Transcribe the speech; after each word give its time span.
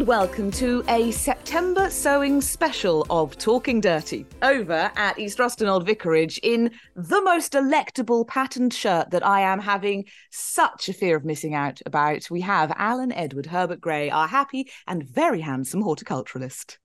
And 0.00 0.08
welcome 0.08 0.50
to 0.52 0.82
a 0.88 1.10
September 1.10 1.90
sowing 1.90 2.40
special 2.40 3.06
of 3.10 3.36
Talking 3.36 3.82
Dirty 3.82 4.24
over 4.40 4.90
at 4.96 5.18
East 5.18 5.38
Ruston 5.38 5.68
Old 5.68 5.84
Vicarage 5.84 6.40
in 6.42 6.70
the 6.96 7.20
most 7.20 7.52
delectable 7.52 8.24
patterned 8.24 8.72
shirt 8.72 9.10
that 9.10 9.26
I 9.26 9.42
am 9.42 9.60
having 9.60 10.06
such 10.30 10.88
a 10.88 10.94
fear 10.94 11.18
of 11.18 11.26
missing 11.26 11.54
out 11.54 11.82
about. 11.84 12.30
We 12.30 12.40
have 12.40 12.72
Alan 12.76 13.12
Edward 13.12 13.44
Herbert 13.44 13.82
Gray, 13.82 14.08
our 14.08 14.26
happy 14.26 14.70
and 14.86 15.06
very 15.06 15.42
handsome 15.42 15.82
horticulturalist. 15.82 16.78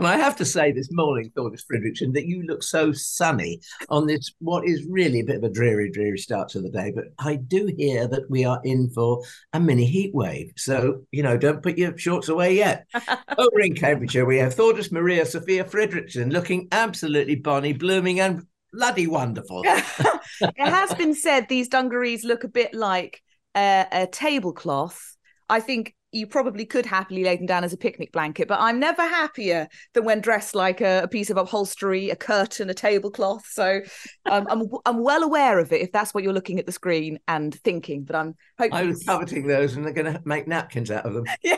And 0.00 0.08
I 0.08 0.16
have 0.16 0.34
to 0.36 0.46
say 0.46 0.72
this 0.72 0.88
morning, 0.90 1.30
Thordis 1.36 1.62
Fredrickson, 1.62 2.14
that 2.14 2.24
you 2.24 2.42
look 2.46 2.62
so 2.62 2.90
sunny 2.90 3.60
on 3.90 4.06
this, 4.06 4.32
what 4.38 4.66
is 4.66 4.86
really 4.88 5.20
a 5.20 5.24
bit 5.24 5.36
of 5.36 5.44
a 5.44 5.50
dreary, 5.50 5.90
dreary 5.90 6.16
start 6.16 6.48
to 6.50 6.60
the 6.62 6.70
day. 6.70 6.90
But 6.94 7.12
I 7.18 7.36
do 7.36 7.70
hear 7.76 8.08
that 8.08 8.30
we 8.30 8.46
are 8.46 8.62
in 8.64 8.88
for 8.94 9.22
a 9.52 9.60
mini 9.60 9.84
heat 9.84 10.14
wave. 10.14 10.54
So, 10.56 11.02
you 11.10 11.22
know, 11.22 11.36
don't 11.36 11.62
put 11.62 11.76
your 11.76 11.98
shorts 11.98 12.30
away 12.30 12.56
yet. 12.56 12.86
Over 13.38 13.60
in 13.60 13.74
Cambridgeshire, 13.74 14.24
we 14.24 14.38
have 14.38 14.54
Thordis 14.54 14.90
Maria 14.90 15.26
Sophia 15.26 15.64
Fredrickson 15.64 16.32
looking 16.32 16.68
absolutely 16.72 17.34
bonny, 17.34 17.74
blooming, 17.74 18.20
and 18.20 18.46
bloody 18.72 19.06
wonderful. 19.06 19.60
it 19.66 20.54
has 20.56 20.94
been 20.94 21.14
said 21.14 21.46
these 21.46 21.68
dungarees 21.68 22.24
look 22.24 22.42
a 22.42 22.48
bit 22.48 22.72
like 22.72 23.20
a, 23.54 23.84
a 23.92 24.06
tablecloth. 24.06 25.14
I 25.50 25.60
think 25.60 25.94
you 26.12 26.26
probably 26.26 26.66
could 26.66 26.86
happily 26.86 27.24
lay 27.24 27.36
them 27.36 27.46
down 27.46 27.64
as 27.64 27.72
a 27.72 27.76
picnic 27.76 28.12
blanket, 28.12 28.48
but 28.48 28.58
I'm 28.60 28.80
never 28.80 29.02
happier 29.02 29.68
than 29.94 30.04
when 30.04 30.20
dressed 30.20 30.54
like 30.54 30.80
a, 30.80 31.02
a 31.04 31.08
piece 31.08 31.30
of 31.30 31.36
upholstery, 31.36 32.10
a 32.10 32.16
curtain, 32.16 32.70
a 32.70 32.74
tablecloth. 32.74 33.46
So 33.46 33.80
um, 34.26 34.46
I'm 34.50 34.68
I'm 34.84 35.02
well 35.02 35.22
aware 35.22 35.58
of 35.58 35.72
it 35.72 35.80
if 35.80 35.92
that's 35.92 36.12
what 36.12 36.24
you're 36.24 36.32
looking 36.32 36.58
at 36.58 36.66
the 36.66 36.72
screen 36.72 37.18
and 37.28 37.54
thinking. 37.54 38.04
But 38.04 38.16
I'm 38.16 38.34
hoping 38.58 38.74
I 38.74 38.84
was 38.84 39.02
coveting 39.04 39.46
those, 39.46 39.76
and 39.76 39.84
they're 39.84 39.92
going 39.92 40.12
to 40.12 40.20
make 40.24 40.48
napkins 40.48 40.90
out 40.90 41.06
of 41.06 41.14
them. 41.14 41.24
Yeah. 41.42 41.56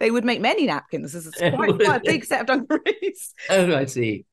they 0.00 0.10
would 0.10 0.24
make 0.24 0.40
many 0.40 0.66
napkins. 0.66 1.12
This 1.12 1.26
is 1.26 1.34
quite, 1.54 1.54
quite 1.54 2.00
a 2.00 2.00
big 2.04 2.24
set 2.24 2.42
of 2.42 2.46
dungarees. 2.46 3.34
Oh, 3.50 3.74
I 3.74 3.84
see 3.84 4.24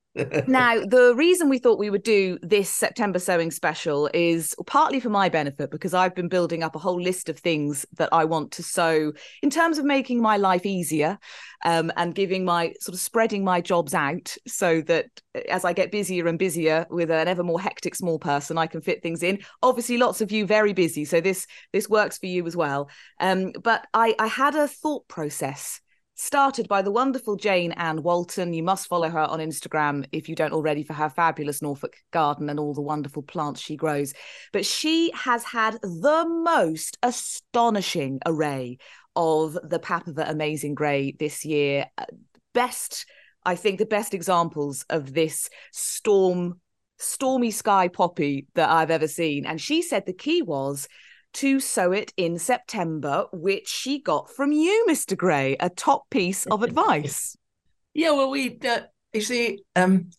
now, 0.48 0.80
the 0.86 1.14
reason 1.16 1.50
we 1.50 1.60
thought 1.60 1.80
we 1.80 1.90
would 1.90 2.04
do 2.04 2.38
this 2.42 2.70
September 2.70 3.20
sowing 3.20 3.52
special 3.52 4.10
is 4.14 4.56
partly 4.68 5.00
for 5.00 5.10
my 5.10 5.30
benefit 5.30 5.72
because 5.72 5.94
I've 5.94 6.16
been 6.16 6.28
building 6.28 6.64
up 6.64 6.76
a 6.76 6.80
whole 6.80 7.02
list 7.02 7.30
of 7.30 7.40
things 7.40 7.86
that 7.98 8.10
I 8.12 8.26
want 8.26 8.52
to 8.54 8.64
sow 8.64 9.14
in 9.42 9.50
terms 9.50 9.78
of 9.78 9.86
making 9.86 10.22
my 10.22 10.38
life 10.38 10.66
easier 10.66 11.18
um, 11.64 11.92
and 11.98 12.14
giving 12.14 12.46
my 12.46 12.74
sort 12.80 12.94
of 12.94 13.02
spreading 13.02 13.44
my 13.44 13.62
jobs 13.62 13.94
out 13.94 14.36
so 14.48 14.82
that 14.82 15.08
uh, 15.36 15.42
as 15.50 15.66
I 15.66 15.74
get 15.74 15.92
busier 15.92 16.28
and 16.28 16.38
busier 16.38 16.86
with 16.90 17.10
an 17.10 17.28
ever 17.28 17.44
more 17.44 17.60
hectic 17.60 17.96
small 17.96 18.20
person, 18.20 18.58
I 18.58 18.68
can 18.68 18.82
fit 18.82 19.02
things 19.02 19.24
in. 19.24 19.40
Obviously, 19.62 19.98
lots 19.98 20.22
of 20.22 20.32
you 20.32 20.46
very 20.46 20.74
busy, 20.74 21.06
so 21.06 21.22
this 21.22 21.48
this 21.72 21.90
works 21.90 22.18
for 22.18 22.28
you 22.28 22.46
as 22.46 22.56
well. 22.56 22.90
Um, 23.20 23.52
but 23.64 23.88
I, 23.94 24.16
I 24.20 24.28
had 24.28 24.56
a 24.56 24.68
thought 24.68 25.08
process 25.08 25.82
started 26.16 26.68
by 26.68 26.82
the 26.82 26.92
wonderful 26.92 27.36
Jane 27.36 27.72
Ann 27.74 28.04
Walton. 28.04 28.54
You 28.54 28.64
must 28.64 28.88
follow 28.88 29.10
her 29.10 29.20
on 29.20 29.40
Instagram 29.40 30.06
if 30.12 30.30
you 30.30 30.36
don't 30.36 30.54
already 30.54 30.84
for 30.84 30.94
her 30.94 31.10
fabulous 31.10 31.62
Norfolk 31.62 31.96
garden 32.12 32.50
and 32.50 32.60
all 32.60 32.74
the 32.74 32.82
wonderful 32.82 33.24
plants 33.24 33.62
she 33.62 33.76
grows. 33.76 34.14
But 34.52 34.66
she 34.66 35.12
has 35.16 35.44
had 35.44 35.80
the 35.82 36.26
most 36.28 36.98
astonishing 37.02 38.20
array 38.26 38.78
of 39.16 39.54
the 39.64 39.80
Papaver 39.80 40.30
Amazing 40.30 40.76
Grey 40.76 41.16
this 41.20 41.46
year. 41.46 41.88
Uh, 41.98 42.06
best, 42.54 43.06
I 43.46 43.56
think, 43.56 43.80
the 43.80 43.86
best 43.86 44.14
examples 44.14 44.86
of 44.90 45.14
this 45.14 45.50
storm 45.72 46.60
stormy 47.00 47.52
sky 47.52 47.88
poppy 47.90 48.48
that 48.56 48.70
I've 48.70 48.92
ever 48.92 49.08
seen. 49.08 49.46
And 49.46 49.60
she 49.60 49.82
said 49.82 50.06
the 50.06 50.14
key 50.14 50.42
was 50.42 50.88
to 51.34 51.60
sow 51.60 51.92
it 51.92 52.14
in 52.18 52.38
September, 52.40 53.26
which 53.32 53.68
she 53.68 54.00
got 54.00 54.30
from 54.30 54.52
you, 54.52 54.86
Mr. 54.88 55.18
Gray, 55.18 55.56
a 55.60 55.70
top 55.70 56.10
piece 56.10 56.46
of 56.46 56.64
advice. 56.64 57.36
yeah, 57.94 58.12
well, 58.12 58.30
we, 58.30 58.58
uh, 58.68 58.82
you 59.14 59.22
see, 59.22 59.64
um, 59.76 60.10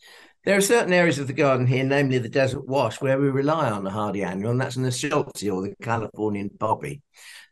there 0.44 0.56
are 0.56 0.62
certain 0.62 0.92
areas 0.92 1.18
of 1.18 1.26
the 1.26 1.32
garden 1.32 1.66
here, 1.66 1.84
namely 1.84 2.18
the 2.18 2.28
desert 2.28 2.66
wash, 2.66 3.00
where 3.00 3.18
we 3.18 3.28
rely 3.30 3.70
on 3.70 3.84
the 3.84 3.90
hardy 3.90 4.22
annual, 4.22 4.50
and 4.50 4.60
that's 4.60 4.76
Eschscholzia 4.76 5.54
or 5.54 5.62
the 5.62 5.74
Californian 5.82 6.50
poppy. 6.58 7.02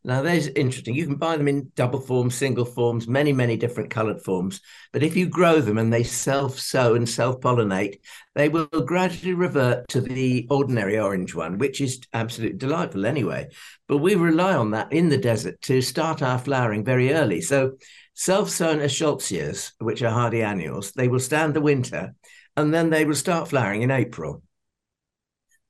Now, 0.04 0.20
there's 0.20 0.48
interesting. 0.48 0.96
You 0.96 1.06
can 1.06 1.14
buy 1.14 1.36
them 1.36 1.46
in 1.46 1.70
double 1.76 2.00
forms, 2.00 2.34
single 2.34 2.64
forms, 2.64 3.06
many, 3.06 3.32
many 3.32 3.56
different 3.56 3.90
colored 3.90 4.20
forms. 4.20 4.60
But 4.92 5.04
if 5.04 5.16
you 5.16 5.26
grow 5.26 5.60
them 5.60 5.78
and 5.78 5.92
they 5.92 6.02
self 6.02 6.58
sow 6.58 6.94
and 6.96 7.08
self 7.08 7.40
pollinate, 7.40 8.00
they 8.34 8.48
will 8.48 8.66
gradually 8.66 9.34
revert 9.34 9.86
to 9.88 10.00
the 10.00 10.48
ordinary 10.50 10.98
orange 10.98 11.36
one, 11.36 11.58
which 11.58 11.80
is 11.80 12.00
absolutely 12.12 12.58
delightful 12.58 13.06
anyway. 13.06 13.48
But 13.86 13.98
we 13.98 14.16
rely 14.16 14.56
on 14.56 14.72
that 14.72 14.92
in 14.92 15.08
the 15.08 15.18
desert 15.18 15.60
to 15.62 15.80
start 15.80 16.20
our 16.20 16.38
flowering 16.38 16.84
very 16.84 17.12
early. 17.12 17.40
So, 17.40 17.76
self 18.14 18.50
sown 18.50 18.78
Eschscholzias, 18.78 19.72
which 19.78 20.02
are 20.02 20.10
hardy 20.10 20.42
annuals, 20.42 20.90
they 20.92 21.06
will 21.06 21.20
stand 21.20 21.54
the 21.54 21.60
winter 21.60 22.14
and 22.56 22.74
then 22.74 22.90
they 22.90 23.04
will 23.04 23.14
start 23.14 23.48
flowering 23.48 23.82
in 23.82 23.90
April. 23.90 24.42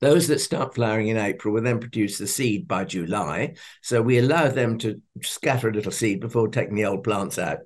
Those 0.03 0.27
that 0.27 0.41
start 0.41 0.75
flowering 0.75 1.07
in 1.07 1.15
April 1.15 1.53
will 1.53 1.61
then 1.61 1.79
produce 1.79 2.17
the 2.17 2.27
seed 2.27 2.67
by 2.67 2.83
July. 2.83 3.55
So 3.81 4.01
we 4.01 4.17
allow 4.17 4.49
them 4.49 4.77
to 4.79 5.01
scatter 5.21 5.69
a 5.69 5.73
little 5.73 5.93
seed 5.93 6.19
before 6.19 6.49
taking 6.49 6.75
the 6.75 6.87
old 6.87 7.05
plants 7.05 7.39
out. 7.39 7.59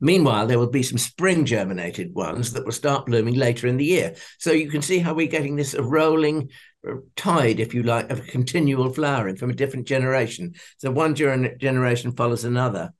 Meanwhile, 0.00 0.46
there 0.46 0.60
will 0.60 0.70
be 0.70 0.84
some 0.84 0.96
spring 0.96 1.44
germinated 1.44 2.14
ones 2.14 2.52
that 2.52 2.64
will 2.64 2.70
start 2.70 3.06
blooming 3.06 3.34
later 3.34 3.66
in 3.66 3.78
the 3.78 3.84
year. 3.84 4.14
So 4.38 4.52
you 4.52 4.70
can 4.70 4.80
see 4.80 5.00
how 5.00 5.12
we're 5.12 5.26
getting 5.26 5.56
this 5.56 5.74
rolling 5.74 6.50
uh, 6.88 6.98
tide, 7.16 7.58
if 7.58 7.74
you 7.74 7.82
like, 7.82 8.10
of 8.10 8.24
continual 8.28 8.92
flowering 8.92 9.34
from 9.34 9.50
a 9.50 9.54
different 9.54 9.88
generation. 9.88 10.54
So 10.78 10.92
one 10.92 11.16
generation 11.16 12.12
follows 12.12 12.44
another. 12.44 12.94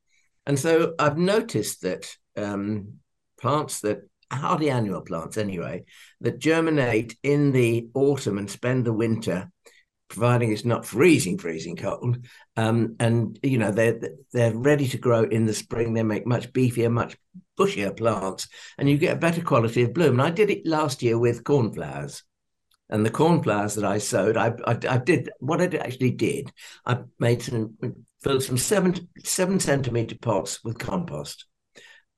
And 0.45 0.59
so 0.59 0.95
I've 0.99 1.19
noticed 1.19 1.83
that 1.83 2.13
um, 2.37 2.95
plants 3.41 3.83
that 3.83 4.09
hardy 4.35 4.71
annual 4.71 5.01
plants 5.01 5.37
anyway, 5.37 5.85
that 6.21 6.39
germinate 6.39 7.17
in 7.23 7.53
the 7.53 7.89
autumn 7.95 8.39
and 8.39 8.51
spend 8.51 8.85
the 8.85 8.93
winter, 8.93 9.51
providing 10.09 10.53
it's 10.53 10.65
not 10.65 10.87
freezing, 10.87 11.39
freezing 11.39 11.77
cold. 11.77 12.25
Um, 12.57 12.97
and 13.01 13.39
you 13.43 13.59
know 13.59 13.71
they're 13.71 14.01
they're 14.33 14.55
ready 14.55 14.89
to 14.89 14.99
grow 14.99 15.25
in 15.25 15.47
the 15.47 15.55
spring. 15.55 15.93
They 15.93 16.03
make 16.03 16.27
much 16.27 16.53
beefier, 16.53 16.91
much 16.91 17.17
bushier 17.59 17.97
plants, 17.97 18.49
and 18.79 18.89
you 18.89 18.99
get 18.99 19.17
a 19.17 19.21
better 19.21 19.43
quality 19.43 19.83
of 19.83 19.95
bloom. 19.95 20.21
And 20.21 20.23
I 20.23 20.31
did 20.31 20.51
it 20.51 20.67
last 20.67 21.03
year 21.03 21.19
with 21.19 21.45
cornflowers. 21.45 22.23
And 22.91 23.05
the 23.05 23.11
cornflowers 23.11 23.77
that 23.77 23.85
I 23.85 23.99
sowed, 23.99 24.37
I, 24.37 24.53
I, 24.67 24.79
I 24.89 24.99
did 24.99 25.31
what 25.41 25.61
I 25.61 25.65
actually 25.79 26.11
did. 26.11 26.53
I 26.85 26.99
made 27.19 27.43
some 27.43 27.77
filled 28.23 28.43
some 28.43 28.59
seven 28.59 29.09
seven 29.25 29.59
centimeter 29.59 30.17
pots 30.21 30.63
with 30.65 30.79
compost 30.79 31.47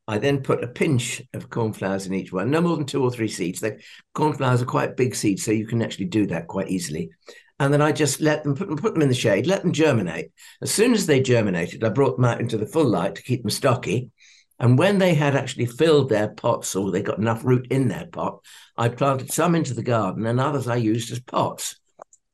I 0.08 0.18
then 0.18 0.42
put 0.42 0.62
a 0.62 0.68
pinch 0.68 1.20
of 1.34 1.50
cornflowers 1.50 2.06
in 2.06 2.14
each 2.14 2.32
one, 2.32 2.50
no 2.50 2.60
more 2.60 2.76
than 2.76 2.86
two 2.86 3.02
or 3.02 3.10
three 3.10 3.28
seeds. 3.28 3.60
The 3.60 3.80
cornflowers 4.14 4.62
are 4.62 4.66
quite 4.66 4.96
big 4.96 5.14
seeds, 5.14 5.44
so 5.44 5.50
you 5.50 5.66
can 5.66 5.82
actually 5.82 6.06
do 6.06 6.26
that 6.28 6.46
quite 6.46 6.68
easily. 6.68 7.10
And 7.58 7.72
then 7.72 7.82
I 7.82 7.90
just 7.92 8.20
let 8.20 8.44
them 8.44 8.54
put 8.54 8.68
them 8.68 8.76
put 8.76 8.92
them 8.92 9.02
in 9.02 9.08
the 9.08 9.14
shade, 9.14 9.46
let 9.46 9.62
them 9.62 9.72
germinate. 9.72 10.30
As 10.62 10.70
soon 10.70 10.92
as 10.92 11.06
they 11.06 11.20
germinated, 11.20 11.82
I 11.82 11.88
brought 11.88 12.16
them 12.16 12.24
out 12.24 12.40
into 12.40 12.56
the 12.56 12.66
full 12.66 12.84
light 12.86 13.14
to 13.16 13.22
keep 13.22 13.42
them 13.42 13.50
stocky. 13.50 14.10
And 14.58 14.78
when 14.78 14.98
they 14.98 15.14
had 15.14 15.34
actually 15.34 15.66
filled 15.66 16.08
their 16.08 16.28
pots 16.28 16.76
or 16.76 16.90
they 16.90 17.02
got 17.02 17.18
enough 17.18 17.44
root 17.44 17.66
in 17.70 17.88
their 17.88 18.06
pot, 18.06 18.40
I 18.76 18.88
planted 18.88 19.32
some 19.32 19.54
into 19.54 19.74
the 19.74 19.82
garden 19.82 20.24
and 20.26 20.40
others 20.40 20.68
I 20.68 20.76
used 20.76 21.12
as 21.12 21.20
pots. 21.20 21.78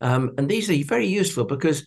Um, 0.01 0.33
and 0.39 0.49
these 0.49 0.71
are 0.71 0.85
very 0.85 1.07
useful 1.07 1.45
because 1.45 1.87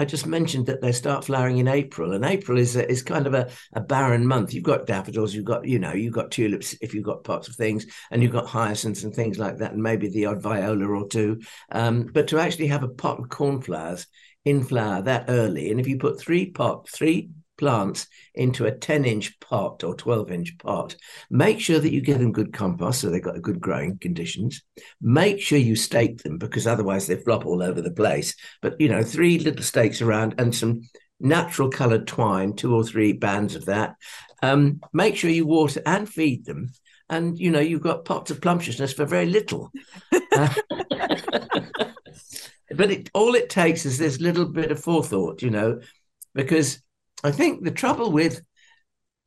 I 0.00 0.04
just 0.04 0.26
mentioned 0.26 0.66
that 0.66 0.80
they 0.80 0.92
start 0.92 1.24
flowering 1.24 1.58
in 1.58 1.66
April, 1.66 2.12
and 2.12 2.24
April 2.24 2.56
is 2.56 2.76
a, 2.76 2.88
is 2.88 3.02
kind 3.02 3.26
of 3.26 3.34
a, 3.34 3.50
a 3.72 3.80
barren 3.80 4.26
month. 4.26 4.54
You've 4.54 4.62
got 4.62 4.86
daffodils, 4.86 5.34
you've 5.34 5.44
got 5.44 5.66
you 5.66 5.80
know 5.80 5.92
you've 5.92 6.14
got 6.14 6.30
tulips 6.30 6.76
if 6.80 6.94
you've 6.94 7.04
got 7.04 7.24
pots 7.24 7.48
of 7.48 7.56
things, 7.56 7.86
and 8.10 8.22
you've 8.22 8.32
got 8.32 8.46
hyacinths 8.46 9.02
and 9.02 9.12
things 9.12 9.38
like 9.38 9.58
that, 9.58 9.72
and 9.72 9.82
maybe 9.82 10.08
the 10.08 10.26
odd 10.26 10.40
viola 10.40 10.86
or 10.86 11.08
two. 11.08 11.40
Um, 11.72 12.08
but 12.12 12.28
to 12.28 12.38
actually 12.38 12.68
have 12.68 12.84
a 12.84 12.88
pot 12.88 13.18
of 13.18 13.28
cornflowers 13.28 14.06
in 14.44 14.62
flower 14.62 15.02
that 15.02 15.24
early, 15.28 15.70
and 15.70 15.80
if 15.80 15.88
you 15.88 15.98
put 15.98 16.20
three 16.20 16.50
pot 16.50 16.88
three 16.88 17.30
plants 17.58 18.06
into 18.34 18.66
a 18.66 18.72
10 18.72 19.04
inch 19.04 19.38
pot 19.40 19.84
or 19.84 19.94
12 19.94 20.30
inch 20.30 20.58
pot. 20.58 20.96
Make 21.30 21.60
sure 21.60 21.78
that 21.78 21.92
you 21.92 22.00
give 22.00 22.18
them 22.18 22.32
good 22.32 22.52
compost 22.52 23.00
so 23.00 23.10
they've 23.10 23.22
got 23.22 23.42
good 23.42 23.60
growing 23.60 23.98
conditions. 23.98 24.62
Make 25.00 25.40
sure 25.40 25.58
you 25.58 25.76
stake 25.76 26.22
them 26.22 26.38
because 26.38 26.66
otherwise 26.66 27.06
they 27.06 27.16
flop 27.16 27.44
all 27.44 27.62
over 27.62 27.82
the 27.82 27.90
place. 27.90 28.34
But, 28.62 28.80
you 28.80 28.88
know, 28.88 29.02
three 29.02 29.38
little 29.38 29.62
stakes 29.62 30.00
around 30.00 30.36
and 30.38 30.54
some 30.54 30.82
natural 31.20 31.70
coloured 31.70 32.06
twine, 32.06 32.54
two 32.54 32.74
or 32.74 32.84
three 32.84 33.12
bands 33.12 33.54
of 33.54 33.66
that. 33.66 33.96
Um, 34.42 34.80
make 34.92 35.16
sure 35.16 35.30
you 35.30 35.46
water 35.46 35.82
and 35.84 36.08
feed 36.08 36.46
them. 36.46 36.70
And 37.10 37.38
you 37.38 37.50
know, 37.50 37.60
you've 37.60 37.82
got 37.82 38.04
pots 38.04 38.30
of 38.30 38.40
plumptiousness 38.40 38.92
for 38.92 39.06
very 39.06 39.26
little. 39.26 39.72
uh, 40.12 40.54
but 42.74 42.90
it, 42.90 43.10
all 43.14 43.34
it 43.34 43.50
takes 43.50 43.86
is 43.86 43.98
this 43.98 44.20
little 44.20 44.46
bit 44.46 44.70
of 44.70 44.82
forethought, 44.82 45.42
you 45.42 45.50
know, 45.50 45.80
because 46.34 46.82
I 47.24 47.30
think 47.32 47.64
the 47.64 47.70
trouble 47.70 48.12
with 48.12 48.42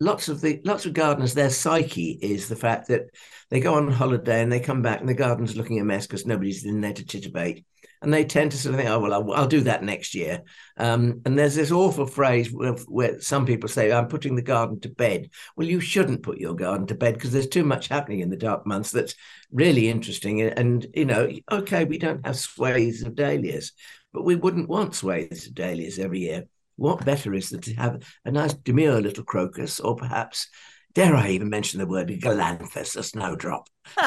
lots 0.02 0.30
of 0.30 0.42
the 0.42 0.60
lots 0.66 0.86
of 0.86 0.94
gardeners, 0.94 1.34
their 1.34 1.50
psyche 1.50 2.18
is 2.22 2.50
the 2.50 2.56
fact 2.56 2.88
that 2.88 3.04
they 3.50 3.60
go 3.60 3.76
on 3.76 3.92
holiday 3.92 4.42
and 4.42 4.52
they 4.52 4.60
come 4.60 4.82
back 4.82 5.00
and 5.00 5.08
the 5.08 5.14
garden's 5.14 5.56
looking 5.56 5.80
a 5.80 5.84
mess 5.86 6.08
because 6.08 6.26
nobody's 6.26 6.66
in 6.66 6.82
there 6.82 6.94
to 6.94 7.04
titivate. 7.04 7.64
And 8.04 8.12
they 8.12 8.26
tend 8.26 8.52
to 8.52 8.58
sort 8.58 8.74
of 8.74 8.80
think, 8.80 8.90
oh, 8.90 9.00
well, 9.00 9.14
I'll, 9.14 9.32
I'll 9.34 9.48
do 9.48 9.62
that 9.62 9.84
next 9.84 10.16
year. 10.16 10.42
Um, 10.76 11.22
and 11.24 11.38
there's 11.38 11.54
this 11.54 11.72
awful 11.72 12.08
phrase 12.08 12.52
where, 12.52 12.74
where, 12.88 13.22
some 13.22 13.46
people 13.46 13.70
say, 13.70 13.92
I'm 13.92 14.08
putting 14.08 14.36
the 14.36 14.42
garden 14.42 14.80
to 14.80 14.90
bed. 14.90 15.30
Well, 15.56 15.68
you 15.68 15.80
shouldn't 15.80 16.24
put 16.24 16.40
your 16.40 16.56
garden 16.56 16.88
to 16.88 16.96
bed 16.96 17.14
because 17.14 17.32
there's 17.32 17.48
too 17.48 17.64
much 17.64 17.90
happening 17.90 18.22
in 18.22 18.32
the 18.32 18.38
dark 18.38 18.66
months 18.66 18.90
that's 18.90 19.14
really 19.52 19.88
interesting. 19.88 20.42
And, 20.42 20.88
you 20.96 21.06
know, 21.06 21.30
okay, 21.52 21.86
we 21.86 22.00
don't 22.00 22.26
have 22.26 22.40
swathes 22.40 23.04
of 23.04 23.14
dahlias, 23.14 23.74
but 24.14 24.26
we 24.26 24.36
wouldn't 24.36 24.70
want 24.70 24.96
swathes 24.96 25.46
of 25.46 25.54
dahlias 25.54 26.00
every 26.00 26.22
year 26.22 26.46
what 26.82 27.06
better 27.06 27.34
is 27.34 27.52
than 27.52 27.62
to 27.62 27.74
have 27.76 28.02
a 28.26 28.32
nice 28.32 28.54
demure 28.54 29.00
little 29.00 29.24
crocus, 29.24 29.80
or 29.80 29.96
perhaps, 29.96 30.48
dare 30.94 31.16
I 31.16 31.30
even 31.30 31.50
mention 31.50 31.80
the 31.80 31.86
word 31.86 32.08
galanthus, 32.08 32.98
a 32.98 33.04
snowdrop? 33.04 33.70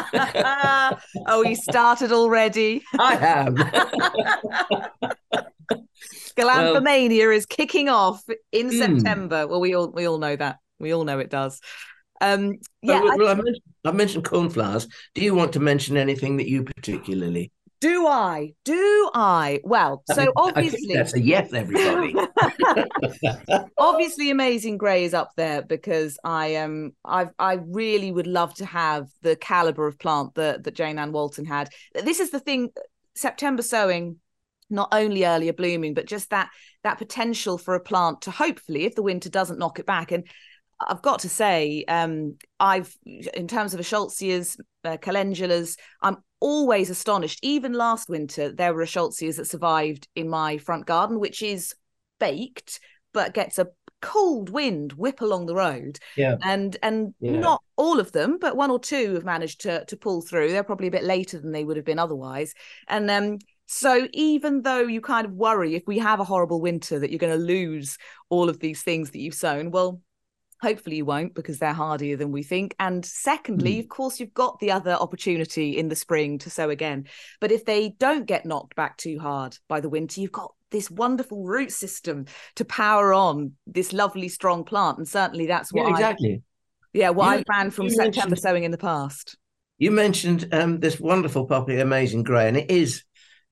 oh, 1.29 1.45
you 1.47 1.55
started 1.55 2.11
already. 2.11 2.83
I 2.99 3.17
am. 3.17 3.55
Galanthomania 6.37 7.29
well, 7.29 7.37
is 7.37 7.47
kicking 7.47 7.89
off 7.89 8.25
in 8.51 8.71
mm. 8.71 8.79
September. 8.79 9.47
Well, 9.47 9.61
we 9.61 9.77
all 9.77 9.93
we 9.93 10.09
all 10.09 10.19
know 10.19 10.35
that. 10.35 10.59
We 10.81 10.93
all 10.93 11.05
know 11.05 11.21
it 11.21 11.31
does. 11.31 11.61
Um, 12.21 12.57
yeah, 12.83 13.01
well, 13.01 13.19
well 13.19 13.29
I, 13.29 13.35
mentioned, 13.35 13.63
I 13.85 13.93
mentioned 13.93 14.25
cornflowers. 14.25 14.89
Do 15.15 15.23
you 15.23 15.37
want 15.37 15.53
to 15.53 15.61
mention 15.61 15.97
anything 15.97 16.39
that 16.39 16.49
you 16.49 16.65
particularly 16.65 17.53
do 17.81 18.07
I? 18.07 18.55
Do 18.65 19.11
I? 19.15 19.61
Well, 19.65 20.03
so 20.11 20.33
obviously 20.37 20.95
that's 20.95 21.15
a 21.15 21.21
yes, 21.21 21.53
everybody. 21.53 22.15
obviously, 23.79 24.31
Amazing 24.31 24.79
Grey 24.79 25.05
is 25.05 25.15
up 25.15 25.33
there 25.37 25.63
because 25.63 26.19
I 26.25 26.49
am. 26.49 26.65
Um, 26.65 26.93
I 27.05 27.27
I 27.39 27.59
really 27.67 28.11
would 28.11 28.27
love 28.27 28.55
to 28.55 28.65
have 28.65 29.09
the 29.23 29.37
caliber 29.37 29.87
of 29.87 29.99
plant 29.99 30.35
that 30.35 30.65
that 30.65 30.75
Jane 30.75 30.99
Ann 30.99 31.13
Walton 31.13 31.45
had. 31.45 31.71
This 31.95 32.21
is 32.21 32.31
the 32.31 32.41
thing. 32.41 32.71
September 33.17 33.63
sowing, 33.63 34.17
not 34.71 34.89
only 34.91 35.25
earlier 35.25 35.53
blooming, 35.53 35.95
but 35.95 36.07
just 36.07 36.31
that 36.31 36.51
that 36.83 36.99
potential 36.99 37.59
for 37.59 37.75
a 37.75 37.81
plant 37.81 38.23
to 38.23 38.31
hopefully, 38.31 38.85
if 38.85 38.95
the 38.95 39.03
winter 39.03 39.29
doesn't 39.29 39.59
knock 39.59 39.79
it 39.79 39.87
back, 39.87 40.11
and 40.11 40.27
I've 40.87 41.03
got 41.03 41.21
to 41.21 41.29
say, 41.29 41.85
um, 41.89 42.37
I've 42.61 42.95
in 43.05 43.49
terms 43.49 43.75
of 43.75 43.81
Eschscholzias, 43.81 44.59
uh, 44.85 44.97
calendulas, 44.99 45.79
I'm 46.03 46.19
always 46.41 46.91
astonished. 46.91 47.41
Even 47.43 47.73
last 47.73 48.09
winter, 48.09 48.53
there 48.53 48.75
were 48.75 48.85
Eschscholzias 48.85 49.37
that 49.37 49.47
survived 49.47 50.09
in 50.15 50.29
my 50.29 50.59
front 50.59 50.87
garden, 50.87 51.21
which 51.21 51.43
is 51.43 51.75
baked 52.21 52.81
but 53.15 53.33
gets 53.33 53.59
a 53.59 53.69
cold 54.03 54.51
wind 54.51 54.93
whip 54.93 55.23
along 55.23 55.47
the 55.47 55.55
road. 55.55 55.99
Yeah. 56.17 56.37
And 56.43 56.77
and 56.83 57.15
yeah. 57.21 57.39
not 57.39 57.63
all 57.77 57.99
of 57.99 58.13
them, 58.13 58.39
but 58.39 58.57
one 58.57 58.71
or 58.71 58.79
two 58.79 59.15
have 59.15 59.25
managed 59.25 59.63
to 59.63 59.87
to 59.87 59.97
pull 59.97 60.21
through. 60.21 60.51
They're 60.51 60.63
probably 60.63 60.89
a 60.89 60.91
bit 60.91 61.05
later 61.05 61.41
than 61.41 61.53
they 61.53 61.65
would 61.65 61.79
have 61.79 61.87
been 61.87 61.99
otherwise. 61.99 62.53
And 62.87 63.11
um 63.11 63.39
so 63.67 64.07
even 64.13 64.61
though 64.61 64.83
you 64.83 65.01
kind 65.01 65.25
of 65.25 65.33
worry 65.33 65.75
if 65.75 65.85
we 65.87 65.99
have 65.99 66.21
a 66.21 66.25
horrible 66.25 66.61
winter 66.61 66.99
that 66.99 67.11
you're 67.11 67.19
going 67.19 67.39
to 67.39 67.43
lose 67.43 67.97
all 68.29 68.51
of 68.51 68.61
these 68.61 68.83
things 68.83 69.11
that 69.11 69.21
you've 69.21 69.33
sown, 69.33 69.71
well, 69.71 70.03
Hopefully, 70.63 70.97
you 70.97 71.05
won't 71.05 71.35
because 71.35 71.59
they're 71.59 71.73
hardier 71.73 72.17
than 72.17 72.33
we 72.33 72.43
think. 72.43 72.75
And 72.79 73.05
secondly, 73.05 73.77
mm. 73.77 73.81
of 73.81 73.89
course, 73.89 74.19
you've 74.19 74.35
got 74.35 74.59
the 74.61 74.71
other 74.71 74.93
opportunity 74.93 75.77
in 75.77 75.89
the 75.89 75.97
spring 75.97 76.39
to 76.39 76.51
sow 76.51 76.71
again. 76.71 77.07
But 77.41 77.53
if 77.53 77.65
they 77.65 77.91
don't 77.99 78.27
get 78.27 78.47
knocked 78.47 78.75
back 78.75 78.97
too 78.97 79.19
hard 79.19 79.59
by 79.69 79.81
the 79.81 79.89
winter, 79.89 80.21
you've 80.21 80.33
got 80.33 80.55
this 80.71 80.91
wonderful 80.91 81.45
root 81.45 81.71
system 81.71 82.27
to 82.57 82.65
power 82.65 83.15
on 83.15 83.53
this 83.67 83.93
lovely, 83.93 84.29
strong 84.29 84.65
plant. 84.65 84.99
And 84.99 85.09
certainly 85.09 85.47
that's 85.47 85.73
what 85.73 85.87
yeah, 85.87 85.91
exactly. 85.91 86.33
I, 86.33 86.43
yeah, 86.93 87.11
what 87.11 87.39
you, 87.39 87.45
I 87.49 87.59
ran 87.59 87.71
from 87.71 87.91
September 87.91 88.37
sowing 88.37 88.65
in 88.65 88.71
the 88.71 88.79
past. 88.79 89.37
You 89.79 89.91
mentioned 89.91 90.49
um, 90.53 90.81
this 90.81 91.01
wonderful 91.01 91.47
poppy, 91.47 91.81
Amazing 91.81 92.23
Grey, 92.23 92.49
and 92.49 92.57
it 92.57 92.71
is 92.71 93.03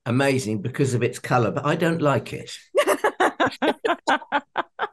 amazing 0.05 0.61
because 0.61 0.93
of 0.93 1.03
its 1.03 1.19
colour, 1.19 1.51
but 1.51 1.65
I 1.65 1.75
don't 1.75 2.01
like 2.01 2.33
it. 2.33 2.57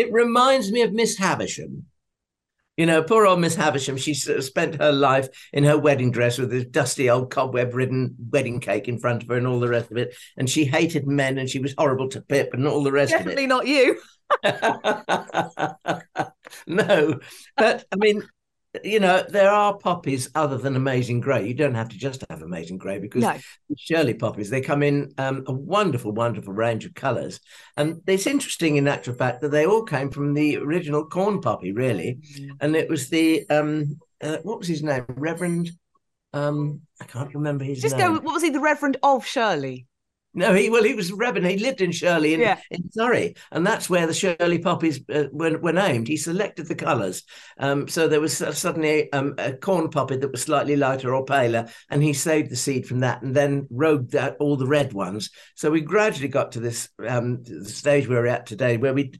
It 0.00 0.10
reminds 0.14 0.72
me 0.72 0.80
of 0.80 0.94
Miss 0.94 1.18
Havisham. 1.18 1.84
You 2.78 2.86
know, 2.86 3.02
poor 3.02 3.26
old 3.26 3.40
Miss 3.40 3.54
Havisham, 3.54 3.98
she 3.98 4.14
spent 4.14 4.80
her 4.80 4.92
life 4.92 5.28
in 5.52 5.64
her 5.64 5.76
wedding 5.76 6.10
dress 6.10 6.38
with 6.38 6.50
this 6.50 6.64
dusty 6.64 7.10
old 7.10 7.30
cobweb 7.30 7.74
ridden 7.74 8.16
wedding 8.30 8.60
cake 8.60 8.88
in 8.88 8.98
front 8.98 9.22
of 9.22 9.28
her 9.28 9.36
and 9.36 9.46
all 9.46 9.60
the 9.60 9.68
rest 9.68 9.90
of 9.90 9.98
it. 9.98 10.16
And 10.38 10.48
she 10.48 10.64
hated 10.64 11.06
men 11.06 11.36
and 11.36 11.50
she 11.50 11.58
was 11.58 11.74
horrible 11.76 12.08
to 12.08 12.22
Pip 12.22 12.54
and 12.54 12.66
all 12.66 12.82
the 12.82 12.90
rest 12.90 13.12
Definitely 13.12 13.44
of 13.44 13.50
it. 13.50 13.66
Definitely 13.66 13.66
not 13.66 13.66
you. 13.66 14.00
no, 16.66 17.20
but 17.58 17.84
I 17.92 17.96
mean, 17.96 18.22
you 18.84 19.00
know, 19.00 19.24
there 19.28 19.50
are 19.50 19.76
poppies 19.76 20.28
other 20.34 20.56
than 20.56 20.76
Amazing 20.76 21.20
Grey. 21.20 21.46
You 21.46 21.54
don't 21.54 21.74
have 21.74 21.88
to 21.88 21.98
just 21.98 22.24
have 22.30 22.42
Amazing 22.42 22.78
Grey 22.78 22.98
because 22.98 23.22
no. 23.22 23.36
Shirley 23.76 24.14
poppies, 24.14 24.48
they 24.48 24.60
come 24.60 24.82
in 24.82 25.12
um, 25.18 25.44
a 25.46 25.52
wonderful, 25.52 26.12
wonderful 26.12 26.52
range 26.52 26.84
of 26.84 26.94
colours. 26.94 27.40
And 27.76 28.00
it's 28.06 28.28
interesting 28.28 28.76
in 28.76 28.86
actual 28.86 29.14
fact 29.14 29.40
that 29.40 29.50
they 29.50 29.66
all 29.66 29.82
came 29.82 30.10
from 30.10 30.34
the 30.34 30.56
original 30.58 31.04
corn 31.04 31.40
poppy, 31.40 31.72
really. 31.72 32.18
Mm-hmm. 32.22 32.50
And 32.60 32.76
it 32.76 32.88
was 32.88 33.08
the, 33.08 33.48
um, 33.50 33.98
uh, 34.20 34.38
what 34.44 34.58
was 34.58 34.68
his 34.68 34.84
name? 34.84 35.04
Reverend, 35.08 35.70
um, 36.32 36.82
I 37.00 37.06
can't 37.06 37.34
remember 37.34 37.64
his 37.64 37.80
just 37.82 37.96
name. 37.96 38.06
Just 38.08 38.20
go, 38.20 38.24
what 38.24 38.34
was 38.34 38.42
he, 38.42 38.50
the 38.50 38.60
Reverend 38.60 38.98
of 39.02 39.26
Shirley? 39.26 39.86
No, 40.32 40.54
he 40.54 40.70
well, 40.70 40.84
he 40.84 40.94
was 40.94 41.10
a 41.10 41.16
Reverend. 41.16 41.46
He 41.48 41.58
lived 41.58 41.80
in 41.80 41.90
Shirley 41.90 42.34
in, 42.34 42.40
yeah. 42.40 42.60
in 42.70 42.90
Surrey, 42.92 43.34
and 43.50 43.66
that's 43.66 43.90
where 43.90 44.06
the 44.06 44.14
Shirley 44.14 44.60
poppies 44.60 45.00
uh, 45.12 45.24
were, 45.32 45.58
were, 45.58 45.72
named. 45.72 46.06
He 46.06 46.16
selected 46.16 46.68
the 46.68 46.76
colours, 46.76 47.24
um, 47.58 47.88
so 47.88 48.06
there 48.06 48.20
was 48.20 48.36
suddenly 48.36 49.12
um, 49.12 49.34
a 49.38 49.54
corn 49.54 49.90
poppy 49.90 50.16
that 50.16 50.30
was 50.30 50.42
slightly 50.42 50.76
lighter 50.76 51.12
or 51.12 51.24
paler, 51.24 51.68
and 51.90 52.00
he 52.00 52.12
saved 52.12 52.50
the 52.50 52.56
seed 52.56 52.86
from 52.86 53.00
that, 53.00 53.22
and 53.22 53.34
then 53.34 53.66
rogued 53.70 54.14
out 54.14 54.36
all 54.38 54.56
the 54.56 54.68
red 54.68 54.92
ones. 54.92 55.30
So 55.56 55.68
we 55.68 55.80
gradually 55.80 56.28
got 56.28 56.52
to 56.52 56.60
this 56.60 56.88
um, 57.04 57.44
stage 57.64 58.06
where 58.06 58.22
we're 58.22 58.28
at 58.28 58.46
today, 58.46 58.76
where 58.76 58.94
we 58.94 59.12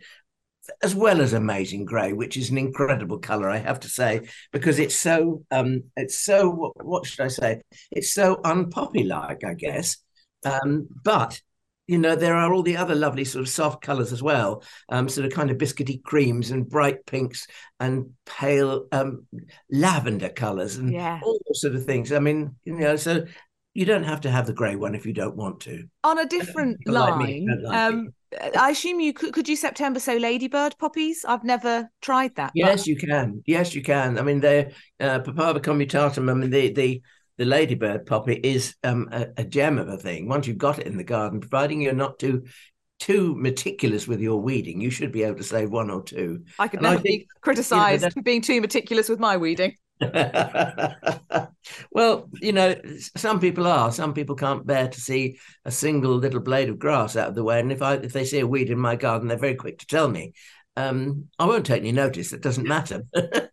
as 0.83 0.95
well 0.95 1.21
as 1.21 1.33
amazing 1.33 1.85
grey, 1.85 2.13
which 2.13 2.37
is 2.37 2.51
an 2.51 2.59
incredible 2.59 3.19
color, 3.19 3.51
I 3.51 3.59
have 3.59 3.81
to 3.81 3.89
say, 3.89 4.29
because 4.53 4.79
it's 4.79 4.95
so 4.95 5.45
um, 5.51 5.83
it's 5.97 6.19
so 6.19 6.51
what, 6.51 6.85
what 6.85 7.07
should 7.07 7.25
I 7.25 7.29
say? 7.29 7.63
It's 7.91 8.13
so 8.13 8.37
unpoppy 8.37 9.09
like, 9.09 9.43
I 9.45 9.55
guess. 9.55 9.97
Um, 10.45 10.89
but 11.05 11.41
you 11.91 11.99
know, 11.99 12.15
there 12.15 12.37
are 12.37 12.53
all 12.53 12.63
the 12.63 12.77
other 12.77 12.95
lovely 12.95 13.25
sort 13.25 13.43
of 13.43 13.49
soft 13.49 13.83
colors 13.83 14.13
as 14.13 14.23
well, 14.23 14.63
um, 14.91 15.09
sort 15.09 15.27
of 15.27 15.33
kind 15.33 15.51
of 15.51 15.59
biscuity 15.59 16.01
creams 16.01 16.53
and 16.53 16.69
bright 16.69 17.05
pinks 17.05 17.49
and 17.81 18.11
pale 18.25 18.87
um, 18.93 19.27
lavender 19.73 20.29
colors 20.29 20.77
and 20.77 20.93
yeah. 20.93 21.19
all 21.21 21.37
those 21.49 21.61
sort 21.61 21.75
of 21.75 21.85
things. 21.85 22.13
I 22.13 22.21
mean, 22.21 22.55
you 22.65 22.79
know, 22.79 22.95
so 22.95 23.25
you 23.75 23.85
don't 23.85 24.05
have 24.05 24.21
to 24.21 24.31
have 24.31 24.47
the 24.47 24.53
grey 24.53 24.77
one 24.77 24.95
if 24.95 25.05
you 25.05 25.13
don't 25.13 25.35
want 25.35 25.59
to. 25.63 25.83
On 26.05 26.17
a 26.17 26.27
different 26.27 26.79
line, 26.87 27.49
like 27.49 27.59
like 27.65 27.77
um, 27.77 28.11
I 28.57 28.71
assume 28.71 29.01
you 29.01 29.13
could, 29.13 29.33
could 29.33 29.49
you 29.49 29.57
September 29.57 29.99
so 29.99 30.17
ladybird 30.17 30.77
poppies? 30.79 31.25
I've 31.27 31.43
never 31.43 31.91
tried 32.01 32.37
that. 32.37 32.53
Yes, 32.55 32.83
but... 32.83 32.87
you 32.87 32.97
can. 32.97 33.43
Yes, 33.47 33.75
you 33.75 33.83
can. 33.83 34.17
I 34.17 34.23
mean, 34.23 34.39
they're 34.39 34.71
uh, 35.01 35.19
Papaver 35.21 35.59
commutatum. 35.59 36.31
I 36.31 36.35
mean, 36.35 36.51
the 36.51 36.73
the 36.73 37.03
the 37.41 37.47
ladybird 37.47 38.05
poppy 38.05 38.35
is 38.35 38.75
um, 38.85 39.09
a, 39.13 39.29
a, 39.39 39.45
gem 39.45 39.79
of 39.79 39.89
a 39.89 39.97
thing. 39.97 40.29
Once 40.29 40.47
you've 40.47 40.59
got 40.59 40.79
it 40.79 40.87
in 40.87 40.99
the 40.99 41.03
garden, 41.03 41.41
providing 41.41 41.81
you're 41.81 41.95
not 41.95 42.19
too 42.19 42.45
too 42.99 43.35
meticulous 43.35 44.07
with 44.07 44.21
your 44.21 44.43
weeding, 44.43 44.79
you 44.79 44.91
should 44.91 45.11
be 45.11 45.23
able 45.23 45.39
to 45.39 45.43
save 45.43 45.71
one 45.71 45.91
or 45.91 46.03
two. 46.03 46.45
I 46.59 46.69
could 46.69 46.81
and 46.81 46.91
never 46.91 47.01
think, 47.01 47.23
be 47.23 47.29
criticised 47.41 48.03
you 48.03 48.09
know, 48.09 48.11
for 48.11 48.21
being 48.21 48.43
too 48.43 48.61
meticulous 48.61 49.09
with 49.09 49.19
my 49.19 49.39
weeding. 49.39 49.75
well, 51.91 52.29
you 52.43 52.53
know, 52.53 52.79
some 53.17 53.41
people 53.41 53.67
are. 53.67 53.91
Some 53.91 54.13
people 54.13 54.37
can't 54.37 54.67
bear 54.67 54.89
to 54.89 55.01
see 55.01 55.39
a 55.65 55.71
single 55.71 56.17
little 56.17 56.41
blade 56.41 56.69
of 56.69 56.79
grass 56.79 57.17
out 57.17 57.31
of 57.31 57.35
the 57.35 57.43
way. 57.43 57.59
And 57.59 57.73
if 57.73 57.81
I 57.81 57.95
if 57.95 58.13
they 58.13 58.27
see 58.27 58.41
a 58.41 58.47
weed 58.47 58.69
in 58.69 58.79
my 58.79 58.97
garden, 58.97 59.29
they're 59.29 59.39
very 59.39 59.55
quick 59.55 59.79
to 59.79 59.87
tell 59.87 60.09
me. 60.09 60.35
Um, 60.77 61.29
I 61.39 61.47
won't 61.47 61.65
take 61.65 61.81
any 61.81 61.93
notice. 61.93 62.35
It 62.35 62.43
doesn't 62.43 62.69
matter. 62.69 63.05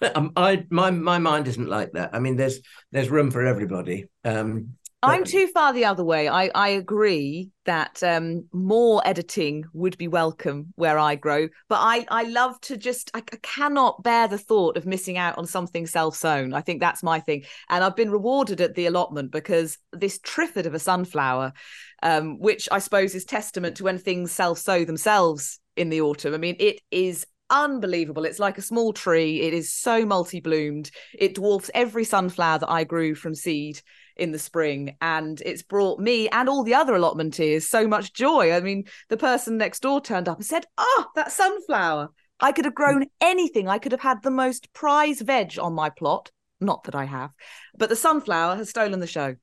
Um, 0.14 0.32
I 0.36 0.64
my 0.70 0.90
my 0.90 1.18
mind 1.18 1.48
isn't 1.48 1.68
like 1.68 1.92
that. 1.92 2.14
I 2.14 2.20
mean, 2.20 2.36
there's 2.36 2.60
there's 2.90 3.10
room 3.10 3.30
for 3.30 3.44
everybody. 3.44 4.06
Um, 4.24 4.76
I'm 5.02 5.24
too 5.24 5.46
far 5.46 5.72
the 5.72 5.86
other 5.86 6.04
way. 6.04 6.28
I, 6.28 6.50
I 6.54 6.68
agree 6.70 7.50
that 7.64 8.02
um, 8.02 8.44
more 8.52 9.00
editing 9.06 9.64
would 9.72 9.96
be 9.96 10.08
welcome 10.08 10.74
where 10.76 10.98
I 10.98 11.14
grow, 11.14 11.48
but 11.68 11.78
I, 11.80 12.06
I 12.10 12.24
love 12.24 12.60
to 12.62 12.76
just, 12.76 13.10
I, 13.14 13.20
I 13.32 13.36
cannot 13.40 14.02
bear 14.02 14.28
the 14.28 14.36
thought 14.36 14.76
of 14.76 14.84
missing 14.84 15.16
out 15.16 15.38
on 15.38 15.46
something 15.46 15.86
self 15.86 16.16
sown. 16.16 16.52
I 16.52 16.60
think 16.60 16.80
that's 16.80 17.02
my 17.02 17.18
thing. 17.18 17.44
And 17.70 17.82
I've 17.82 17.96
been 17.96 18.10
rewarded 18.10 18.60
at 18.60 18.74
the 18.74 18.86
allotment 18.86 19.30
because 19.30 19.78
this 19.92 20.18
triffid 20.18 20.66
of 20.66 20.74
a 20.74 20.78
sunflower, 20.78 21.54
um, 22.02 22.38
which 22.38 22.68
I 22.70 22.78
suppose 22.78 23.14
is 23.14 23.24
testament 23.24 23.78
to 23.78 23.84
when 23.84 23.98
things 23.98 24.32
self 24.32 24.58
sow 24.58 24.84
themselves 24.84 25.60
in 25.76 25.88
the 25.88 26.02
autumn. 26.02 26.34
I 26.34 26.38
mean, 26.38 26.56
it 26.58 26.80
is 26.90 27.26
unbelievable. 27.50 28.24
It's 28.24 28.38
like 28.38 28.58
a 28.58 28.62
small 28.62 28.92
tree. 28.92 29.42
It 29.42 29.52
is 29.52 29.72
so 29.72 30.06
multi 30.06 30.40
bloomed. 30.40 30.90
It 31.18 31.34
dwarfs 31.34 31.70
every 31.74 32.04
sunflower 32.04 32.60
that 32.60 32.70
I 32.70 32.84
grew 32.84 33.14
from 33.14 33.34
seed 33.34 33.80
in 34.16 34.32
the 34.32 34.38
spring 34.38 34.96
and 35.00 35.42
it's 35.46 35.62
brought 35.62 35.98
me 35.98 36.28
and 36.28 36.48
all 36.48 36.62
the 36.62 36.74
other 36.74 36.92
allotmenteers 36.92 37.62
so 37.62 37.88
much 37.88 38.12
joy 38.12 38.52
i 38.52 38.60
mean 38.60 38.84
the 39.08 39.16
person 39.16 39.56
next 39.56 39.80
door 39.80 39.98
turned 39.98 40.28
up 40.28 40.36
and 40.36 40.44
said 40.44 40.66
oh 40.76 41.06
that 41.14 41.32
sunflower 41.32 42.10
i 42.38 42.52
could 42.52 42.66
have 42.66 42.74
hmm. 42.76 42.82
grown 42.82 43.06
anything 43.22 43.66
i 43.66 43.78
could 43.78 43.92
have 43.92 44.00
had 44.02 44.22
the 44.22 44.30
most 44.30 44.70
prize 44.74 45.22
veg 45.22 45.58
on 45.58 45.72
my 45.72 45.88
plot 45.88 46.30
not 46.60 46.84
that 46.84 46.94
i 46.94 47.06
have 47.06 47.30
but 47.78 47.88
the 47.88 47.96
sunflower 47.96 48.56
has 48.56 48.68
stolen 48.68 49.00
the 49.00 49.06
show 49.06 49.34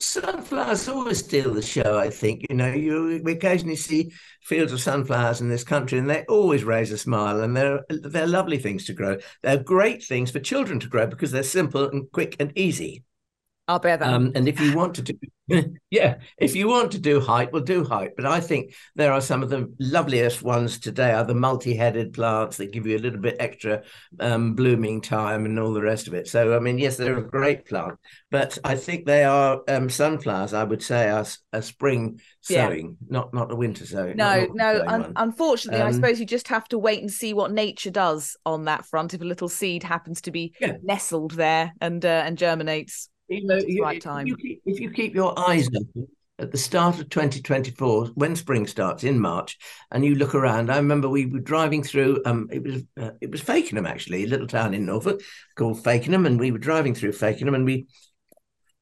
Sunflowers 0.00 0.88
always 0.88 1.18
steal 1.18 1.52
the 1.52 1.62
show, 1.62 1.98
I 1.98 2.08
think. 2.08 2.46
You 2.48 2.56
know, 2.56 2.72
you 2.72 3.20
we 3.22 3.32
occasionally 3.32 3.76
see 3.76 4.12
fields 4.42 4.72
of 4.72 4.80
sunflowers 4.80 5.42
in 5.42 5.48
this 5.50 5.62
country, 5.62 5.98
and 5.98 6.08
they 6.08 6.24
always 6.24 6.64
raise 6.64 6.90
a 6.90 6.98
smile, 6.98 7.40
and 7.40 7.54
they're 7.54 7.84
they're 7.90 8.26
lovely 8.26 8.58
things 8.58 8.86
to 8.86 8.94
grow. 8.94 9.18
They're 9.42 9.62
great 9.62 10.02
things 10.02 10.30
for 10.30 10.40
children 10.40 10.80
to 10.80 10.88
grow 10.88 11.06
because 11.06 11.32
they're 11.32 11.42
simple 11.42 11.88
and 11.88 12.10
quick 12.12 12.36
and 12.40 12.52
easy. 12.56 13.04
I'll 13.70 13.78
bear 13.78 13.96
that. 13.96 14.12
Um, 14.12 14.32
and 14.34 14.48
if 14.48 14.60
you 14.60 14.74
want 14.74 14.96
to 14.96 15.02
do, 15.02 15.16
yeah, 15.90 16.16
if 16.38 16.56
you 16.56 16.66
want 16.66 16.90
to 16.92 16.98
do 16.98 17.20
height, 17.20 17.52
we'll 17.52 17.62
do 17.62 17.84
height. 17.84 18.12
But 18.16 18.26
I 18.26 18.40
think 18.40 18.74
there 18.96 19.12
are 19.12 19.20
some 19.20 19.44
of 19.44 19.48
the 19.48 19.72
loveliest 19.78 20.42
ones 20.42 20.80
today 20.80 21.12
are 21.12 21.24
the 21.24 21.34
multi-headed 21.34 22.12
plants 22.12 22.56
that 22.56 22.72
give 22.72 22.84
you 22.84 22.96
a 22.96 22.98
little 22.98 23.20
bit 23.20 23.36
extra 23.38 23.82
um, 24.18 24.54
blooming 24.54 25.00
time 25.00 25.44
and 25.44 25.56
all 25.56 25.72
the 25.72 25.82
rest 25.82 26.08
of 26.08 26.14
it. 26.14 26.26
So 26.26 26.56
I 26.56 26.58
mean, 26.58 26.78
yes, 26.78 26.96
they're 26.96 27.18
a 27.18 27.22
great 27.22 27.64
plant, 27.64 27.96
but 28.32 28.58
I 28.64 28.74
think 28.74 29.06
they 29.06 29.22
are 29.22 29.62
um, 29.68 29.88
sunflowers. 29.88 30.52
I 30.52 30.64
would 30.64 30.82
say 30.82 31.08
are 31.08 31.26
a 31.52 31.62
spring 31.62 32.20
sowing, 32.40 32.96
yeah. 33.00 33.06
not 33.08 33.32
not 33.32 33.52
a 33.52 33.56
winter 33.56 33.86
sowing. 33.86 34.16
No, 34.16 34.48
no. 34.52 34.82
Un- 34.84 35.12
unfortunately, 35.14 35.80
I 35.80 35.88
um, 35.88 35.92
suppose 35.92 36.18
you 36.18 36.26
just 36.26 36.48
have 36.48 36.66
to 36.68 36.78
wait 36.78 37.02
and 37.02 37.12
see 37.12 37.34
what 37.34 37.52
nature 37.52 37.90
does 37.90 38.36
on 38.44 38.64
that 38.64 38.84
front. 38.84 39.14
If 39.14 39.20
a 39.20 39.24
little 39.24 39.48
seed 39.48 39.84
happens 39.84 40.20
to 40.22 40.32
be 40.32 40.54
yeah. 40.60 40.72
nestled 40.82 41.32
there 41.32 41.72
and 41.80 42.04
uh, 42.04 42.24
and 42.26 42.36
germinates 42.36 43.08
you 43.30 43.46
know, 43.46 43.60
you, 43.66 43.82
right 43.82 44.00
time. 44.00 44.26
If 44.26 44.28
you, 44.28 44.36
keep, 44.36 44.62
if 44.66 44.80
you 44.80 44.90
keep 44.90 45.14
your 45.14 45.38
eyes 45.38 45.68
open 45.68 46.08
at 46.38 46.50
the 46.50 46.58
start 46.58 46.98
of 46.98 47.08
2024, 47.10 48.06
when 48.14 48.34
spring 48.34 48.66
starts 48.66 49.04
in 49.04 49.20
March, 49.20 49.58
and 49.90 50.04
you 50.04 50.14
look 50.14 50.34
around, 50.34 50.70
I 50.70 50.76
remember 50.76 51.08
we 51.08 51.26
were 51.26 51.38
driving 51.38 51.82
through. 51.82 52.22
Um, 52.24 52.48
it 52.50 52.62
was 52.62 52.82
uh, 53.00 53.12
it 53.20 53.30
was 53.30 53.40
Fakenham 53.40 53.88
actually, 53.88 54.24
a 54.24 54.28
little 54.28 54.46
town 54.46 54.74
in 54.74 54.84
Norfolk 54.84 55.22
called 55.56 55.82
Fakenham, 55.82 56.26
and 56.26 56.40
we 56.40 56.50
were 56.50 56.58
driving 56.58 56.94
through 56.94 57.12
Fakenham, 57.12 57.54
and 57.54 57.64
we 57.64 57.86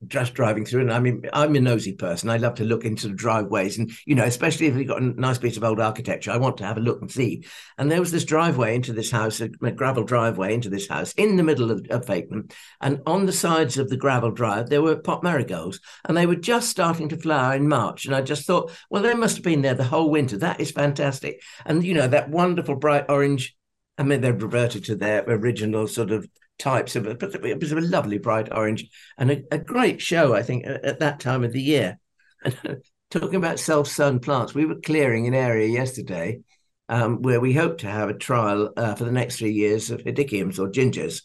just 0.07 0.35
driving 0.35 0.65
through. 0.65 0.83
And 0.83 0.93
I 0.93 1.01
mean 1.01 1.23
I'm 1.33 1.57
a 1.57 1.61
nosy 1.61 1.93
person. 1.93 2.31
I 2.31 2.37
love 2.37 2.55
to 2.57 2.65
look 2.65 2.85
into 2.85 3.09
the 3.09 3.15
driveways. 3.15 3.79
And 3.79 3.91
you 4.07 4.15
know 4.15 4.25
especially 4.25 4.67
if 4.67 4.77
you've 4.77 4.87
got 4.87 5.03
a 5.03 5.21
nice 5.21 5.39
piece 5.39 5.57
of 5.57 5.65
old 5.65 5.81
architecture 5.81 6.31
I 6.31 6.37
want 6.37 6.57
to 6.59 6.65
have 6.65 6.77
a 6.77 6.81
look 6.81 7.01
and 7.01 7.11
see. 7.11 7.45
And 7.77 7.91
there 7.91 8.01
was 8.01 8.13
this 8.13 8.25
driveway 8.25 8.77
into 8.77 8.93
this 8.93 9.11
house 9.11 9.41
a, 9.41 9.49
gravel 9.49 10.05
driveway 10.05 10.55
into 10.55 10.71
this 10.71 10.89
house 10.89 11.13
in 11.15 11.37
the 11.37 11.43
middle 11.43 11.71
of, 11.71 11.85
of 11.91 12.07
Fakenham 12.07 12.53
and 12.81 13.01
on 13.07 13.27
the 13.27 13.33
sides 13.33 13.77
of 13.77 13.89
the 13.89 13.97
gravel 13.97 14.31
drive 14.31 14.69
there 14.69 14.83
were 14.83 14.97
pot 14.97 15.23
marigolds. 15.23 15.81
And 16.05 16.17
they 16.17 16.27
were 16.27 16.37
just 16.37 16.69
starting 16.69 17.09
to 17.09 17.17
flower 17.17 17.55
in 17.55 17.69
March. 17.69 18.07
And 18.07 18.15
I 18.15 18.23
just 18.23 18.47
thought 18.47 18.71
well 18.91 19.03
they 19.03 19.15
must 19.15 19.37
have 19.37 19.45
been 19.45 19.63
there 19.63 19.75
the 19.75 19.85
whole 19.85 20.11
winter. 20.11 20.39
That 20.39 20.61
is 20.61 20.71
fantastic. 20.71 21.43
And 21.67 21.85
you 21.85 21.95
know 21.95 22.07
that 22.09 22.31
wonderful 22.31 22.77
bright 22.77 23.07
orange 23.09 23.57
I 23.99 24.05
mean, 24.05 24.21
they've 24.21 24.43
reverted 24.43 24.85
to 24.85 24.95
their 24.95 25.25
original 25.27 25.89
sort 25.89 26.13
of 26.13 26.29
types 26.59 26.97
of 26.97 27.07
it, 27.07 27.19
but 27.19 27.35
it 27.35 27.61
was 27.61 27.73
a 27.73 27.81
lovely 27.81 28.19
bright 28.19 28.53
orange 28.53 28.89
and 29.17 29.31
a, 29.31 29.43
a 29.51 29.59
great 29.59 30.01
show, 30.01 30.35
I 30.35 30.43
think, 30.43 30.67
at, 30.67 30.85
at, 30.85 30.99
that 31.01 31.21
time 31.21 31.45
of 31.45 31.53
the 31.53 31.63
year. 31.63 31.99
And 32.45 32.83
talking 33.11 33.37
about 33.37 33.61
self-sown 33.61 34.21
plants, 34.21 34.55
we 34.55 34.67
were 34.67 34.81
clearing 34.81 35.27
an 35.27 35.35
area 35.35 35.69
yesterday 35.69 36.41
um, 36.89 37.23
where 37.23 37.41
we 37.41 37.53
hope 37.53 37.79
to 37.79 37.89
have 37.89 38.09
a 38.09 38.15
trial 38.15 38.73
uh, 38.77 38.95
for 38.95 39.05
the 39.05 39.13
next 39.13 39.37
three 39.37 39.53
years 39.53 39.91
of 39.91 40.03
hedychiums 40.03 40.59
or 40.59 40.71
gingers, 40.71 41.23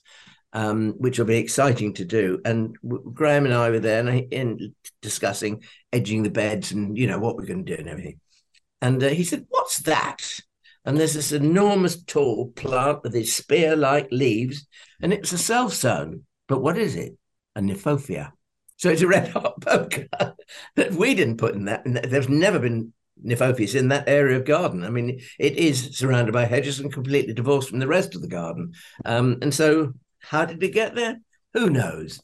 um, 0.54 0.94
which 0.98 1.18
will 1.18 1.26
be 1.26 1.38
exciting 1.38 1.94
to 1.96 2.06
do. 2.06 2.40
And 2.46 2.78
Graham 3.14 3.46
and 3.46 3.54
I 3.54 3.70
were 3.70 3.80
there 3.80 4.06
and, 4.06 4.34
in 4.34 4.76
discussing 5.02 5.64
edging 5.92 6.24
the 6.24 6.30
beds 6.30 6.72
and 6.72 6.98
you 6.98 7.08
know 7.08 7.20
what 7.20 7.36
we're 7.36 7.46
going 7.46 7.66
to 7.66 7.76
do 7.76 7.80
and 7.80 7.90
everything. 7.90 8.20
And 8.82 9.02
uh, 9.02 9.10
he 9.10 9.24
said, 9.24 9.46
"What's 9.50 9.80
that?" 9.84 10.22
And 10.86 10.98
there's 10.98 11.14
this 11.14 11.32
enormous 11.32 12.02
tall 12.04 12.52
plant 12.52 13.04
with 13.04 13.16
its 13.16 13.34
spear-like 13.34 14.10
leaves, 14.12 14.68
and 15.02 15.14
it's 15.14 15.32
a 15.32 15.38
self-sown. 15.38 16.24
But 16.48 16.62
what 16.62 16.78
is 16.78 16.96
it? 16.96 17.18
A 17.56 17.62
Kniphofia. 17.62 18.32
So 18.78 18.90
it's 18.90 19.02
a 19.02 19.08
red 19.08 19.30
hot 19.30 19.62
poker 19.62 20.08
that 20.76 20.94
we 20.94 21.16
didn't 21.16 21.38
put 21.38 21.56
in 21.56 21.66
that. 21.66 21.84
There's 21.86 22.30
never 22.30 22.60
been 22.60 22.94
Kniphofis 23.24 23.76
in 23.76 23.90
that 23.90 24.10
area 24.10 24.38
of 24.38 24.46
garden. 24.46 24.84
I 24.84 24.90
mean, 24.90 25.22
it 25.40 25.58
is 25.58 25.98
surrounded 25.98 26.34
by 26.34 26.46
hedges 26.46 26.80
and 26.80 26.92
completely 26.92 27.34
divorced 27.34 27.70
from 27.70 27.80
the 27.80 27.88
rest 27.88 28.16
of 28.16 28.22
the 28.22 28.28
garden. 28.28 28.74
Um, 29.06 29.38
and 29.42 29.54
so, 29.54 29.94
how 30.20 30.46
did 30.46 30.62
it 30.62 30.74
get 30.74 30.96
there? 30.96 31.20
Who 31.54 31.70
knows? 31.70 32.22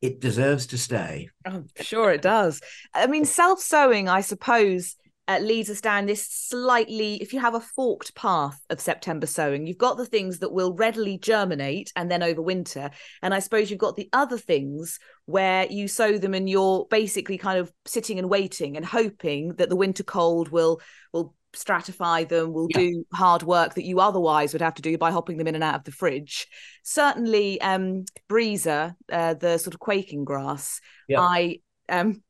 It 0.00 0.20
deserves 0.20 0.68
to 0.68 0.78
stay. 0.78 1.28
Oh, 1.44 1.64
sure 1.80 2.12
it 2.12 2.22
does. 2.22 2.60
I 2.94 3.06
mean, 3.08 3.24
self 3.24 3.60
sowing, 3.60 4.08
I 4.08 4.20
suppose, 4.20 4.96
uh, 5.28 5.38
leads 5.40 5.68
us 5.68 5.82
down 5.82 6.06
this 6.06 6.26
slightly, 6.26 7.16
if 7.16 7.34
you 7.34 7.40
have 7.40 7.54
a 7.54 7.60
forked 7.60 8.14
path 8.14 8.58
of 8.70 8.80
September 8.80 9.26
sowing, 9.26 9.66
you've 9.66 9.76
got 9.76 9.98
the 9.98 10.06
things 10.06 10.38
that 10.38 10.52
will 10.52 10.72
readily 10.72 11.18
germinate 11.18 11.92
and 11.94 12.10
then 12.10 12.22
overwinter. 12.22 12.90
And 13.22 13.34
I 13.34 13.40
suppose 13.40 13.70
you've 13.70 13.78
got 13.78 13.96
the 13.96 14.08
other 14.14 14.38
things 14.38 14.98
where 15.26 15.66
you 15.66 15.86
sow 15.86 16.16
them 16.16 16.32
and 16.32 16.48
you're 16.48 16.86
basically 16.90 17.36
kind 17.36 17.58
of 17.58 17.70
sitting 17.84 18.18
and 18.18 18.30
waiting 18.30 18.76
and 18.76 18.86
hoping 18.86 19.54
that 19.56 19.68
the 19.68 19.76
winter 19.76 20.02
cold 20.02 20.48
will 20.48 20.80
will 21.12 21.34
stratify 21.54 22.28
them, 22.28 22.52
will 22.52 22.68
yeah. 22.70 22.78
do 22.78 23.04
hard 23.12 23.42
work 23.42 23.74
that 23.74 23.84
you 23.84 24.00
otherwise 24.00 24.52
would 24.52 24.62
have 24.62 24.74
to 24.74 24.82
do 24.82 24.96
by 24.98 25.10
hopping 25.10 25.36
them 25.38 25.46
in 25.46 25.54
and 25.54 25.64
out 25.64 25.74
of 25.74 25.84
the 25.84 25.92
fridge. 25.92 26.46
Certainly, 26.82 27.60
um, 27.60 28.04
Briza, 28.28 28.94
uh, 29.10 29.34
the 29.34 29.58
sort 29.58 29.74
of 29.74 29.80
quaking 29.80 30.24
grass, 30.24 30.80
yeah. 31.06 31.20
I 31.20 31.58
um 31.90 32.22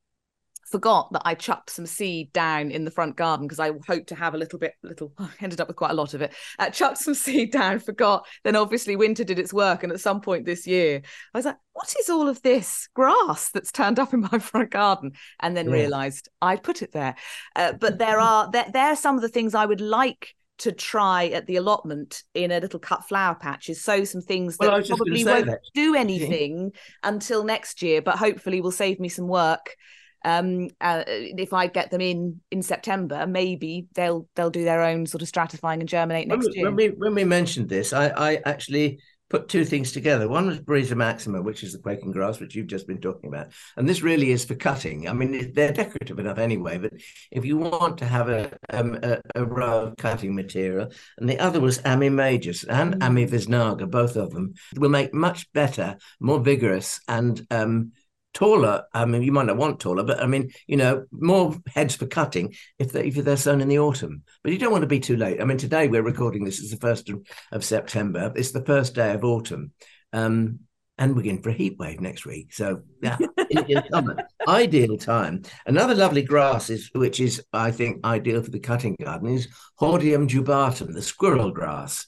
forgot 0.70 1.12
that 1.12 1.22
I 1.24 1.34
chucked 1.34 1.70
some 1.70 1.86
seed 1.86 2.32
down 2.32 2.70
in 2.70 2.84
the 2.84 2.90
front 2.90 3.16
garden 3.16 3.46
because 3.46 3.60
I 3.60 3.72
hoped 3.86 4.08
to 4.08 4.14
have 4.14 4.34
a 4.34 4.38
little 4.38 4.58
bit, 4.58 4.74
little, 4.82 5.12
ended 5.40 5.60
up 5.60 5.68
with 5.68 5.76
quite 5.76 5.90
a 5.90 5.94
lot 5.94 6.14
of 6.14 6.22
it. 6.22 6.34
Uh, 6.58 6.70
chucked 6.70 6.98
some 6.98 7.14
seed 7.14 7.52
down, 7.52 7.80
forgot. 7.80 8.26
Then 8.44 8.56
obviously 8.56 8.96
winter 8.96 9.24
did 9.24 9.38
its 9.38 9.52
work. 9.52 9.82
And 9.82 9.92
at 9.92 10.00
some 10.00 10.20
point 10.20 10.44
this 10.44 10.66
year, 10.66 11.02
I 11.34 11.38
was 11.38 11.44
like, 11.44 11.56
what 11.72 11.94
is 11.98 12.10
all 12.10 12.28
of 12.28 12.42
this 12.42 12.88
grass 12.94 13.50
that's 13.50 13.72
turned 13.72 13.98
up 13.98 14.12
in 14.12 14.20
my 14.20 14.38
front 14.38 14.70
garden? 14.70 15.12
And 15.40 15.56
then 15.56 15.66
yeah. 15.66 15.74
realized 15.74 16.28
I'd 16.42 16.62
put 16.62 16.82
it 16.82 16.92
there. 16.92 17.16
Uh, 17.56 17.72
but 17.72 17.98
there 17.98 18.20
are, 18.20 18.50
there, 18.50 18.66
there 18.72 18.92
are 18.92 18.96
some 18.96 19.16
of 19.16 19.22
the 19.22 19.28
things 19.28 19.54
I 19.54 19.66
would 19.66 19.80
like 19.80 20.34
to 20.58 20.72
try 20.72 21.26
at 21.26 21.46
the 21.46 21.56
allotment 21.56 22.24
in 22.34 22.50
a 22.50 22.58
little 22.58 22.80
cut 22.80 23.06
flower 23.06 23.36
patch 23.36 23.68
is 23.68 23.82
sow 23.82 24.02
some 24.02 24.20
things 24.20 24.56
that 24.56 24.68
well, 24.68 24.82
probably 24.82 25.24
won't 25.24 25.46
that. 25.46 25.60
do 25.72 25.94
anything 25.94 26.72
until 27.04 27.44
next 27.44 27.80
year, 27.80 28.02
but 28.02 28.18
hopefully 28.18 28.60
will 28.60 28.72
save 28.72 28.98
me 28.98 29.08
some 29.08 29.28
work 29.28 29.76
um 30.24 30.68
uh, 30.80 31.04
if 31.06 31.52
i 31.52 31.66
get 31.66 31.90
them 31.90 32.00
in 32.00 32.40
in 32.50 32.62
september 32.62 33.26
maybe 33.26 33.86
they'll 33.94 34.28
they'll 34.34 34.50
do 34.50 34.64
their 34.64 34.82
own 34.82 35.06
sort 35.06 35.22
of 35.22 35.28
stratifying 35.28 35.80
and 35.80 35.88
germinate 35.88 36.26
next 36.28 36.46
when, 36.46 36.54
year 36.54 36.64
when 36.64 36.76
we 36.76 36.88
when 36.88 37.14
we 37.14 37.24
mentioned 37.24 37.68
this 37.68 37.92
i 37.92 38.08
i 38.08 38.40
actually 38.44 38.98
put 39.28 39.48
two 39.48 39.64
things 39.64 39.92
together. 39.92 40.28
One 40.28 40.46
was 40.46 40.60
Briza 40.60 40.96
Maxima, 40.96 41.42
which 41.42 41.62
is 41.62 41.72
the 41.72 41.78
quaking 41.78 42.12
grass, 42.12 42.40
which 42.40 42.54
you've 42.54 42.66
just 42.66 42.86
been 42.86 43.00
talking 43.00 43.28
about. 43.28 43.48
And 43.76 43.88
this 43.88 44.02
really 44.02 44.30
is 44.30 44.44
for 44.44 44.54
cutting. 44.54 45.08
I 45.08 45.12
mean, 45.12 45.52
they're 45.52 45.72
decorative 45.72 46.18
enough 46.18 46.38
anyway, 46.38 46.78
but 46.78 46.92
if 47.30 47.44
you 47.44 47.58
want 47.58 47.98
to 47.98 48.06
have 48.06 48.28
a, 48.28 48.50
um, 48.70 48.98
a, 49.02 49.20
a 49.34 49.44
row 49.44 49.86
of 49.86 49.96
cutting 49.96 50.34
material, 50.34 50.90
and 51.18 51.28
the 51.28 51.38
other 51.38 51.60
was 51.60 51.78
Ammi 51.80 52.10
majus 52.10 52.64
and 52.68 52.94
mm. 52.94 53.00
Ammi 53.00 53.28
visnaga, 53.28 53.90
both 53.90 54.16
of 54.16 54.30
them, 54.30 54.54
will 54.76 54.88
make 54.88 55.12
much 55.12 55.50
better, 55.52 55.96
more 56.20 56.40
vigorous, 56.40 57.00
and 57.08 57.46
um, 57.50 57.92
taller. 58.38 58.84
I 58.94 59.04
mean, 59.04 59.22
you 59.22 59.32
might 59.32 59.46
not 59.46 59.56
want 59.56 59.80
taller, 59.80 60.04
but 60.04 60.22
I 60.22 60.26
mean, 60.26 60.52
you 60.68 60.76
know, 60.76 61.06
more 61.10 61.56
heads 61.74 61.96
for 61.96 62.06
cutting 62.06 62.54
if 62.78 62.92
they're, 62.92 63.04
if 63.04 63.16
they're 63.16 63.36
sown 63.36 63.60
in 63.60 63.66
the 63.66 63.80
autumn. 63.80 64.22
But 64.44 64.52
you 64.52 64.58
don't 64.58 64.70
want 64.70 64.82
to 64.82 64.88
be 64.88 65.00
too 65.00 65.16
late. 65.16 65.40
I 65.40 65.44
mean, 65.44 65.58
today 65.58 65.88
we're 65.88 66.02
recording 66.02 66.44
this 66.44 66.60
is 66.60 66.70
the 66.70 66.76
first 66.76 67.10
of, 67.50 67.64
September. 67.64 68.32
It's 68.36 68.52
the 68.52 68.64
first 68.64 68.94
day 68.94 69.12
of 69.12 69.24
autumn. 69.24 69.72
Um, 70.12 70.60
and 70.98 71.16
we're 71.16 71.26
in 71.26 71.42
for 71.42 71.50
a 71.50 71.52
heat 71.52 71.78
wave 71.78 72.00
next 72.00 72.26
week. 72.26 72.52
So 72.52 72.82
yeah, 73.02 73.18
in, 73.50 73.82
summer, 73.92 74.16
ideal 74.46 74.96
time. 74.96 75.42
Another 75.66 75.96
lovely 75.96 76.22
grass 76.22 76.70
is, 76.70 76.90
which 76.94 77.18
is 77.18 77.42
I 77.52 77.72
think 77.72 78.04
ideal 78.04 78.42
for 78.42 78.50
the 78.52 78.60
cutting 78.60 78.96
garden, 79.02 79.30
is 79.30 79.48
Hordeum 79.80 80.28
jubatum, 80.28 80.94
the 80.94 81.02
squirrel 81.02 81.50
grass. 81.50 82.06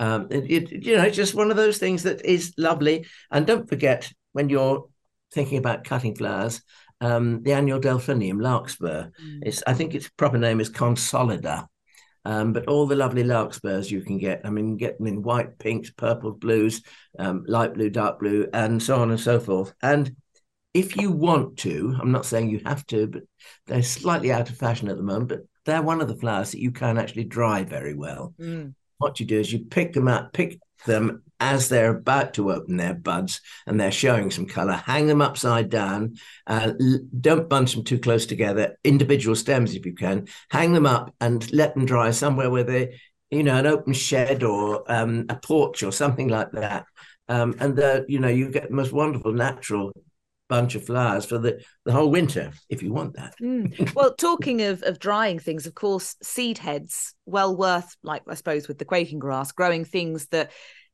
Um, 0.00 0.28
it, 0.30 0.50
it, 0.50 0.84
you 0.86 0.96
know, 0.96 1.02
it's 1.02 1.16
just 1.16 1.34
one 1.34 1.50
of 1.50 1.56
those 1.58 1.76
things 1.76 2.04
that 2.04 2.24
is 2.24 2.54
lovely. 2.56 3.06
And 3.30 3.46
don't 3.46 3.68
forget 3.68 4.10
when 4.32 4.48
you're 4.48 4.86
thinking 5.32 5.58
about 5.58 5.84
cutting 5.84 6.14
flowers, 6.14 6.62
um, 7.00 7.42
the 7.42 7.52
annual 7.52 7.80
delphinium 7.80 8.40
larkspur. 8.40 9.04
Mm. 9.04 9.38
It's 9.42 9.62
I 9.66 9.74
think 9.74 9.94
its 9.94 10.08
proper 10.08 10.38
name 10.38 10.60
is 10.60 10.70
consolida. 10.70 11.66
Um, 12.24 12.52
but 12.52 12.66
all 12.66 12.86
the 12.86 12.96
lovely 12.96 13.24
larkspurs 13.24 13.90
you 13.90 14.02
can 14.02 14.18
get. 14.18 14.42
I 14.44 14.50
mean, 14.50 14.76
get 14.76 14.98
them 14.98 15.06
in 15.06 15.22
white, 15.22 15.58
pinks, 15.58 15.90
purples, 15.90 16.36
blues, 16.38 16.82
um, 17.18 17.44
light 17.46 17.72
blue, 17.72 17.88
dark 17.88 18.18
blue, 18.18 18.46
and 18.52 18.82
so 18.82 18.96
on 18.96 19.10
and 19.10 19.20
so 19.20 19.40
forth. 19.40 19.72
And 19.80 20.14
if 20.74 20.96
you 20.96 21.10
want 21.10 21.56
to, 21.58 21.96
I'm 21.98 22.12
not 22.12 22.26
saying 22.26 22.50
you 22.50 22.60
have 22.66 22.84
to, 22.88 23.06
but 23.06 23.22
they're 23.66 23.82
slightly 23.82 24.30
out 24.30 24.50
of 24.50 24.58
fashion 24.58 24.88
at 24.88 24.96
the 24.96 25.02
moment, 25.02 25.28
but 25.28 25.40
they're 25.64 25.80
one 25.80 26.00
of 26.00 26.08
the 26.08 26.16
flowers 26.16 26.50
that 26.52 26.60
you 26.60 26.70
can 26.70 26.98
actually 26.98 27.24
dry 27.24 27.64
very 27.64 27.94
well. 27.94 28.34
Mm. 28.38 28.74
What 28.98 29.20
you 29.20 29.26
do 29.26 29.40
is 29.40 29.52
you 29.52 29.60
pick 29.60 29.92
them 29.92 30.08
up, 30.08 30.32
pick 30.32 30.60
them 30.86 31.22
as 31.40 31.68
they're 31.68 31.96
about 31.96 32.34
to 32.34 32.52
open 32.52 32.76
their 32.76 32.94
buds 32.94 33.40
and 33.66 33.78
they're 33.78 33.92
showing 33.92 34.30
some 34.30 34.46
color, 34.46 34.72
hang 34.72 35.06
them 35.06 35.22
upside 35.22 35.70
down. 35.70 36.16
Uh, 36.46 36.72
don't 37.20 37.48
bunch 37.48 37.74
them 37.74 37.84
too 37.84 37.98
close 37.98 38.26
together, 38.26 38.76
individual 38.84 39.36
stems 39.36 39.74
if 39.74 39.86
you 39.86 39.94
can. 39.94 40.26
Hang 40.50 40.72
them 40.72 40.86
up 40.86 41.14
and 41.20 41.50
let 41.52 41.74
them 41.74 41.86
dry 41.86 42.10
somewhere 42.10 42.50
where 42.50 42.64
they, 42.64 43.00
you 43.30 43.42
know, 43.42 43.56
an 43.56 43.66
open 43.66 43.92
shed 43.92 44.42
or 44.42 44.90
um, 44.90 45.26
a 45.28 45.36
porch 45.36 45.82
or 45.82 45.92
something 45.92 46.28
like 46.28 46.50
that. 46.52 46.86
Um, 47.28 47.54
and 47.60 47.76
the, 47.76 48.04
you 48.08 48.18
know, 48.18 48.28
you 48.28 48.50
get 48.50 48.68
the 48.68 48.74
most 48.74 48.92
wonderful 48.92 49.32
natural 49.32 49.92
bunch 50.48 50.74
of 50.74 50.84
flowers 50.84 51.26
for 51.26 51.38
the, 51.38 51.62
the 51.84 51.92
whole 51.92 52.10
winter 52.10 52.52
if 52.68 52.82
you 52.82 52.92
want 52.92 53.14
that. 53.14 53.34
Mm. 53.40 53.92
Well, 53.94 54.14
talking 54.14 54.62
of, 54.62 54.82
of 54.82 54.98
drying 54.98 55.38
things, 55.38 55.66
of 55.66 55.74
course, 55.74 56.16
seed 56.22 56.58
heads, 56.58 57.14
well 57.26 57.54
worth, 57.54 57.96
like 58.02 58.22
I 58.26 58.34
suppose 58.34 58.66
with 58.66 58.78
the 58.78 58.84
quaking 58.84 59.18
grass, 59.18 59.52
growing 59.52 59.84
things 59.84 60.26
that 60.28 60.50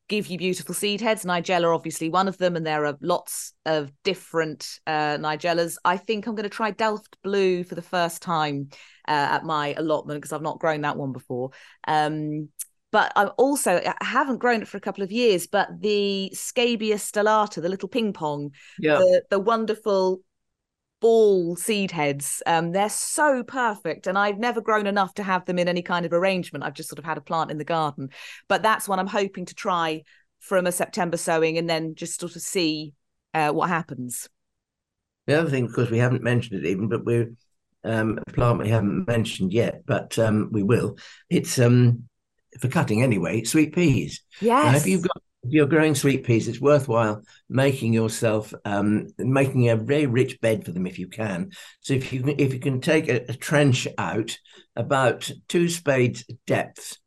give 0.08 0.26
you 0.26 0.38
beautiful 0.38 0.74
seed 0.74 1.00
heads. 1.00 1.24
Nigella, 1.24 1.74
obviously, 1.74 2.08
one 2.08 2.28
of 2.28 2.38
them, 2.38 2.56
and 2.56 2.66
there 2.66 2.84
are 2.84 2.96
lots 3.00 3.52
of 3.64 3.90
different 4.02 4.78
uh, 4.86 5.16
Nigellas. 5.18 5.78
I 5.84 5.96
think 5.96 6.26
I'm 6.26 6.34
going 6.34 6.44
to 6.44 6.50
try 6.50 6.70
Delft 6.70 7.16
Blue 7.22 7.64
for 7.64 7.74
the 7.74 7.82
first 7.82 8.22
time 8.22 8.68
uh, 9.08 9.12
at 9.12 9.44
my 9.44 9.74
allotment 9.76 10.20
because 10.20 10.32
I've 10.32 10.42
not 10.42 10.58
grown 10.58 10.82
that 10.82 10.96
one 10.96 11.12
before. 11.12 11.50
Um, 11.86 12.48
but 12.92 13.12
I'm 13.16 13.30
also 13.38 13.80
I 13.84 14.04
haven't 14.04 14.38
grown 14.38 14.62
it 14.62 14.68
for 14.68 14.76
a 14.76 14.80
couple 14.80 15.02
of 15.02 15.10
years. 15.10 15.46
But 15.48 15.68
the 15.80 16.30
Scabiosa 16.32 17.12
stellata, 17.12 17.60
the 17.60 17.68
little 17.68 17.88
ping 17.88 18.12
pong, 18.12 18.52
yeah. 18.78 18.98
the, 18.98 19.22
the 19.30 19.40
wonderful 19.40 20.20
ball 21.04 21.54
seed 21.54 21.90
heads. 21.90 22.42
Um, 22.46 22.72
they're 22.72 22.88
so 22.88 23.42
perfect, 23.42 24.06
and 24.06 24.16
I've 24.16 24.38
never 24.38 24.62
grown 24.62 24.86
enough 24.86 25.12
to 25.16 25.22
have 25.22 25.44
them 25.44 25.58
in 25.58 25.68
any 25.68 25.82
kind 25.82 26.06
of 26.06 26.14
arrangement. 26.14 26.64
I've 26.64 26.72
just 26.72 26.88
sort 26.88 26.98
of 26.98 27.04
had 27.04 27.18
a 27.18 27.20
plant 27.20 27.50
in 27.50 27.58
the 27.58 27.64
garden, 27.64 28.08
but 28.48 28.62
that's 28.62 28.88
one 28.88 28.98
I'm 28.98 29.06
hoping 29.06 29.44
to 29.44 29.54
try 29.54 30.04
from 30.40 30.66
a 30.66 30.72
September 30.72 31.18
sowing, 31.18 31.58
and 31.58 31.68
then 31.68 31.94
just 31.94 32.18
sort 32.18 32.36
of 32.36 32.40
see 32.40 32.94
uh, 33.34 33.50
what 33.50 33.68
happens. 33.68 34.30
The 35.26 35.38
other 35.38 35.50
thing, 35.50 35.66
of 35.66 35.74
course, 35.74 35.90
we 35.90 35.98
haven't 35.98 36.22
mentioned 36.22 36.64
it 36.64 36.70
even, 36.70 36.88
but 36.88 37.04
we're 37.04 37.32
um, 37.84 38.18
a 38.26 38.32
plant 38.32 38.60
we 38.60 38.70
haven't 38.70 39.06
mentioned 39.06 39.52
yet, 39.52 39.82
but 39.84 40.18
um, 40.18 40.48
we 40.52 40.62
will. 40.62 40.96
It's 41.28 41.58
um, 41.58 42.04
for 42.60 42.68
cutting 42.68 43.02
anyway. 43.02 43.44
Sweet 43.44 43.74
peas. 43.74 44.22
Yes. 44.40 44.72
Now, 44.72 44.78
if 44.78 44.86
you've 44.86 45.02
got 45.02 45.22
if 45.44 45.52
you're 45.52 45.66
growing 45.66 45.94
sweet 45.94 46.24
peas, 46.24 46.48
it's 46.48 46.60
worthwhile 46.60 47.22
making 47.48 47.92
yourself 47.92 48.54
um, 48.64 49.08
making 49.18 49.68
a 49.68 49.76
very 49.76 50.06
rich 50.06 50.40
bed 50.40 50.64
for 50.64 50.72
them 50.72 50.86
if 50.86 50.98
you 50.98 51.08
can. 51.08 51.50
So 51.80 51.94
if 51.94 52.12
you 52.12 52.22
can, 52.22 52.34
if 52.38 52.54
you 52.54 52.60
can 52.60 52.80
take 52.80 53.08
a, 53.08 53.24
a 53.28 53.34
trench 53.34 53.86
out 53.98 54.38
about 54.74 55.30
two 55.48 55.68
spades 55.68 56.24
depth, 56.46 56.98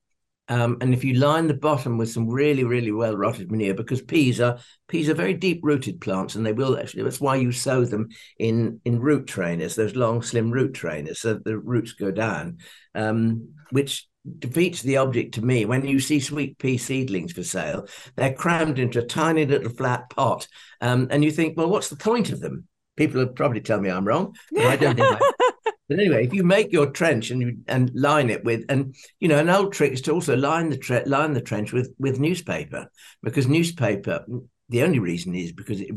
um, 0.50 0.78
and 0.80 0.94
if 0.94 1.04
you 1.04 1.16
line 1.16 1.48
the 1.48 1.54
bottom 1.54 1.98
with 1.98 2.10
some 2.10 2.30
really 2.30 2.64
really 2.64 2.92
well 2.92 3.18
rotted 3.18 3.52
manure, 3.52 3.74
because 3.74 4.02
peas 4.02 4.40
are 4.40 4.60
peas 4.88 5.10
are 5.10 5.16
very 5.16 5.34
deep 5.34 5.60
rooted 5.64 6.00
plants, 6.00 6.36
and 6.36 6.46
they 6.46 6.54
will 6.54 6.80
actually. 6.80 7.04
That's 7.04 7.20
why 7.20 7.36
you 7.36 7.52
sow 7.52 7.86
them 7.86 8.10
in 8.38 8.80
in 8.86 9.00
root 9.00 9.28
trainers, 9.28 9.76
those 9.76 9.96
long 9.96 10.22
slim 10.22 10.52
root 10.52 10.74
trainers, 10.74 11.20
so 11.20 11.34
the 11.34 11.58
roots 11.58 11.94
go 11.94 12.12
down, 12.12 12.60
um, 12.94 13.50
which 13.72 14.08
defeats 14.40 14.82
the 14.82 14.98
object 14.98 15.36
to 15.36 15.46
me 15.46 15.66
when 15.66 15.86
you 15.86 16.00
see 16.00 16.20
sweet 16.20 16.58
pea 16.58 16.78
seedlings 16.78 17.34
for 17.34 17.44
sale. 17.44 17.88
They're 18.16 18.34
crammed 18.34 18.80
into 18.80 19.00
a 19.00 19.06
tiny 19.06 19.46
little 19.46 19.70
flat 19.70 20.10
pot. 20.10 20.48
Um, 20.82 21.08
and 21.12 21.24
you 21.24 21.32
think, 21.32 21.58
well, 21.58 21.70
what's 21.70 21.90
the 21.90 21.96
point 21.96 22.32
of 22.32 22.40
them? 22.40 22.68
People 22.96 23.20
will 23.20 23.34
probably 23.34 23.62
tell 23.62 23.80
me 23.80 23.90
I'm 23.90 24.08
wrong, 24.08 24.36
but 24.52 24.66
I 24.66 24.76
don't 24.76 24.96
think 24.96 25.22
I. 25.22 25.32
But 25.90 26.00
anyway, 26.00 26.26
if 26.26 26.34
you 26.34 26.44
make 26.44 26.74
your 26.74 26.92
trench 26.92 27.32
and 27.32 27.42
you, 27.42 27.60
and 27.68 27.90
line 27.96 28.30
it 28.30 28.44
with, 28.44 28.66
and 28.68 28.94
you 29.22 29.30
know, 29.30 29.38
an 29.38 29.50
old 29.50 29.72
trick 29.72 29.94
is 29.94 30.02
to 30.02 30.12
also 30.12 30.36
line 30.36 30.70
the 30.70 30.78
tre- 30.78 31.06
line 31.06 31.32
the 31.32 31.42
trench 31.42 31.72
with 31.72 31.94
with 31.98 32.20
newspaper 32.20 32.92
because 33.24 33.48
newspaper 33.48 34.26
the 34.70 34.84
only 34.84 35.00
reason 35.00 35.34
is 35.34 35.54
because 35.54 35.80
it, 35.80 35.92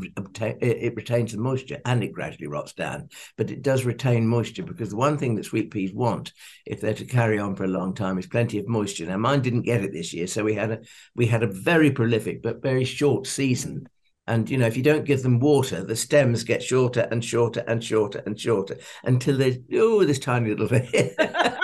it 0.61 0.95
retains 0.95 1.33
the 1.33 1.37
moisture 1.37 1.79
and 1.85 2.03
it 2.03 2.13
gradually 2.13 2.47
rots 2.47 2.73
down. 2.73 3.09
But 3.37 3.51
it 3.51 3.61
does 3.61 3.83
retain 3.83 4.25
moisture 4.25 4.63
because 4.63 4.91
the 4.91 4.95
one 4.95 5.17
thing 5.17 5.35
that 5.35 5.45
sweet 5.45 5.71
peas 5.71 5.93
want, 5.93 6.31
if 6.65 6.79
they're 6.79 6.93
to 6.93 7.05
carry 7.05 7.37
on 7.37 7.55
for 7.55 7.65
a 7.65 7.69
long 7.69 7.93
time, 7.93 8.17
is 8.17 8.27
plenty 8.27 8.59
of 8.59 8.67
moisture. 8.67 9.05
Now 9.05 9.17
mine 9.17 9.41
didn't 9.41 9.63
get 9.63 9.83
it 9.83 9.91
this 9.91 10.13
year, 10.13 10.27
so 10.27 10.43
we 10.43 10.55
had 10.55 10.71
a 10.71 10.79
we 11.15 11.25
had 11.25 11.43
a 11.43 11.47
very 11.47 11.91
prolific 11.91 12.41
but 12.41 12.61
very 12.61 12.85
short 12.85 13.27
season. 13.27 13.87
And 14.27 14.49
you 14.49 14.57
know, 14.57 14.67
if 14.67 14.77
you 14.77 14.83
don't 14.83 15.05
give 15.05 15.23
them 15.23 15.39
water, 15.41 15.83
the 15.83 15.95
stems 15.95 16.45
get 16.45 16.63
shorter 16.63 17.07
and 17.11 17.25
shorter 17.25 17.65
and 17.67 17.83
shorter 17.83 18.23
and 18.25 18.39
shorter 18.39 18.77
until 19.03 19.37
there's 19.37 19.57
oh 19.73 20.05
this 20.05 20.19
tiny 20.19 20.49
little 20.49 20.69
bit. 20.69 21.15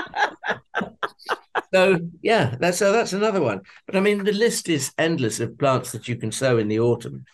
so 1.77 1.99
yeah, 2.21 2.55
that's 2.59 2.77
so 2.77 2.91
that's 2.91 3.13
another 3.13 3.41
one. 3.41 3.61
But 3.85 3.95
I 3.95 3.99
mean, 3.99 4.23
the 4.23 4.33
list 4.33 4.69
is 4.69 4.91
endless 4.97 5.39
of 5.39 5.57
plants 5.57 5.91
that 5.91 6.07
you 6.07 6.15
can 6.15 6.31
sow 6.31 6.57
in 6.57 6.67
the 6.67 6.79
autumn. 6.79 7.25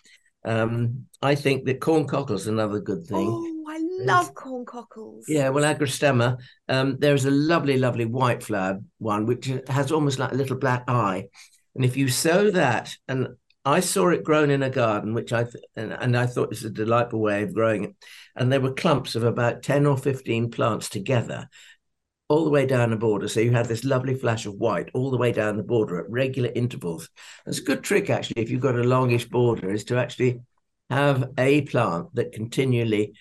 Um, 0.44 1.06
I 1.22 1.34
think 1.34 1.64
that 1.64 1.80
corn 1.80 2.06
cockles 2.06 2.46
another 2.46 2.80
good 2.80 3.04
thing. 3.06 3.28
Oh, 3.30 3.64
I 3.66 3.78
love 4.04 4.34
corn 4.34 4.66
cockles. 4.66 5.24
Yeah, 5.26 5.48
well, 5.48 5.64
agrostemma. 5.64 6.38
Um, 6.68 6.98
there's 6.98 7.24
a 7.24 7.30
lovely, 7.30 7.78
lovely 7.78 8.04
white 8.04 8.42
flowered 8.42 8.84
one 8.98 9.24
which 9.26 9.50
has 9.68 9.90
almost 9.90 10.18
like 10.18 10.32
a 10.32 10.36
little 10.36 10.58
black 10.58 10.84
eye, 10.88 11.28
and 11.74 11.84
if 11.84 11.96
you 11.96 12.08
sow 12.08 12.50
that, 12.50 12.94
and 13.08 13.28
I 13.64 13.80
saw 13.80 14.10
it 14.10 14.24
grown 14.24 14.50
in 14.50 14.62
a 14.62 14.68
garden, 14.68 15.14
which 15.14 15.32
I 15.32 15.44
th- 15.44 15.64
and, 15.74 15.92
and 15.92 16.16
I 16.16 16.26
thought 16.26 16.50
was 16.50 16.64
a 16.64 16.70
delightful 16.70 17.20
way 17.20 17.42
of 17.42 17.54
growing 17.54 17.84
it, 17.84 17.94
and 18.36 18.52
there 18.52 18.60
were 18.60 18.74
clumps 18.74 19.14
of 19.14 19.24
about 19.24 19.62
ten 19.62 19.86
or 19.86 19.96
fifteen 19.96 20.50
plants 20.50 20.90
together, 20.90 21.48
all 22.34 22.42
the 22.42 22.50
way 22.50 22.66
down 22.66 22.90
the 22.90 22.96
border. 22.96 23.28
So 23.28 23.38
you 23.38 23.52
had 23.52 23.66
this 23.66 23.84
lovely 23.84 24.14
flash 24.14 24.44
of 24.44 24.54
white 24.54 24.90
all 24.92 25.12
the 25.12 25.16
way 25.16 25.30
down 25.30 25.56
the 25.56 25.62
border 25.62 26.00
at 26.00 26.10
regular 26.10 26.50
intervals. 26.52 27.08
It's 27.46 27.58
a 27.58 27.62
good 27.62 27.84
trick, 27.84 28.10
actually, 28.10 28.42
if 28.42 28.50
you've 28.50 28.60
got 28.60 28.74
a 28.74 28.82
longish 28.82 29.28
border, 29.28 29.70
is 29.70 29.84
to 29.84 29.98
actually 29.98 30.40
have 30.90 31.30
a 31.38 31.62
plant 31.62 32.12
that 32.14 32.32
continually 32.32 33.14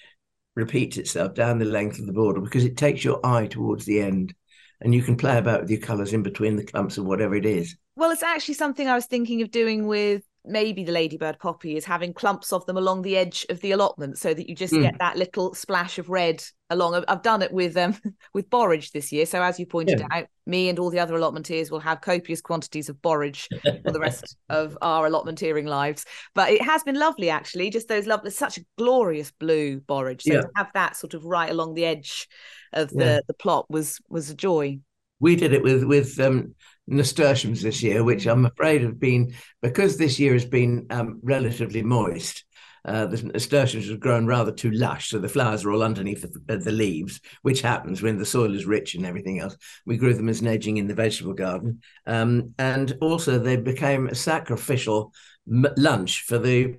repeats 0.55 0.97
itself 0.97 1.35
down 1.35 1.59
the 1.59 1.65
length 1.65 1.99
of 1.99 2.07
the 2.07 2.11
border 2.11 2.41
because 2.41 2.65
it 2.65 2.75
takes 2.75 3.03
your 3.03 3.23
eye 3.23 3.45
towards 3.45 3.85
the 3.85 4.01
end 4.01 4.33
and 4.81 4.95
you 4.95 5.03
can 5.03 5.15
play 5.15 5.37
about 5.37 5.61
with 5.61 5.69
your 5.69 5.79
colors 5.79 6.11
in 6.11 6.23
between 6.23 6.55
the 6.55 6.65
clumps 6.65 6.97
of 6.97 7.05
whatever 7.05 7.35
it 7.35 7.45
is. 7.45 7.75
Well, 7.95 8.09
it's 8.09 8.23
actually 8.23 8.55
something 8.55 8.87
I 8.87 8.95
was 8.95 9.05
thinking 9.05 9.43
of 9.43 9.51
doing 9.51 9.85
with 9.85 10.23
maybe 10.45 10.83
the 10.83 10.91
ladybird 10.91 11.39
poppy 11.39 11.77
is 11.77 11.85
having 11.85 12.13
clumps 12.13 12.51
of 12.51 12.65
them 12.65 12.75
along 12.75 13.01
the 13.01 13.15
edge 13.15 13.45
of 13.49 13.61
the 13.61 13.71
allotment 13.71 14.17
so 14.17 14.33
that 14.33 14.49
you 14.49 14.55
just 14.55 14.73
mm. 14.73 14.81
get 14.81 14.97
that 14.99 15.17
little 15.17 15.53
splash 15.53 15.97
of 15.97 16.09
red 16.09 16.43
along 16.69 17.01
i've, 17.07 17.21
done 17.21 17.41
it 17.41 17.51
with 17.51 17.77
um 17.77 17.95
with 18.33 18.49
borage 18.49 18.91
this 18.91 19.11
year 19.11 19.25
so 19.25 19.41
as 19.41 19.59
you 19.59 19.65
pointed 19.65 19.99
yeah. 19.99 20.07
out 20.11 20.25
me 20.45 20.67
and 20.67 20.79
all 20.79 20.89
the 20.89 20.99
other 20.99 21.13
allotmenteers 21.13 21.71
will 21.71 21.79
have 21.79 22.01
copious 22.01 22.41
quantities 22.41 22.89
of 22.89 23.01
borage 23.01 23.47
for 23.63 23.91
the 23.91 23.99
rest 23.99 24.35
of 24.49 24.77
our 24.81 25.09
allotmenteering 25.09 25.67
lives 25.67 26.05
but 26.35 26.49
it 26.49 26.61
has 26.61 26.83
been 26.83 26.99
lovely 26.99 27.29
actually 27.29 27.69
just 27.69 27.87
those 27.87 28.07
lovely 28.07 28.29
such 28.29 28.57
a 28.57 28.65
glorious 28.77 29.31
blue 29.31 29.79
borage 29.79 30.23
so 30.23 30.33
yeah. 30.33 30.41
to 30.41 30.49
have 30.55 30.69
that 30.73 30.97
sort 30.97 31.13
of 31.13 31.23
right 31.23 31.51
along 31.51 31.73
the 31.73 31.85
edge 31.85 32.27
of 32.73 32.89
the 32.89 33.05
yeah. 33.05 33.19
the 33.27 33.33
plot 33.33 33.65
was 33.69 33.99
was 34.09 34.29
a 34.29 34.35
joy 34.35 34.77
we 35.19 35.37
did 35.37 35.53
it 35.53 35.63
with 35.63 35.85
with 35.85 36.19
um 36.19 36.53
nasturtiums 36.87 37.61
this 37.61 37.81
year, 37.81 38.03
which 38.03 38.25
I'm 38.25 38.45
afraid 38.45 38.81
have 38.81 38.99
been 38.99 39.33
because 39.61 39.97
this 39.97 40.19
year 40.19 40.33
has 40.33 40.45
been 40.45 40.87
um, 40.89 41.19
relatively 41.23 41.81
moist. 41.81 42.43
Uh, 42.85 43.05
the 43.05 43.23
nasturtiums 43.23 43.89
have 43.89 43.99
grown 44.01 44.25
rather 44.25 44.51
too 44.51 44.71
lush, 44.71 45.09
so 45.09 45.17
the 45.17 45.29
flowers 45.29 45.63
are 45.63 45.71
all 45.71 45.83
underneath 45.83 46.21
the, 46.21 46.57
the, 46.57 46.71
leaves, 46.71 47.21
which 47.41 47.61
happens 47.61 48.01
when 48.01 48.17
the 48.17 48.25
soil 48.25 48.53
is 48.53 48.65
rich 48.65 48.93
and 48.93 49.05
everything 49.05 49.39
else. 49.39 49.55
We 49.85 49.95
grew 49.95 50.13
them 50.13 50.27
as 50.27 50.41
an 50.41 50.47
edging 50.47 50.75
in 50.75 50.87
the 50.87 50.93
vegetable 50.93 51.33
garden, 51.33 51.81
um, 52.05 52.53
and 52.59 52.97
also 52.99 53.39
they 53.39 53.55
became 53.55 54.07
a 54.07 54.15
sacrificial 54.15 55.13
m- 55.49 55.73
lunch 55.77 56.23
for 56.23 56.37
the 56.37 56.75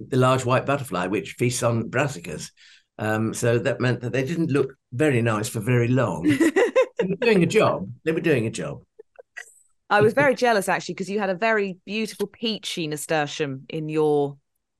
the 0.00 0.16
large 0.16 0.46
white 0.46 0.64
butterfly, 0.64 1.08
which 1.08 1.32
feasts 1.32 1.62
on 1.62 1.90
brassicas. 1.90 2.50
Um, 2.98 3.34
so 3.34 3.58
that 3.58 3.80
meant 3.80 4.00
that 4.00 4.12
they 4.12 4.24
didn't 4.24 4.50
look 4.50 4.74
very 4.92 5.20
nice 5.20 5.48
for 5.48 5.60
very 5.60 5.88
long. 5.88 6.22
they 6.98 7.06
were 7.06 7.16
doing 7.20 7.42
a 7.42 7.46
job. 7.46 7.90
They 8.04 8.12
were 8.12 8.20
doing 8.20 8.46
a 8.46 8.50
job. 8.50 8.80
I 9.90 10.00
was 10.00 10.12
very 10.12 10.34
jealous 10.46 10.68
actually 10.68 10.94
because 10.94 11.10
you 11.10 11.18
had 11.18 11.30
a 11.30 11.34
very 11.34 11.78
beautiful 11.84 12.26
peachy 12.26 12.86
nasturtium 12.86 13.66
in 13.68 13.88
your, 13.88 14.36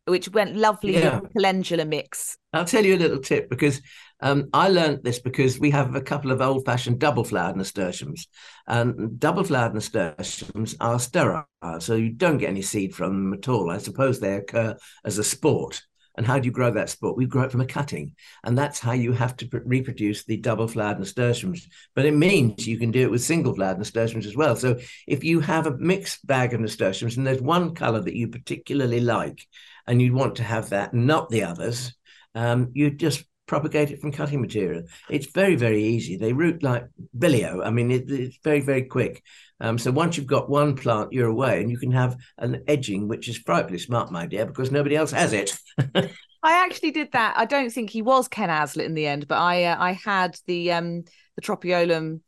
which 0.07 0.29
went 0.31 0.57
lovely 0.57 0.95
yeah. 0.95 1.21
calendula 1.35 1.85
mix. 1.85 2.37
I'll 2.53 2.65
tell 2.65 2.85
you 2.85 2.97
a 2.97 2.99
little 2.99 3.21
tip 3.21 3.51
because 3.51 3.81
um, 4.21 4.49
I 4.53 4.69
learned 4.69 5.05
this 5.05 5.19
because 5.19 5.59
we 5.59 5.71
have 5.71 5.95
a 5.95 6.01
couple 6.01 6.33
of 6.33 6.41
old 6.41 6.65
fashioned 6.65 6.99
double 6.99 7.25
flowered 7.25 7.57
nasturtiums. 7.57 8.27
And 8.67 9.19
double 9.21 9.45
flowered 9.45 9.75
nasturtiums 9.75 10.75
are 10.81 10.99
sterile, 10.99 11.47
so 11.79 11.95
you 11.95 12.11
don't 12.11 12.39
get 12.39 12.51
any 12.51 12.63
seed 12.63 12.95
from 12.95 13.31
them 13.31 13.35
at 13.35 13.49
all. 13.49 13.71
I 13.71 13.79
suppose 13.79 14.19
they 14.19 14.35
occur 14.35 14.77
as 15.05 15.19
a 15.19 15.25
sport. 15.25 15.83
And 16.19 16.27
how 16.27 16.41
do 16.41 16.47
you 16.47 16.53
grow 16.53 16.73
that 16.73 16.91
sport? 16.91 17.17
We 17.17 17.27
grow 17.27 17.45
it 17.45 17.53
from 17.53 17.61
a 17.61 17.67
cutting. 17.67 18.17
And 18.43 18.59
that's 18.59 18.81
how 18.81 18.91
you 18.91 19.13
have 19.13 19.37
to 19.37 19.49
reproduce 19.65 20.25
the 20.25 20.37
double 20.37 20.67
flowered 20.67 20.99
nasturtiums. 20.99 21.69
But 21.95 22.07
it 22.07 22.11
means 22.11 22.67
you 22.67 22.77
can 22.77 22.91
do 22.91 23.03
it 23.03 23.11
with 23.11 23.23
single 23.23 23.55
flowered 23.55 23.79
nasturtiums 23.79 24.27
as 24.27 24.35
well. 24.35 24.57
So 24.57 24.81
if 25.07 25.23
you 25.23 25.39
have 25.39 25.69
a 25.69 25.79
mixed 25.79 26.27
bag 26.27 26.55
of 26.55 26.61
nasturtiums 26.61 27.17
and 27.17 27.25
there's 27.25 27.41
one 27.41 27.73
color 27.73 28.01
that 28.01 28.17
you 28.17 28.27
particularly 28.27 28.99
like 28.99 29.47
and 29.87 30.03
you'd 30.03 30.13
want 30.13 30.35
to 30.37 30.43
have 30.43 30.71
that, 30.71 30.93
not 30.93 31.31
the 31.31 31.45
others, 31.45 31.95
um, 32.35 32.73
you 32.75 32.91
just 32.91 33.25
propagate 33.49 33.91
it 33.91 34.01
from 34.01 34.13
cutting 34.13 34.41
material. 34.41 34.85
It's 35.11 35.27
very, 35.27 35.57
very 35.57 35.83
easy. 35.83 36.17
They 36.17 36.33
root 36.33 36.63
like 36.63 36.85
bilio. 37.17 37.67
I 37.67 37.71
mean, 37.71 37.91
it, 37.91 38.09
it's 38.09 38.39
very, 38.45 38.61
very 38.61 38.85
quick. 38.85 39.25
Um, 39.61 39.79
so 39.79 39.91
once 39.91 40.17
you've 40.17 40.27
got 40.27 40.49
one 40.49 40.77
plant, 40.77 41.13
you're 41.13 41.27
away, 41.27 41.61
and 41.61 41.71
you 41.71 41.79
can 41.79 41.91
have 41.91 42.17
an 42.37 42.63
edging, 42.69 43.09
which 43.09 43.29
is 43.29 43.39
frightfully 43.39 43.79
smart, 43.79 44.13
my 44.13 44.27
dear, 44.27 44.47
because 44.47 44.71
nobody 44.71 44.95
else 44.95 45.11
has 45.11 45.33
it. 45.33 45.59
I 46.43 46.65
actually 46.65 46.93
did 46.93 47.11
that. 47.13 47.37
I 47.37 47.47
don't 47.47 47.71
think 47.71 47.91
he 47.91 48.03
was 48.03 48.29
Ken 48.29 48.51
Aslet 48.51 48.87
in 48.87 48.95
the 48.95 49.09
end, 49.09 49.27
but 49.27 49.39
I 49.39 49.65
uh, 49.65 49.77
I 49.77 49.93
had 49.93 50.39
the 50.47 50.71
um 50.71 51.03
the 51.35 51.43
Tropaeolum 51.43 52.21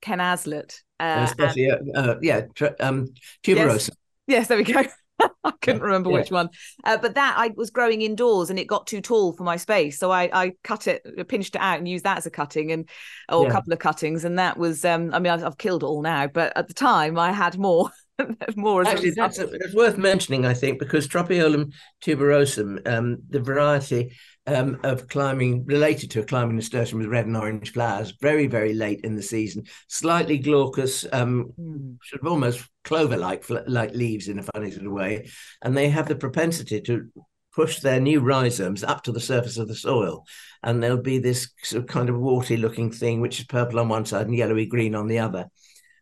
Ken 0.00 0.18
Aslet. 0.18 0.82
Uh, 0.98 1.28
uh, 1.38 1.54
uh, 1.94 2.14
yeah, 2.20 2.42
um, 2.80 3.06
tuberosa. 3.44 3.90
Yes. 3.90 3.90
yes, 4.26 4.48
there 4.48 4.58
we 4.58 4.64
go. 4.64 4.82
I 5.44 5.52
couldn't 5.60 5.82
remember 5.82 6.10
yeah. 6.10 6.18
which 6.18 6.30
one. 6.30 6.50
Uh, 6.84 6.98
but 6.98 7.14
that 7.14 7.34
I 7.36 7.52
was 7.56 7.70
growing 7.70 8.02
indoors 8.02 8.50
and 8.50 8.58
it 8.58 8.66
got 8.66 8.86
too 8.86 9.00
tall 9.00 9.32
for 9.32 9.44
my 9.44 9.56
space. 9.56 9.98
So 9.98 10.10
I, 10.10 10.30
I 10.32 10.52
cut 10.64 10.86
it, 10.86 11.02
pinched 11.28 11.54
it 11.54 11.60
out 11.60 11.78
and 11.78 11.88
used 11.88 12.04
that 12.04 12.18
as 12.18 12.26
a 12.26 12.30
cutting 12.30 12.72
and 12.72 12.88
or 13.28 13.44
yeah. 13.44 13.48
a 13.48 13.52
couple 13.52 13.72
of 13.72 13.78
cuttings. 13.78 14.24
And 14.24 14.38
that 14.38 14.56
was, 14.56 14.84
um, 14.84 15.12
I 15.12 15.18
mean, 15.18 15.32
I've, 15.32 15.44
I've, 15.44 15.58
killed 15.58 15.82
it 15.82 15.86
all 15.86 16.02
now, 16.02 16.26
but 16.26 16.52
at 16.56 16.68
the 16.68 16.74
time 16.74 17.18
I 17.18 17.32
had 17.32 17.58
more. 17.58 17.90
more 18.56 18.86
Actually, 18.86 19.10
that's 19.10 19.38
it's 19.38 19.74
worth 19.74 19.96
mentioning, 19.96 20.44
I 20.44 20.54
think, 20.54 20.78
because 20.78 21.08
Tropaeolum 21.08 21.72
tuberosum, 22.04 22.86
um, 22.86 23.18
the 23.28 23.40
variety 23.40 24.12
um, 24.46 24.80
of 24.82 25.08
climbing 25.08 25.64
related 25.64 26.10
to 26.10 26.20
a 26.20 26.24
climbing 26.24 26.56
nasturtium 26.56 26.98
with 26.98 27.08
red 27.08 27.26
and 27.26 27.36
orange 27.36 27.72
flowers, 27.72 28.14
very, 28.20 28.46
very 28.46 28.74
late 28.74 29.00
in 29.04 29.14
the 29.14 29.22
season, 29.22 29.64
slightly 29.88 30.38
glaucous, 30.38 31.06
um, 31.12 31.52
mm. 31.58 31.96
sort 32.02 32.22
of 32.22 32.28
almost 32.28 32.68
clover-like 32.84 33.44
like 33.68 33.94
leaves 33.94 34.28
in 34.28 34.38
a 34.38 34.42
funny 34.42 34.70
sort 34.70 34.86
of 34.86 34.92
way, 34.92 35.28
and 35.62 35.76
they 35.76 35.88
have 35.88 36.08
the 36.08 36.16
propensity 36.16 36.80
to 36.80 37.08
push 37.54 37.80
their 37.80 38.00
new 38.00 38.20
rhizomes 38.20 38.82
up 38.82 39.04
to 39.04 39.12
the 39.12 39.20
surface 39.20 39.58
of 39.58 39.68
the 39.68 39.74
soil, 39.76 40.24
and 40.62 40.82
there'll 40.82 40.96
be 40.96 41.18
this 41.18 41.50
sort 41.62 41.84
of 41.84 41.88
kind 41.88 42.08
of 42.08 42.18
warty 42.18 42.56
looking 42.56 42.90
thing, 42.90 43.20
which 43.20 43.38
is 43.38 43.46
purple 43.46 43.78
on 43.78 43.88
one 43.88 44.04
side 44.04 44.26
and 44.26 44.36
yellowy 44.36 44.66
green 44.66 44.94
on 44.94 45.06
the 45.06 45.20
other. 45.20 45.48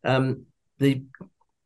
Um, 0.03 0.47
the 0.79 1.05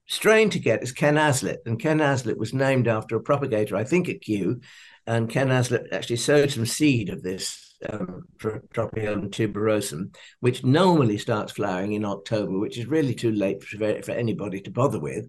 strain 0.07 0.51
to 0.51 0.59
get 0.59 0.83
is 0.83 0.93
Ken 0.93 1.17
Aslet, 1.17 1.59
and 1.67 1.81
Ken 1.81 2.01
Aslet 2.01 2.37
was 2.37 2.55
named 2.55 2.89
after 2.89 3.17
a 3.17 3.23
propagator, 3.23 3.77
I 3.77 3.85
think, 3.85 4.09
at 4.09 4.21
Kew, 4.21 4.61
and 5.07 5.29
Ken 5.29 5.51
Aslet 5.51 5.93
actually 5.93 6.17
sowed 6.17 6.51
some 6.51 6.67
seed 6.67 7.11
of 7.11 7.23
this 7.23 7.75
um, 7.89 8.23
Tropaeolum 8.39 9.31
tuberosum, 9.31 10.15
which 10.41 10.65
normally 10.65 11.19
starts 11.19 11.53
flowering 11.53 11.93
in 11.93 12.05
October, 12.05 12.59
which 12.59 12.79
is 12.79 12.87
really 12.87 13.15
too 13.15 13.33
late 13.33 13.63
for, 13.63 14.03
for 14.03 14.13
anybody 14.13 14.61
to 14.63 14.71
bother 14.71 14.99
with. 14.99 15.29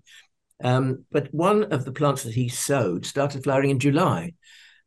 Um, 0.63 1.05
but 1.11 1.33
one 1.33 1.65
of 1.73 1.83
the 1.83 1.91
plants 1.91 2.23
that 2.23 2.33
he 2.33 2.47
sowed 2.47 3.05
started 3.05 3.43
flowering 3.43 3.71
in 3.71 3.79
July. 3.79 4.33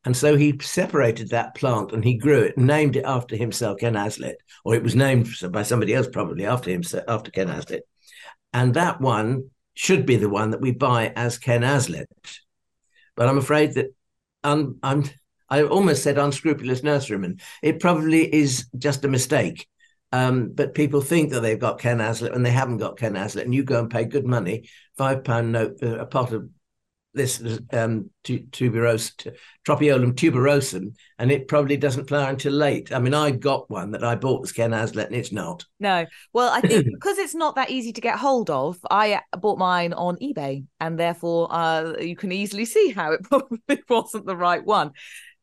And 0.04 0.16
so 0.16 0.36
he 0.36 0.58
separated 0.62 1.30
that 1.30 1.54
plant 1.54 1.92
and 1.92 2.02
he 2.02 2.16
grew 2.16 2.40
it, 2.40 2.56
named 2.56 2.96
it 2.96 3.04
after 3.04 3.36
himself, 3.36 3.80
Ken 3.80 3.96
Aslet, 3.96 4.36
or 4.64 4.74
it 4.74 4.82
was 4.82 4.94
named 4.94 5.28
by 5.50 5.62
somebody 5.62 5.92
else 5.92 6.08
probably 6.10 6.46
after 6.46 6.70
him, 6.70 6.82
after 7.06 7.30
Ken 7.30 7.48
Aslet. 7.48 7.80
And 8.54 8.74
that 8.74 9.00
one 9.00 9.50
should 9.78 10.04
be 10.04 10.16
the 10.16 10.28
one 10.28 10.50
that 10.50 10.60
we 10.60 10.72
buy 10.72 11.12
as 11.14 11.38
Ken 11.38 11.62
Aslet. 11.62 12.06
But 13.14 13.28
I'm 13.28 13.38
afraid 13.38 13.74
that 13.74 13.94
un, 14.42 14.74
I 15.48 15.62
almost 15.62 16.02
said 16.02 16.18
unscrupulous 16.18 16.80
nurseryman. 16.80 17.40
It 17.62 17.78
probably 17.78 18.34
is 18.34 18.66
just 18.76 19.04
a 19.04 19.08
mistake. 19.08 19.68
Um, 20.10 20.50
but 20.52 20.74
people 20.74 21.00
think 21.00 21.30
that 21.30 21.42
they've 21.42 21.60
got 21.60 21.78
Ken 21.78 22.00
Aslet 22.00 22.34
and 22.34 22.44
they 22.44 22.50
haven't 22.50 22.78
got 22.78 22.98
Ken 22.98 23.14
Aslet, 23.14 23.44
and 23.44 23.54
you 23.54 23.62
go 23.62 23.78
and 23.78 23.88
pay 23.88 24.04
good 24.04 24.26
money, 24.26 24.68
five 24.96 25.22
pound 25.22 25.52
note 25.52 25.78
for 25.78 25.96
a 25.96 26.06
pot 26.06 26.32
of 26.32 26.48
this 27.18 27.42
um, 27.72 28.10
tuberose, 28.24 29.12
Tropaeolum 29.66 30.14
tuberosum, 30.14 30.94
and 31.18 31.30
it 31.30 31.48
probably 31.48 31.76
doesn't 31.76 32.08
flower 32.08 32.30
until 32.30 32.54
late. 32.54 32.90
I 32.92 32.98
mean, 32.98 33.12
I 33.12 33.32
got 33.32 33.68
one 33.68 33.90
that 33.90 34.02
I 34.02 34.14
bought 34.14 34.40
was 34.40 34.52
Ken 34.52 34.72
Aslet, 34.72 35.08
and 35.08 35.14
it's 35.14 35.32
not. 35.32 35.66
No, 35.78 36.06
well, 36.32 36.50
I 36.50 36.62
think 36.62 36.86
because 36.92 37.18
it's 37.18 37.34
not 37.34 37.56
that 37.56 37.68
easy 37.68 37.92
to 37.92 38.00
get 38.00 38.18
hold 38.18 38.48
of, 38.48 38.78
I 38.90 39.20
bought 39.38 39.58
mine 39.58 39.92
on 39.92 40.16
eBay, 40.16 40.64
and 40.80 40.98
therefore 40.98 41.48
uh, 41.50 41.98
you 42.00 42.16
can 42.16 42.32
easily 42.32 42.64
see 42.64 42.90
how 42.90 43.12
it 43.12 43.22
probably 43.24 43.82
wasn't 43.88 44.24
the 44.24 44.36
right 44.36 44.64
one 44.64 44.92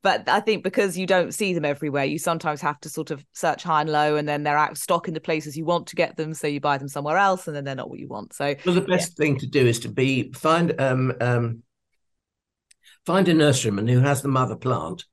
but 0.05 0.29
I 0.29 0.39
think 0.39 0.63
because 0.63 0.95
you 0.95 1.07
don't 1.07 1.33
see 1.33 1.55
them 1.55 1.65
everywhere, 1.65 2.05
you 2.05 2.19
sometimes 2.19 2.61
have 2.61 2.79
to 2.81 2.89
sort 2.89 3.09
of 3.09 3.25
search 3.33 3.63
high 3.63 3.81
and 3.81 3.91
low, 3.91 4.17
and 4.17 4.29
then 4.29 4.43
they're 4.43 4.55
out 4.55 4.69
of 4.69 4.77
stock 4.77 5.07
in 5.07 5.15
the 5.15 5.19
places 5.19 5.57
you 5.57 5.65
want 5.65 5.87
to 5.87 5.95
get 5.95 6.15
them, 6.15 6.35
so 6.35 6.45
you 6.45 6.59
buy 6.59 6.77
them 6.77 6.87
somewhere 6.87 7.17
else, 7.17 7.47
and 7.47 7.55
then 7.55 7.63
they're 7.63 7.73
not 7.73 7.89
what 7.89 7.97
you 7.97 8.07
want. 8.07 8.31
So, 8.31 8.53
well, 8.67 8.75
the 8.75 8.81
best 8.81 9.13
yeah. 9.17 9.25
thing 9.25 9.39
to 9.39 9.47
do 9.47 9.65
is 9.65 9.79
to 9.79 9.89
be 9.89 10.31
find 10.33 10.79
um, 10.79 11.11
um, 11.19 11.63
find 13.05 13.27
a 13.27 13.33
nurseryman 13.33 13.89
who 13.89 13.99
has 13.99 14.21
the 14.21 14.27
mother 14.27 14.55
plant, 14.55 15.05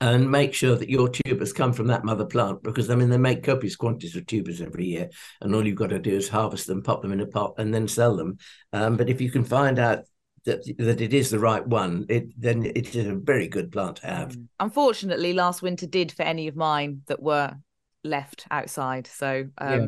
and 0.00 0.30
make 0.30 0.52
sure 0.52 0.74
that 0.74 0.90
your 0.90 1.08
tubers 1.08 1.52
come 1.52 1.72
from 1.72 1.86
that 1.86 2.04
mother 2.04 2.26
plant 2.26 2.60
because 2.64 2.90
I 2.90 2.96
mean 2.96 3.08
they 3.08 3.18
make 3.18 3.44
copious 3.44 3.76
quantities 3.76 4.16
of 4.16 4.26
tubers 4.26 4.60
every 4.60 4.86
year, 4.86 5.10
and 5.40 5.54
all 5.54 5.66
you've 5.66 5.76
got 5.76 5.90
to 5.90 5.98
do 5.98 6.16
is 6.16 6.28
harvest 6.28 6.66
them, 6.66 6.82
pop 6.82 7.02
them 7.02 7.12
in 7.12 7.20
a 7.20 7.26
pot, 7.26 7.54
and 7.58 7.72
then 7.72 7.86
sell 7.86 8.16
them. 8.16 8.38
Um, 8.72 8.96
but 8.96 9.08
if 9.08 9.20
you 9.20 9.30
can 9.30 9.44
find 9.44 9.78
out 9.78 10.04
that, 10.44 10.64
that 10.78 11.00
it 11.00 11.14
is 11.14 11.30
the 11.30 11.38
right 11.38 11.64
one, 11.64 12.06
it 12.08 12.28
then 12.36 12.64
it 12.64 12.96
is 12.96 13.06
a 13.06 13.14
very 13.14 13.48
good 13.48 13.70
plant 13.70 13.96
to 13.96 14.06
have. 14.06 14.32
Mm. 14.32 14.48
Unfortunately, 14.58 15.32
last 15.32 15.62
winter 15.62 15.86
did 15.86 16.10
for 16.12 16.22
any 16.22 16.48
of 16.48 16.56
mine 16.56 17.02
that 17.06 17.22
were 17.22 17.54
left 18.02 18.46
outside. 18.50 19.06
So 19.06 19.46
um, 19.58 19.80
yeah. 19.80 19.86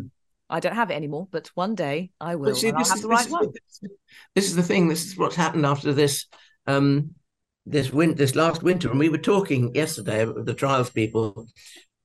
I 0.49 0.61
don't 0.61 0.77
have 0.77 0.91
it 0.91 0.95
anymore, 0.95 1.27
but 1.31 1.51
one 1.55 1.75
day 1.75 2.13
I 2.21 2.37
will. 2.37 2.55
See, 2.55 2.71
this, 2.71 2.93
is, 2.93 3.03
the 3.03 3.09
right 3.09 3.27
this, 3.27 3.81
is, 3.83 3.91
this 4.35 4.45
is 4.47 4.55
the 4.55 4.63
thing. 4.63 4.89
This 4.89 5.07
is 5.07 5.19
what's 5.19 5.35
happened 5.35 5.67
after 5.67 5.93
this 5.93 6.27
um, 6.69 7.17
this 7.67 7.93
win 7.93 8.15
this 8.15 8.35
last 8.35 8.63
winter, 8.63 8.91
and 8.91 8.99
we 8.99 9.09
were 9.09 9.19
talking 9.19 9.75
yesterday 9.75 10.25
with 10.25 10.47
the 10.47 10.55
trials 10.55 10.91
people, 10.91 11.49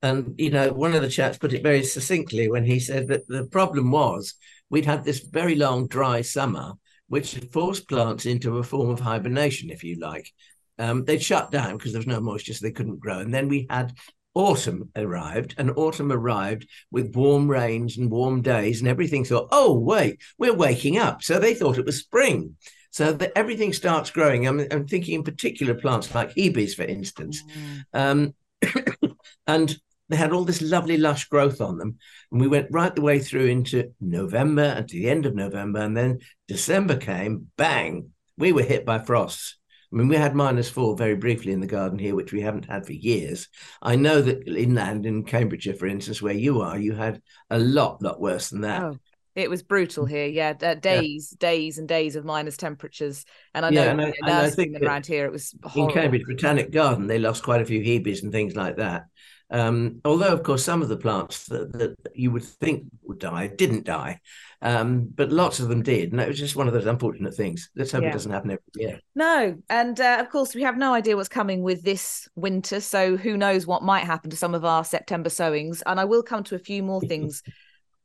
and 0.01 0.35
you 0.37 0.49
know 0.49 0.71
one 0.71 0.93
of 0.93 1.01
the 1.01 1.09
chaps 1.09 1.37
put 1.37 1.53
it 1.53 1.63
very 1.63 1.83
succinctly 1.83 2.49
when 2.49 2.65
he 2.65 2.79
said 2.79 3.07
that 3.07 3.27
the 3.27 3.45
problem 3.45 3.91
was 3.91 4.35
we'd 4.69 4.85
had 4.85 5.03
this 5.03 5.19
very 5.19 5.55
long 5.55 5.87
dry 5.87 6.21
summer 6.21 6.73
which 7.09 7.39
forced 7.51 7.89
plants 7.89 8.25
into 8.25 8.59
a 8.59 8.63
form 8.63 8.89
of 8.89 8.99
hibernation, 8.99 9.69
if 9.69 9.83
you 9.83 9.99
like. 9.99 10.31
Um, 10.77 11.03
they'd 11.03 11.21
shut 11.21 11.51
down 11.51 11.75
because 11.75 11.91
there 11.91 11.99
was 11.99 12.07
no 12.07 12.21
moisture, 12.21 12.53
so 12.53 12.65
they 12.65 12.71
couldn't 12.71 12.99
grow. 12.99 13.19
And 13.19 13.33
then 13.33 13.49
we 13.49 13.67
had 13.69 13.93
autumn 14.35 14.89
arrived, 14.95 15.55
and 15.57 15.71
autumn 15.71 16.11
arrived 16.11 16.67
with 16.91 17.15
warm 17.15 17.49
rains 17.49 17.97
and 17.97 18.09
warm 18.09 18.41
days, 18.41 18.79
and 18.79 18.87
everything 18.87 19.25
thought, 19.25 19.49
oh, 19.51 19.77
wait, 19.77 20.21
we're 20.37 20.53
waking 20.53 20.97
up. 20.97 21.21
So 21.23 21.39
they 21.39 21.53
thought 21.53 21.79
it 21.79 21.85
was 21.85 21.99
spring. 21.99 22.55
So 22.91 23.13
that 23.13 23.33
everything 23.35 23.73
starts 23.73 24.09
growing. 24.09 24.47
I'm, 24.47 24.59
I'm 24.71 24.87
thinking 24.87 25.15
in 25.15 25.23
particular 25.23 25.75
plants 25.75 26.13
like 26.15 26.33
hebes, 26.33 26.75
for 26.75 26.83
instance. 26.83 27.43
Mm. 27.93 28.33
Um, 28.63 29.13
and 29.47 29.79
they 30.09 30.15
had 30.15 30.31
all 30.31 30.43
this 30.43 30.61
lovely 30.61 30.97
lush 30.97 31.25
growth 31.25 31.61
on 31.61 31.77
them. 31.77 31.97
And 32.31 32.41
we 32.41 32.47
went 32.47 32.71
right 32.71 32.93
the 32.93 33.01
way 33.01 33.19
through 33.19 33.45
into 33.45 33.93
November 34.01 34.63
and 34.63 34.87
to 34.87 34.95
the 34.95 35.09
end 35.09 35.25
of 35.25 35.35
November. 35.35 35.79
And 35.79 35.95
then 35.95 36.19
December 36.47 36.97
came, 36.97 37.47
bang, 37.57 38.09
we 38.37 38.51
were 38.51 38.63
hit 38.63 38.85
by 38.85 38.99
frosts. 38.99 39.57
I 39.91 39.95
mean, 39.95 40.07
we 40.07 40.17
had 40.17 40.35
minus 40.35 40.69
four 40.69 40.95
very 40.95 41.15
briefly 41.15 41.51
in 41.51 41.61
the 41.61 41.67
garden 41.67 41.97
here, 41.97 42.15
which 42.15 42.31
we 42.31 42.41
haven't 42.41 42.65
had 42.65 42.85
for 42.85 42.93
years. 42.93 43.47
I 43.81 43.95
know 43.95 44.21
that 44.21 44.47
inland 44.47 45.07
in 45.07 45.23
Cambridgeshire, 45.23 45.73
for 45.73 45.87
instance, 45.87 46.21
where 46.21 46.33
you 46.33 46.61
are, 46.61 46.77
you 46.77 46.93
had 46.93 47.21
a 47.49 47.57
lot, 47.57 48.01
lot 48.01 48.21
worse 48.21 48.49
than 48.49 48.61
that. 48.61 48.83
Oh, 48.83 48.97
it 49.39 49.49
was 49.49 49.63
brutal 49.63 50.05
here. 50.05 50.27
Yeah, 50.27 50.53
uh, 50.61 50.75
days, 50.75 51.35
yeah. 51.39 51.49
days, 51.49 51.77
and 51.77 51.87
days 51.87 52.15
of 52.15 52.25
minus 52.25 52.57
temperatures. 52.57 53.25
And 53.53 53.65
I 53.65 53.69
know 53.69 53.83
yeah, 53.83 53.91
and 53.91 54.01
I, 54.01 54.13
and 54.21 54.29
I 54.29 54.49
think 54.49 54.81
around 54.81 55.05
here 55.05 55.25
it 55.25 55.31
was 55.31 55.55
horrible. 55.63 55.93
in 55.93 56.01
Cambridge 56.01 56.25
Botanic 56.27 56.71
Garden. 56.71 57.07
They 57.07 57.19
lost 57.19 57.43
quite 57.43 57.61
a 57.61 57.65
few 57.65 57.81
hebes 57.81 58.23
and 58.23 58.31
things 58.31 58.55
like 58.55 58.77
that. 58.77 59.05
Um, 59.51 60.01
although, 60.05 60.31
of 60.31 60.43
course, 60.43 60.63
some 60.63 60.81
of 60.81 60.89
the 60.89 60.97
plants 60.97 61.47
that, 61.47 61.73
that, 61.73 61.95
you 62.13 62.29
would 62.31 62.43
think 62.43 62.83
would 63.03 63.17
die 63.17 63.47
didn't 63.47 63.85
die, 63.85 64.19
um, 64.61 65.09
but 65.15 65.31
lots 65.31 65.59
of 65.59 65.69
them 65.69 65.81
did, 65.81 66.11
and 66.11 66.21
it 66.21 66.27
was 66.27 66.37
just 66.37 66.55
one 66.55 66.67
of 66.67 66.73
those 66.73 66.85
unfortunate 66.85 67.33
things. 67.33 67.71
Let's 67.75 67.91
hope 67.91 68.03
yeah. 68.03 68.09
it 68.09 68.13
doesn't 68.13 68.31
happen 68.31 68.51
every 68.51 68.63
year. 68.75 68.99
No, 69.15 69.57
and 69.69 69.99
uh, 69.99 70.17
of 70.19 70.29
course, 70.29 70.53
we 70.53 70.61
have 70.61 70.77
no 70.77 70.93
idea 70.93 71.15
what's 71.15 71.29
coming 71.29 71.63
with 71.63 71.81
this 71.81 72.27
winter, 72.35 72.79
so 72.79 73.17
who 73.17 73.37
knows 73.37 73.65
what 73.65 73.81
might 73.81 74.03
happen 74.03 74.29
to 74.29 74.37
some 74.37 74.53
of 74.53 74.65
our 74.65 74.85
September 74.85 75.29
sowings. 75.29 75.81
And 75.87 75.99
I 75.99 76.05
will 76.05 76.21
come 76.23 76.43
to 76.43 76.55
a 76.55 76.59
few 76.59 76.83
more 76.83 77.01
things 77.07 77.41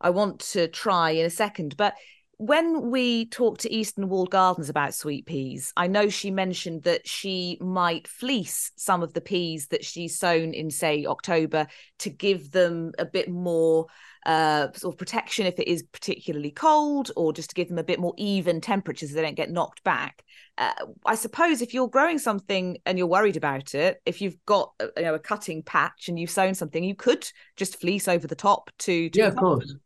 I 0.04 0.10
want 0.10 0.40
to 0.52 0.68
try 0.68 1.10
in 1.10 1.24
a 1.24 1.30
second, 1.30 1.76
but 1.76 1.94
when 2.36 2.90
we 2.90 3.26
talked 3.26 3.60
to 3.60 3.72
Easton 3.72 4.08
Walled 4.08 4.30
Gardens 4.30 4.68
about 4.68 4.94
sweet 4.94 5.24
peas, 5.24 5.72
I 5.76 5.86
know 5.86 6.08
she 6.08 6.30
mentioned 6.30 6.82
that 6.82 7.06
she 7.06 7.58
might 7.60 8.08
fleece 8.08 8.72
some 8.76 9.02
of 9.02 9.14
the 9.14 9.20
peas 9.20 9.68
that 9.68 9.84
she's 9.84 10.18
sown 10.18 10.52
in, 10.52 10.70
say, 10.70 11.06
October 11.06 11.68
to 12.00 12.10
give 12.10 12.50
them 12.50 12.92
a 12.98 13.04
bit 13.04 13.30
more 13.30 13.86
uh, 14.26 14.72
sort 14.72 14.94
of 14.94 14.98
protection 14.98 15.46
if 15.46 15.58
it 15.58 15.68
is 15.68 15.82
particularly 15.84 16.50
cold, 16.50 17.10
or 17.16 17.32
just 17.32 17.50
to 17.50 17.54
give 17.54 17.68
them 17.68 17.78
a 17.78 17.84
bit 17.84 18.00
more 18.00 18.14
even 18.16 18.60
temperatures 18.60 19.10
so 19.10 19.16
they 19.16 19.22
don't 19.22 19.36
get 19.36 19.50
knocked 19.50 19.84
back. 19.84 20.24
Uh, 20.58 20.72
I 21.06 21.14
suppose 21.14 21.62
if 21.62 21.72
you're 21.72 21.88
growing 21.88 22.18
something 22.18 22.78
and 22.84 22.98
you're 22.98 23.06
worried 23.06 23.36
about 23.36 23.74
it, 23.74 24.00
if 24.06 24.20
you've 24.20 24.44
got 24.44 24.72
uh, 24.80 24.88
you 24.96 25.04
know 25.04 25.14
a 25.14 25.18
cutting 25.18 25.62
patch 25.62 26.08
and 26.08 26.18
you've 26.18 26.30
sown 26.30 26.54
something, 26.54 26.82
you 26.82 26.94
could 26.94 27.28
just 27.56 27.80
fleece 27.80 28.08
over 28.08 28.26
the 28.26 28.34
top 28.34 28.70
to, 28.80 29.08
to 29.10 29.18
yeah, 29.18 29.28
of 29.28 29.36
course. 29.36 29.68
Them. 29.68 29.80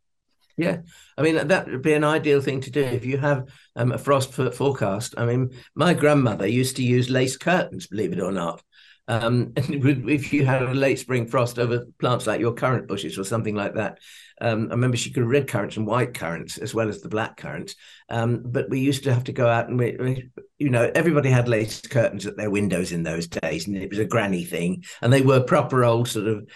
Yeah, 0.59 0.79
I 1.17 1.21
mean 1.21 1.47
that 1.47 1.67
would 1.67 1.81
be 1.81 1.93
an 1.93 2.03
ideal 2.03 2.41
thing 2.41 2.59
to 2.61 2.69
do 2.69 2.81
if 2.81 3.05
you 3.05 3.17
have 3.17 3.47
um, 3.77 3.93
a 3.93 3.97
frost 3.97 4.33
forecast. 4.33 5.13
I 5.17 5.25
mean, 5.25 5.51
my 5.73 5.93
grandmother 5.93 6.45
used 6.45 6.75
to 6.75 6.83
use 6.83 7.09
lace 7.09 7.37
curtains, 7.37 7.87
believe 7.87 8.11
it 8.11 8.19
or 8.19 8.33
not. 8.33 8.61
Um, 9.07 9.53
if 9.55 10.33
you 10.33 10.45
had 10.45 10.61
a 10.61 10.73
late 10.73 10.99
spring 10.99 11.27
frost 11.27 11.59
over 11.59 11.85
plants 11.97 12.27
like 12.27 12.41
your 12.41 12.53
currant 12.53 12.89
bushes 12.89 13.17
or 13.17 13.23
something 13.23 13.55
like 13.55 13.75
that, 13.75 13.99
um, 14.41 14.67
I 14.69 14.73
remember 14.73 14.97
she 14.97 15.11
grew 15.11 15.25
red 15.25 15.47
currants 15.47 15.77
and 15.77 15.87
white 15.87 16.13
currants 16.13 16.57
as 16.57 16.75
well 16.75 16.89
as 16.89 16.99
the 16.99 17.09
black 17.09 17.37
currants. 17.37 17.75
Um, 18.09 18.43
but 18.45 18.69
we 18.69 18.81
used 18.81 19.05
to 19.05 19.13
have 19.13 19.23
to 19.25 19.31
go 19.31 19.47
out 19.47 19.69
and 19.69 19.79
we, 19.79 19.95
we, 19.97 20.29
you 20.57 20.69
know, 20.69 20.91
everybody 20.93 21.29
had 21.29 21.47
lace 21.47 21.79
curtains 21.81 22.25
at 22.25 22.35
their 22.35 22.49
windows 22.49 22.91
in 22.91 23.03
those 23.03 23.27
days, 23.27 23.65
and 23.65 23.77
it 23.77 23.89
was 23.89 23.99
a 23.99 24.05
granny 24.05 24.43
thing, 24.43 24.83
and 25.01 25.13
they 25.13 25.21
were 25.21 25.39
proper 25.39 25.85
old 25.85 26.09
sort 26.09 26.27
of 26.27 26.49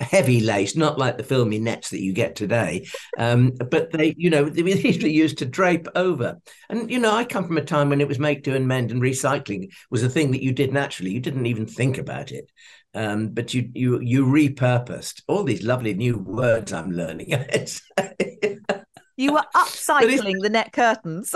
heavy 0.00 0.40
lace, 0.40 0.76
not 0.76 0.98
like 0.98 1.16
the 1.16 1.24
filmy 1.24 1.58
nets 1.58 1.90
that 1.90 2.02
you 2.02 2.12
get 2.12 2.36
today. 2.36 2.86
Um, 3.18 3.52
but 3.70 3.90
they, 3.90 4.14
you 4.16 4.30
know, 4.30 4.44
they 4.44 4.62
were 4.62 4.68
usually 4.70 5.12
used 5.12 5.38
to 5.38 5.46
drape 5.46 5.86
over. 5.94 6.40
And 6.68 6.90
you 6.90 6.98
know, 6.98 7.14
I 7.14 7.24
come 7.24 7.46
from 7.46 7.58
a 7.58 7.64
time 7.64 7.90
when 7.90 8.00
it 8.00 8.08
was 8.08 8.18
make, 8.18 8.42
do, 8.42 8.54
and 8.54 8.68
mend, 8.68 8.90
and 8.90 9.02
recycling 9.02 9.72
was 9.90 10.02
a 10.02 10.08
thing 10.08 10.30
that 10.32 10.42
you 10.42 10.52
did 10.52 10.72
naturally. 10.72 11.12
You 11.12 11.20
didn't 11.20 11.46
even 11.46 11.66
think 11.66 11.98
about 11.98 12.32
it. 12.32 12.50
Um, 12.94 13.30
but 13.30 13.52
you 13.52 13.70
you 13.74 14.00
you 14.00 14.24
repurposed 14.24 15.22
all 15.26 15.42
these 15.42 15.64
lovely 15.64 15.94
new 15.94 16.16
words 16.16 16.72
I'm 16.72 16.92
learning. 16.92 17.30
you 19.16 19.32
were 19.32 19.44
upcycling 19.56 20.40
the 20.40 20.50
net 20.50 20.72
curtains. 20.72 21.34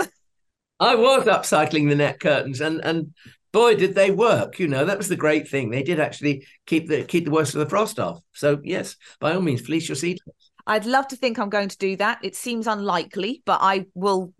I 0.79 0.95
was 0.95 1.25
upcycling 1.25 1.89
the 1.89 1.95
net 1.95 2.21
curtains, 2.21 2.61
and 2.61 2.79
and 2.85 3.13
boy, 3.51 3.75
did 3.75 3.95
they 3.95 4.11
work! 4.11 4.59
You 4.59 4.67
know, 4.67 4.85
that 4.85 4.97
was 4.97 5.09
the 5.09 5.15
great 5.15 5.47
thing. 5.47 5.69
They 5.69 5.83
did 5.83 5.99
actually 5.99 6.45
keep 6.65 6.87
the 6.87 7.03
keep 7.03 7.25
the 7.25 7.31
worst 7.31 7.55
of 7.55 7.59
the 7.59 7.69
frost 7.69 7.99
off. 7.99 8.21
So 8.33 8.59
yes, 8.63 8.95
by 9.19 9.33
all 9.33 9.41
means, 9.41 9.61
fleece 9.61 9.87
your 9.87 9.95
seedlings. 9.95 10.51
I'd 10.67 10.85
love 10.85 11.07
to 11.09 11.15
think 11.15 11.39
I'm 11.39 11.49
going 11.49 11.69
to 11.69 11.77
do 11.77 11.95
that. 11.97 12.19
It 12.23 12.35
seems 12.35 12.67
unlikely, 12.67 13.41
but 13.45 13.59
I 13.61 13.85
will 13.95 14.33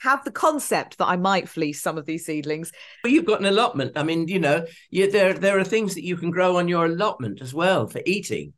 have 0.00 0.24
the 0.24 0.32
concept 0.32 0.98
that 0.98 1.06
I 1.06 1.16
might 1.16 1.48
fleece 1.48 1.82
some 1.82 1.98
of 1.98 2.06
these 2.06 2.24
seedlings. 2.24 2.72
Well, 3.04 3.12
you've 3.12 3.26
got 3.26 3.40
an 3.40 3.46
allotment. 3.46 3.92
I 3.96 4.02
mean, 4.02 4.28
you 4.28 4.38
know, 4.38 4.66
you, 4.90 5.10
there 5.10 5.34
there 5.34 5.58
are 5.58 5.64
things 5.64 5.94
that 5.94 6.04
you 6.04 6.16
can 6.16 6.30
grow 6.30 6.56
on 6.56 6.68
your 6.68 6.86
allotment 6.86 7.40
as 7.42 7.54
well 7.54 7.86
for 7.86 8.00
eating. 8.04 8.54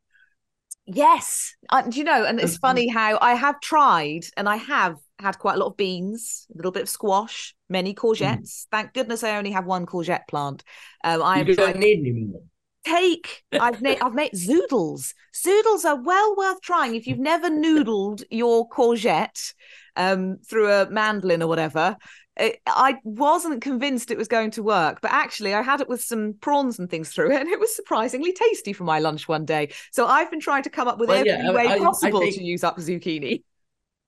Yes, 0.86 1.54
uh, 1.70 1.82
you 1.92 2.02
know, 2.02 2.24
and 2.24 2.40
it's 2.40 2.56
funny 2.56 2.88
how 2.88 3.16
I 3.20 3.34
have 3.34 3.60
tried, 3.60 4.22
and 4.36 4.48
I 4.48 4.56
have 4.56 4.96
had 5.20 5.38
quite 5.38 5.54
a 5.54 5.58
lot 5.58 5.68
of 5.68 5.76
beans, 5.76 6.46
a 6.52 6.56
little 6.56 6.72
bit 6.72 6.82
of 6.82 6.88
squash, 6.88 7.54
many 7.72 7.94
courgettes. 7.94 8.40
Mm. 8.40 8.66
Thank 8.70 8.92
goodness 8.92 9.24
I 9.24 9.36
only 9.36 9.50
have 9.50 9.66
one 9.66 9.86
courgette 9.86 10.28
plant. 10.28 10.62
Um, 11.02 11.22
I 11.22 11.42
don't 11.42 11.78
need 11.78 11.98
any 11.98 12.12
more. 12.12 12.42
Take, 12.84 13.44
I've 13.52 13.80
made, 13.80 14.00
I've 14.00 14.14
made 14.14 14.32
zoodles. 14.32 15.14
Zoodles 15.34 15.84
are 15.84 16.02
well 16.02 16.34
worth 16.36 16.60
trying 16.62 16.96
if 16.96 17.06
you've 17.06 17.18
never 17.18 17.48
noodled 17.48 18.24
your 18.28 18.68
courgette 18.68 19.54
um, 19.94 20.38
through 20.48 20.68
a 20.68 20.90
mandolin 20.90 21.42
or 21.42 21.48
whatever. 21.48 21.96
It, 22.36 22.60
I 22.66 22.96
wasn't 23.04 23.62
convinced 23.62 24.10
it 24.10 24.18
was 24.18 24.26
going 24.26 24.52
to 24.52 24.62
work, 24.62 25.00
but 25.00 25.12
actually, 25.12 25.54
I 25.54 25.62
had 25.62 25.80
it 25.80 25.88
with 25.88 26.02
some 26.02 26.34
prawns 26.40 26.78
and 26.78 26.90
things 26.90 27.10
through 27.10 27.32
it, 27.32 27.40
and 27.40 27.50
it 27.50 27.60
was 27.60 27.76
surprisingly 27.76 28.32
tasty 28.32 28.72
for 28.72 28.84
my 28.84 28.98
lunch 28.98 29.28
one 29.28 29.44
day. 29.44 29.72
So 29.92 30.06
I've 30.06 30.30
been 30.30 30.40
trying 30.40 30.64
to 30.64 30.70
come 30.70 30.88
up 30.88 30.98
with 30.98 31.08
well, 31.08 31.18
every 31.18 31.30
yeah, 31.30 31.52
way 31.52 31.68
I, 31.68 31.78
possible 31.78 32.18
I 32.18 32.22
think... 32.22 32.36
to 32.36 32.42
use 32.42 32.64
up 32.64 32.78
zucchini. 32.78 33.44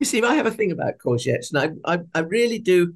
You 0.00 0.06
see, 0.06 0.22
I 0.22 0.34
have 0.34 0.46
a 0.46 0.50
thing 0.50 0.72
about 0.72 0.94
courgettes, 1.04 1.52
and 1.52 1.78
I, 1.86 1.94
I, 1.94 1.98
I 2.12 2.18
really 2.20 2.58
do. 2.58 2.94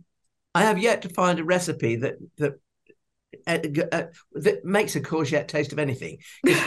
I 0.58 0.62
have 0.62 0.78
yet 0.78 1.02
to 1.02 1.08
find 1.08 1.38
a 1.38 1.44
recipe 1.44 1.96
that 1.96 2.16
that 2.38 2.54
uh, 3.46 3.58
uh, 3.92 4.04
that 4.32 4.64
makes 4.64 4.96
a 4.96 5.00
courgette 5.00 5.48
taste 5.48 5.72
of 5.72 5.78
anything. 5.78 6.18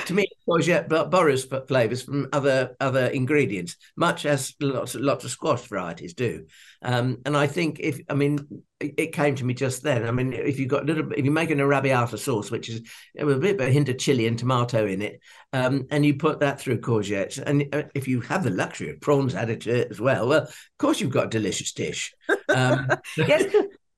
to 0.06 0.14
me, 0.14 0.28
courgette 0.48 0.88
borrows 1.10 1.46
flavors 1.68 2.04
from 2.04 2.28
other 2.34 2.76
other 2.80 3.08
ingredients, 3.08 3.78
much 3.96 4.26
as 4.26 4.54
lots 4.60 4.96
lots 4.96 5.26
of 5.26 5.32
squash 5.32 5.62
varieties 5.68 6.14
do. 6.14 6.46
Um, 6.82 7.18
and 7.26 7.36
I 7.36 7.48
think 7.48 7.80
if 7.80 8.00
I 8.10 8.14
mean, 8.14 8.64
it 8.80 9.14
came 9.14 9.36
to 9.36 9.46
me 9.46 9.54
just 9.54 9.84
then. 9.84 10.08
I 10.08 10.12
mean, 10.12 10.34
if 10.34 10.60
you've 10.60 10.70
got 10.70 10.84
a 10.84 10.86
little, 10.86 11.12
if 11.14 11.26
you 11.26 11.32
make 11.32 11.50
an 11.50 11.60
arrabbiata 11.60 12.18
sauce, 12.18 12.52
which 12.52 12.70
is 12.70 12.82
a 13.18 13.26
bit 13.26 13.60
of 13.60 13.68
a 13.68 13.72
hint 13.72 13.90
of 13.90 13.98
chili 13.98 14.28
and 14.28 14.38
tomato 14.38 14.86
in 14.86 15.02
it, 15.02 15.20
um, 15.54 15.88
and 15.92 16.06
you 16.06 16.16
put 16.16 16.40
that 16.40 16.60
through 16.60 16.82
courgettes, 16.82 17.38
and 17.40 17.68
uh, 17.74 17.84
if 17.94 18.08
you 18.08 18.22
have 18.22 18.44
the 18.44 18.50
luxury 18.50 18.92
of 18.92 19.02
prawns 19.02 19.36
added 19.36 19.62
to 19.62 19.82
it 19.82 19.92
as 19.92 20.00
well, 20.00 20.28
well, 20.28 20.44
of 20.44 20.56
course 20.80 21.02
you've 21.02 21.12
got 21.12 21.26
a 21.26 21.30
delicious 21.30 21.74
dish. 21.74 22.14
Um, 22.50 22.88
yes, 23.18 23.54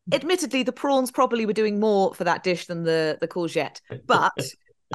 admittedly, 0.12 0.64
the 0.64 0.72
prawns 0.72 1.12
probably 1.12 1.46
were 1.46 1.54
doing 1.54 1.80
more 1.80 2.14
for 2.14 2.24
that 2.24 2.44
dish 2.44 2.66
than 2.66 2.84
the 2.84 3.18
the 3.22 3.28
courgette, 3.28 3.80
but. 4.06 4.34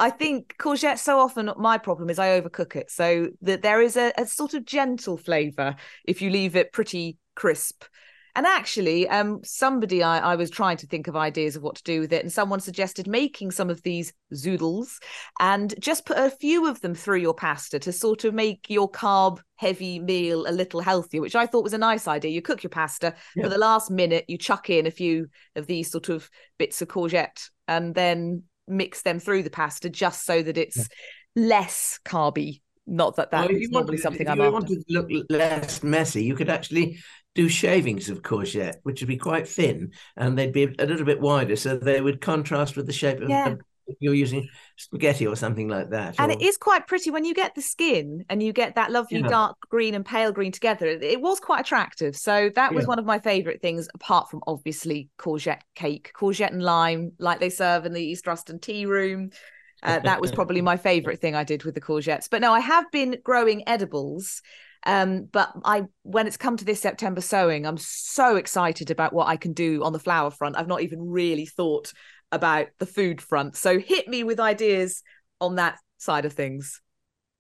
I 0.01 0.11
think 0.11 0.55
courgette 0.61 0.99
so 0.99 1.19
often 1.19 1.51
my 1.57 1.77
problem 1.77 2.09
is 2.09 2.21
I 2.21 2.41
overcook 2.41 2.77
it. 2.77 2.89
So 2.89 3.31
that 3.43 3.63
there 3.63 3.83
is 3.83 3.97
a, 3.97 4.13
a 4.17 4.27
sort 4.27 4.55
of 4.55 4.65
gentle 4.65 5.17
flavour 5.17 5.75
if 6.05 6.23
you 6.23 6.31
leave 6.31 6.55
it 6.55 6.73
pretty 6.73 7.19
crisp. 7.35 7.83
And 8.39 8.47
actually, 8.47 9.09
um, 9.09 9.41
somebody 9.43 10.01
I, 10.01 10.21
I, 10.21 10.37
was 10.37 10.49
trying 10.49 10.77
to 10.77 10.87
think 10.87 11.09
of 11.09 11.17
ideas 11.17 11.57
of 11.57 11.65
what 11.65 11.75
to 11.75 11.83
do 11.83 11.99
with 11.99 12.13
it, 12.13 12.23
and 12.23 12.33
someone 12.33 12.61
suggested 12.61 13.09
making 13.09 13.51
some 13.51 13.69
of 13.69 13.83
these 13.83 14.13
zoodles 14.33 15.01
and 15.41 15.75
just 15.81 16.07
put 16.07 16.19
a 16.19 16.31
few 16.31 16.69
of 16.69 16.81
them 16.81 16.95
through 16.95 17.19
your 17.19 17.35
pasta 17.35 17.81
to 17.81 17.91
sort 17.91 18.23
of 18.23 18.35
make 18.35 18.71
your 18.71 18.89
carb 18.89 19.41
heavy 19.57 19.99
meal 19.99 20.47
a 20.47 20.53
little 20.53 20.79
healthier, 20.79 21.21
which 21.21 21.35
I 21.35 21.47
thought 21.47 21.65
was 21.65 21.73
a 21.73 21.79
nice 21.79 22.07
idea. 22.07 22.31
You 22.31 22.41
cook 22.41 22.63
your 22.63 22.71
pasta 22.71 23.13
yeah. 23.35 23.43
for 23.43 23.49
the 23.49 23.59
last 23.59 23.91
minute, 23.91 24.25
you 24.29 24.39
chuck 24.39 24.71
in 24.71 24.87
a 24.87 24.93
few 24.93 25.27
of 25.57 25.67
these 25.67 25.91
sort 25.91 26.09
of 26.09 26.31
bits 26.61 26.81
of 26.81 26.87
courgette, 26.87 27.51
and 27.67 27.93
then 27.93 28.45
mix 28.69 29.03
them 29.03 29.19
through 29.19 29.43
the 29.43 29.51
pasta 29.51 29.91
just 29.91 30.25
so 30.25 30.45
that 30.45 30.57
it's 30.57 30.77
yeah. 30.77 31.45
less 31.45 31.99
carby 32.05 32.61
not 32.89 33.17
that 33.17 33.31
that 33.31 33.51
well, 33.51 33.61
is 33.61 33.69
normally 33.71 33.99
something 33.99 34.27
I'm 34.27 34.41
you 34.41 34.51
want 34.51 34.67
to 34.69 34.83
look 34.89 35.11
less 35.29 35.83
messy, 35.83 36.25
you 36.25 36.35
could 36.35 36.49
actually 36.49 36.99
do 37.35 37.49
shavings 37.49 38.09
of 38.09 38.23
courgette, 38.23 38.77
which 38.83 39.01
would 39.01 39.09
be 39.09 39.17
quite 39.17 39.49
thin, 39.49 39.93
and 40.17 40.37
they'd 40.37 40.53
be 40.53 40.75
a 40.79 40.87
little 40.87 41.07
bit 41.07 41.21
wider, 41.21 41.57
so 41.57 41.77
they 41.77 42.01
would 42.01 42.21
contrast 42.21 42.77
with 42.77 42.87
the 42.87 42.93
shape 42.93 43.21
of. 43.21 43.29
Yeah. 43.29 43.55
you're 44.01 44.15
using 44.15 44.47
spaghetti 44.77 45.27
or 45.27 45.37
something 45.37 45.69
like 45.69 45.91
that. 45.91 46.17
And 46.19 46.31
or... 46.31 46.35
it 46.35 46.43
is 46.43 46.57
quite 46.57 46.87
pretty 46.87 47.11
when 47.11 47.25
you 47.25 47.35
get 47.35 47.55
the 47.55 47.63
skin 47.63 48.25
and 48.29 48.43
you 48.43 48.53
get 48.53 48.75
that 48.75 48.91
lovely 48.91 49.21
yeah. 49.21 49.29
dark 49.29 49.57
green 49.71 49.95
and 49.95 50.05
pale 50.05 50.33
green 50.33 50.53
together. 50.53 50.87
It 50.87 51.21
was 51.21 51.41
quite 51.41 51.61
attractive. 51.61 52.17
So 52.17 52.51
that 52.55 52.75
was 52.75 52.85
yeah. 52.85 52.89
one 52.89 52.99
of 52.99 53.07
my 53.07 53.19
favorite 53.19 53.63
things, 53.63 53.89
apart 53.95 54.31
from 54.31 54.43
obviously 54.47 55.09
courgette 55.19 55.63
cake, 55.75 56.13
courgette 56.15 56.53
and 56.53 56.63
lime, 56.63 57.13
like 57.19 57.41
they 57.41 57.51
serve 57.51 57.87
in 57.87 57.93
the 57.93 58.03
East 58.03 58.27
Ruston 58.27 58.59
tea 58.59 58.85
room. 58.85 59.31
Uh, 59.83 60.01
that 60.01 60.21
was 60.21 60.33
probably 60.33 60.61
my 60.73 60.77
favorite 60.77 61.21
thing 61.21 61.35
I 61.35 61.45
did 61.45 61.65
with 61.65 61.75
the 61.75 61.81
courgettes. 61.81 62.29
But 62.31 62.41
no, 62.41 62.53
I 62.53 62.61
have 62.61 62.91
been 62.91 63.19
growing 63.23 63.67
edibles. 63.69 64.43
Um, 64.87 65.25
but 65.25 65.53
I, 65.65 65.85
when 66.03 66.27
it's 66.27 66.37
come 66.37 66.57
to 66.57 66.65
this 66.65 66.81
September 66.81 67.21
sowing, 67.21 67.67
I'm 67.67 67.79
so 67.79 68.37
excited 68.37 68.91
about 68.91 69.13
what 69.13 69.29
I 69.29 69.37
can 69.37 69.53
do 69.53 69.83
on 69.85 69.93
the 69.93 69.99
flower 69.99 70.31
front. 70.31 70.57
I've 70.57 70.69
not 70.69 70.83
even 70.83 71.11
really 71.11 71.47
thought 71.47 71.93
about 72.33 72.69
the 72.79 72.87
food 72.87 73.21
front. 73.21 73.57
So 73.57 73.79
hit 73.79 74.09
me 74.09 74.25
with 74.25 74.41
ideas 74.41 75.03
on 75.41 75.57
that 75.57 75.79
side 75.99 76.25
of 76.25 76.33
things. 76.33 76.81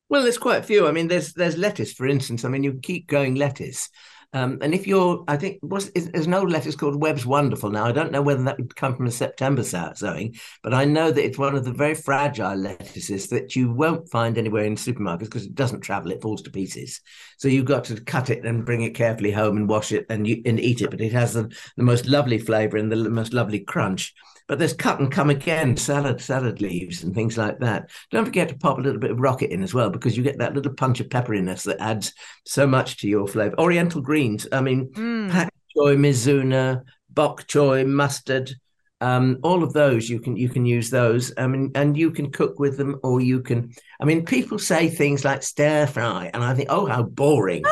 Well, 0.08 0.22
there's 0.22 0.38
quite 0.38 0.60
a 0.60 0.66
few. 0.66 0.86
I 0.86 0.92
mean, 0.92 1.08
there's 1.08 1.34
there's 1.34 1.58
lettuce, 1.58 1.92
for 1.92 2.06
instance. 2.06 2.44
I 2.44 2.48
mean, 2.48 2.62
you 2.62 2.80
keep 2.82 3.06
going 3.06 3.34
lettuce. 3.34 3.90
Um, 4.34 4.58
and 4.60 4.74
if 4.74 4.86
you're, 4.86 5.24
I 5.26 5.38
think, 5.38 5.58
was 5.62 5.90
there's 5.92 6.26
an 6.26 6.34
old 6.34 6.50
lettuce 6.50 6.76
called 6.76 7.00
Webb's 7.00 7.24
Wonderful. 7.24 7.70
Now, 7.70 7.86
I 7.86 7.92
don't 7.92 8.12
know 8.12 8.20
whether 8.20 8.42
that 8.44 8.58
would 8.58 8.76
come 8.76 8.94
from 8.94 9.06
a 9.06 9.10
September 9.10 9.62
sowing, 9.62 10.36
but 10.62 10.74
I 10.74 10.84
know 10.84 11.10
that 11.10 11.24
it's 11.24 11.38
one 11.38 11.54
of 11.54 11.64
the 11.64 11.72
very 11.72 11.94
fragile 11.94 12.54
lettuces 12.54 13.28
that 13.28 13.56
you 13.56 13.72
won't 13.72 14.10
find 14.10 14.36
anywhere 14.36 14.64
in 14.64 14.74
supermarkets 14.74 15.20
because 15.20 15.46
it 15.46 15.54
doesn't 15.54 15.80
travel; 15.80 16.12
it 16.12 16.20
falls 16.20 16.42
to 16.42 16.50
pieces. 16.50 17.00
So 17.38 17.48
you've 17.48 17.64
got 17.64 17.84
to 17.84 18.00
cut 18.02 18.28
it 18.28 18.44
and 18.44 18.66
bring 18.66 18.82
it 18.82 18.94
carefully 18.94 19.30
home 19.30 19.56
and 19.56 19.68
wash 19.68 19.92
it 19.92 20.04
and 20.10 20.26
you, 20.26 20.42
and 20.44 20.60
eat 20.60 20.82
it. 20.82 20.90
But 20.90 21.00
it 21.00 21.12
has 21.12 21.32
the, 21.32 21.50
the 21.78 21.82
most 21.82 22.04
lovely 22.06 22.38
flavour 22.38 22.76
and 22.76 22.92
the 22.92 22.96
most 23.08 23.32
lovely 23.32 23.60
crunch. 23.60 24.14
But 24.48 24.58
there's 24.58 24.72
cut 24.72 24.98
and 24.98 25.12
come 25.12 25.28
again 25.28 25.76
salad, 25.76 26.20
salad 26.20 26.60
leaves, 26.62 27.04
and 27.04 27.14
things 27.14 27.36
like 27.36 27.58
that. 27.60 27.90
Don't 28.10 28.24
forget 28.24 28.48
to 28.48 28.56
pop 28.56 28.78
a 28.78 28.80
little 28.80 29.00
bit 29.00 29.10
of 29.10 29.20
rocket 29.20 29.50
in 29.50 29.62
as 29.62 29.74
well, 29.74 29.90
because 29.90 30.16
you 30.16 30.22
get 30.22 30.38
that 30.38 30.54
little 30.54 30.72
punch 30.72 31.00
of 31.00 31.10
pepperiness 31.10 31.64
that 31.64 31.80
adds 31.80 32.14
so 32.46 32.66
much 32.66 32.96
to 32.98 33.08
your 33.08 33.28
flavor. 33.28 33.58
Oriental 33.60 34.00
greens, 34.00 34.48
I 34.50 34.62
mean, 34.62 34.88
mm. 34.92 35.30
pak 35.30 35.52
choi, 35.76 35.96
mizuna, 35.96 36.82
bok 37.10 37.46
choy, 37.46 37.86
mustard. 37.86 38.52
Um, 39.00 39.38
all 39.44 39.62
of 39.62 39.72
those 39.72 40.10
you 40.10 40.18
can 40.18 40.36
you 40.36 40.48
can 40.48 40.66
use 40.66 40.90
those. 40.90 41.32
I 41.36 41.46
mean, 41.46 41.70
and 41.74 41.96
you 41.96 42.10
can 42.10 42.32
cook 42.32 42.58
with 42.58 42.76
them, 42.78 42.98
or 43.02 43.20
you 43.20 43.42
can. 43.42 43.72
I 44.00 44.04
mean, 44.06 44.24
people 44.24 44.58
say 44.58 44.88
things 44.88 45.24
like 45.24 45.42
stir 45.42 45.86
fry, 45.86 46.30
and 46.32 46.42
I 46.42 46.54
think, 46.54 46.68
oh, 46.70 46.86
how 46.86 47.02
boring. 47.02 47.64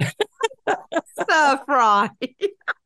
stir 0.02 1.60
fry. 1.64 2.10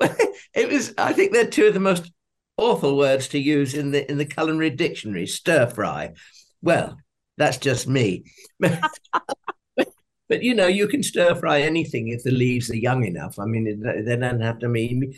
it 0.54 0.68
was. 0.68 0.94
I 0.98 1.12
think 1.12 1.32
they're 1.32 1.46
two 1.46 1.66
of 1.66 1.74
the 1.74 1.80
most 1.80 2.10
awful 2.56 2.96
words 2.96 3.28
to 3.28 3.38
use 3.38 3.74
in 3.74 3.90
the 3.90 4.08
in 4.10 4.18
the 4.18 4.24
culinary 4.24 4.70
dictionary. 4.70 5.26
Stir 5.26 5.66
fry. 5.68 6.14
Well, 6.62 6.98
that's 7.36 7.58
just 7.58 7.88
me. 7.88 8.24
but 8.60 10.42
you 10.42 10.54
know, 10.54 10.66
you 10.66 10.88
can 10.88 11.02
stir 11.02 11.34
fry 11.34 11.62
anything 11.62 12.08
if 12.08 12.22
the 12.22 12.30
leaves 12.30 12.70
are 12.70 12.76
young 12.76 13.04
enough. 13.04 13.38
I 13.38 13.46
mean, 13.46 13.82
they 14.04 14.16
don't 14.16 14.40
have 14.40 14.58
to 14.60 14.68
mean. 14.68 15.14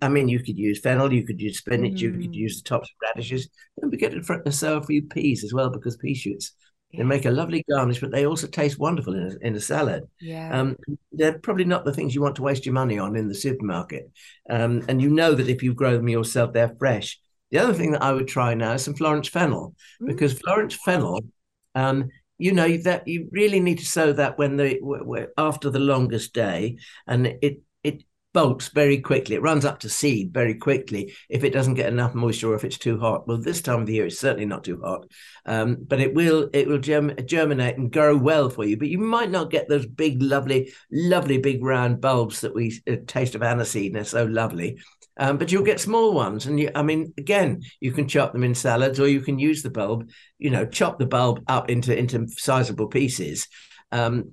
I 0.00 0.08
mean, 0.08 0.28
you 0.28 0.42
could 0.42 0.58
use 0.58 0.80
fennel, 0.80 1.12
you 1.12 1.24
could 1.24 1.40
use 1.40 1.58
spinach, 1.58 1.94
mm. 1.94 2.00
you 2.00 2.12
could 2.12 2.30
mm. 2.30 2.34
use 2.34 2.62
the 2.62 2.68
tops 2.68 2.88
of 2.90 3.08
radishes. 3.08 3.48
Don't 3.80 3.90
forget 3.90 4.12
to 4.12 4.52
sow 4.52 4.78
a 4.78 4.82
few 4.82 5.02
peas 5.02 5.44
as 5.44 5.52
well, 5.52 5.70
because 5.70 5.96
pea 5.96 6.14
shoots 6.14 6.52
they 6.92 7.04
make 7.04 7.24
a 7.24 7.30
lovely 7.30 7.64
garnish, 7.68 8.00
but 8.00 8.10
they 8.10 8.26
also 8.26 8.46
taste 8.46 8.78
wonderful 8.78 9.14
in 9.14 9.32
a, 9.32 9.46
in 9.46 9.56
a 9.56 9.60
salad. 9.60 10.04
Yeah. 10.20 10.58
Um, 10.58 10.76
they're 11.10 11.38
probably 11.38 11.64
not 11.64 11.84
the 11.84 11.92
things 11.92 12.14
you 12.14 12.22
want 12.22 12.36
to 12.36 12.42
waste 12.42 12.66
your 12.66 12.74
money 12.74 12.98
on 12.98 13.16
in 13.16 13.28
the 13.28 13.34
supermarket. 13.34 14.10
Um, 14.50 14.82
and 14.88 15.00
you 15.00 15.08
know 15.08 15.34
that 15.34 15.48
if 15.48 15.62
you 15.62 15.74
grow 15.74 15.96
them 15.96 16.08
yourself, 16.08 16.52
they're 16.52 16.74
fresh. 16.78 17.18
The 17.50 17.58
other 17.58 17.74
thing 17.74 17.92
that 17.92 18.02
I 18.02 18.12
would 18.12 18.28
try 18.28 18.54
now 18.54 18.72
is 18.72 18.84
some 18.84 18.94
Florence 18.94 19.28
fennel, 19.28 19.74
mm. 20.02 20.06
because 20.06 20.38
Florence 20.38 20.74
fennel, 20.74 21.22
um, 21.74 22.08
you 22.38 22.52
know 22.52 22.76
that 22.78 23.06
you 23.06 23.28
really 23.30 23.60
need 23.60 23.78
to 23.78 23.86
sow 23.86 24.12
that 24.14 24.36
when 24.36 24.56
the 24.56 24.80
after 25.38 25.70
the 25.70 25.78
longest 25.78 26.32
day, 26.32 26.78
and 27.06 27.26
it 27.40 27.60
bulks 28.32 28.68
very 28.68 28.98
quickly. 28.98 29.36
It 29.36 29.42
runs 29.42 29.64
up 29.64 29.80
to 29.80 29.88
seed 29.88 30.32
very 30.32 30.54
quickly 30.54 31.14
if 31.28 31.44
it 31.44 31.52
doesn't 31.52 31.74
get 31.74 31.92
enough 31.92 32.14
moisture 32.14 32.52
or 32.52 32.54
if 32.54 32.64
it's 32.64 32.78
too 32.78 32.98
hot. 32.98 33.26
Well, 33.26 33.38
this 33.38 33.62
time 33.62 33.80
of 33.80 33.86
the 33.86 33.94
year 33.94 34.06
it's 34.06 34.18
certainly 34.18 34.46
not 34.46 34.64
too 34.64 34.80
hot, 34.82 35.06
um, 35.46 35.76
but 35.80 36.00
it 36.00 36.14
will 36.14 36.48
it 36.52 36.66
will 36.66 36.78
germ- 36.78 37.16
germinate 37.24 37.76
and 37.76 37.92
grow 37.92 38.16
well 38.16 38.50
for 38.50 38.64
you. 38.64 38.76
But 38.76 38.88
you 38.88 38.98
might 38.98 39.30
not 39.30 39.50
get 39.50 39.68
those 39.68 39.86
big, 39.86 40.22
lovely, 40.22 40.72
lovely 40.90 41.38
big 41.38 41.62
round 41.62 42.00
bulbs 42.00 42.40
that 42.40 42.54
we 42.54 42.80
uh, 42.90 42.96
taste 43.06 43.34
of 43.34 43.42
aniseed. 43.42 43.86
And 43.86 43.96
they're 43.96 44.04
so 44.04 44.24
lovely. 44.24 44.78
Um, 45.18 45.36
but 45.36 45.52
you'll 45.52 45.62
get 45.62 45.78
small 45.78 46.14
ones, 46.14 46.46
and 46.46 46.58
you, 46.58 46.70
I 46.74 46.82
mean, 46.82 47.12
again, 47.18 47.62
you 47.80 47.92
can 47.92 48.08
chop 48.08 48.32
them 48.32 48.44
in 48.44 48.54
salads, 48.54 48.98
or 48.98 49.06
you 49.06 49.20
can 49.20 49.38
use 49.38 49.62
the 49.62 49.70
bulb. 49.70 50.08
You 50.38 50.48
know, 50.50 50.64
chop 50.64 50.98
the 50.98 51.06
bulb 51.06 51.44
up 51.48 51.68
into 51.68 51.96
into 51.96 52.26
sizable 52.28 52.88
pieces, 52.88 53.46
um, 53.92 54.32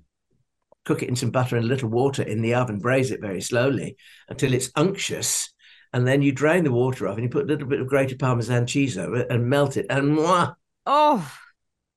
cook 0.90 1.04
it 1.04 1.10
in 1.10 1.16
some 1.16 1.30
butter 1.30 1.56
and 1.56 1.66
a 1.66 1.68
little 1.68 1.88
water 1.88 2.24
in 2.24 2.42
the 2.42 2.56
oven, 2.56 2.80
braise 2.80 3.12
it 3.12 3.22
very 3.22 3.42
slowly 3.42 3.96
until 4.28 4.56
it's 4.56 4.72
unctuous. 4.76 5.54
And 5.94 6.08
then 6.08 6.24
you 6.24 6.32
drain 6.32 6.64
the 6.64 6.72
water 6.72 7.08
off 7.08 7.14
and 7.14 7.24
you 7.24 7.30
put 7.30 7.44
a 7.44 7.48
little 7.48 7.68
bit 7.68 7.80
of 7.80 7.86
grated 7.86 8.18
Parmesan 8.18 8.66
cheese 8.66 8.98
over 8.98 9.18
it 9.18 9.28
and 9.30 9.48
melt 9.48 9.78
it. 9.78 9.86
And 9.88 10.18
mwah! 10.18 10.56
Oh, 10.88 11.32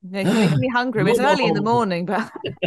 you're 0.02 0.24
making 0.24 0.60
me 0.60 0.68
hungry. 0.68 1.10
It's 1.10 1.18
early 1.18 1.46
in 1.46 1.54
the 1.54 1.62
morning, 1.62 2.04
but 2.04 2.30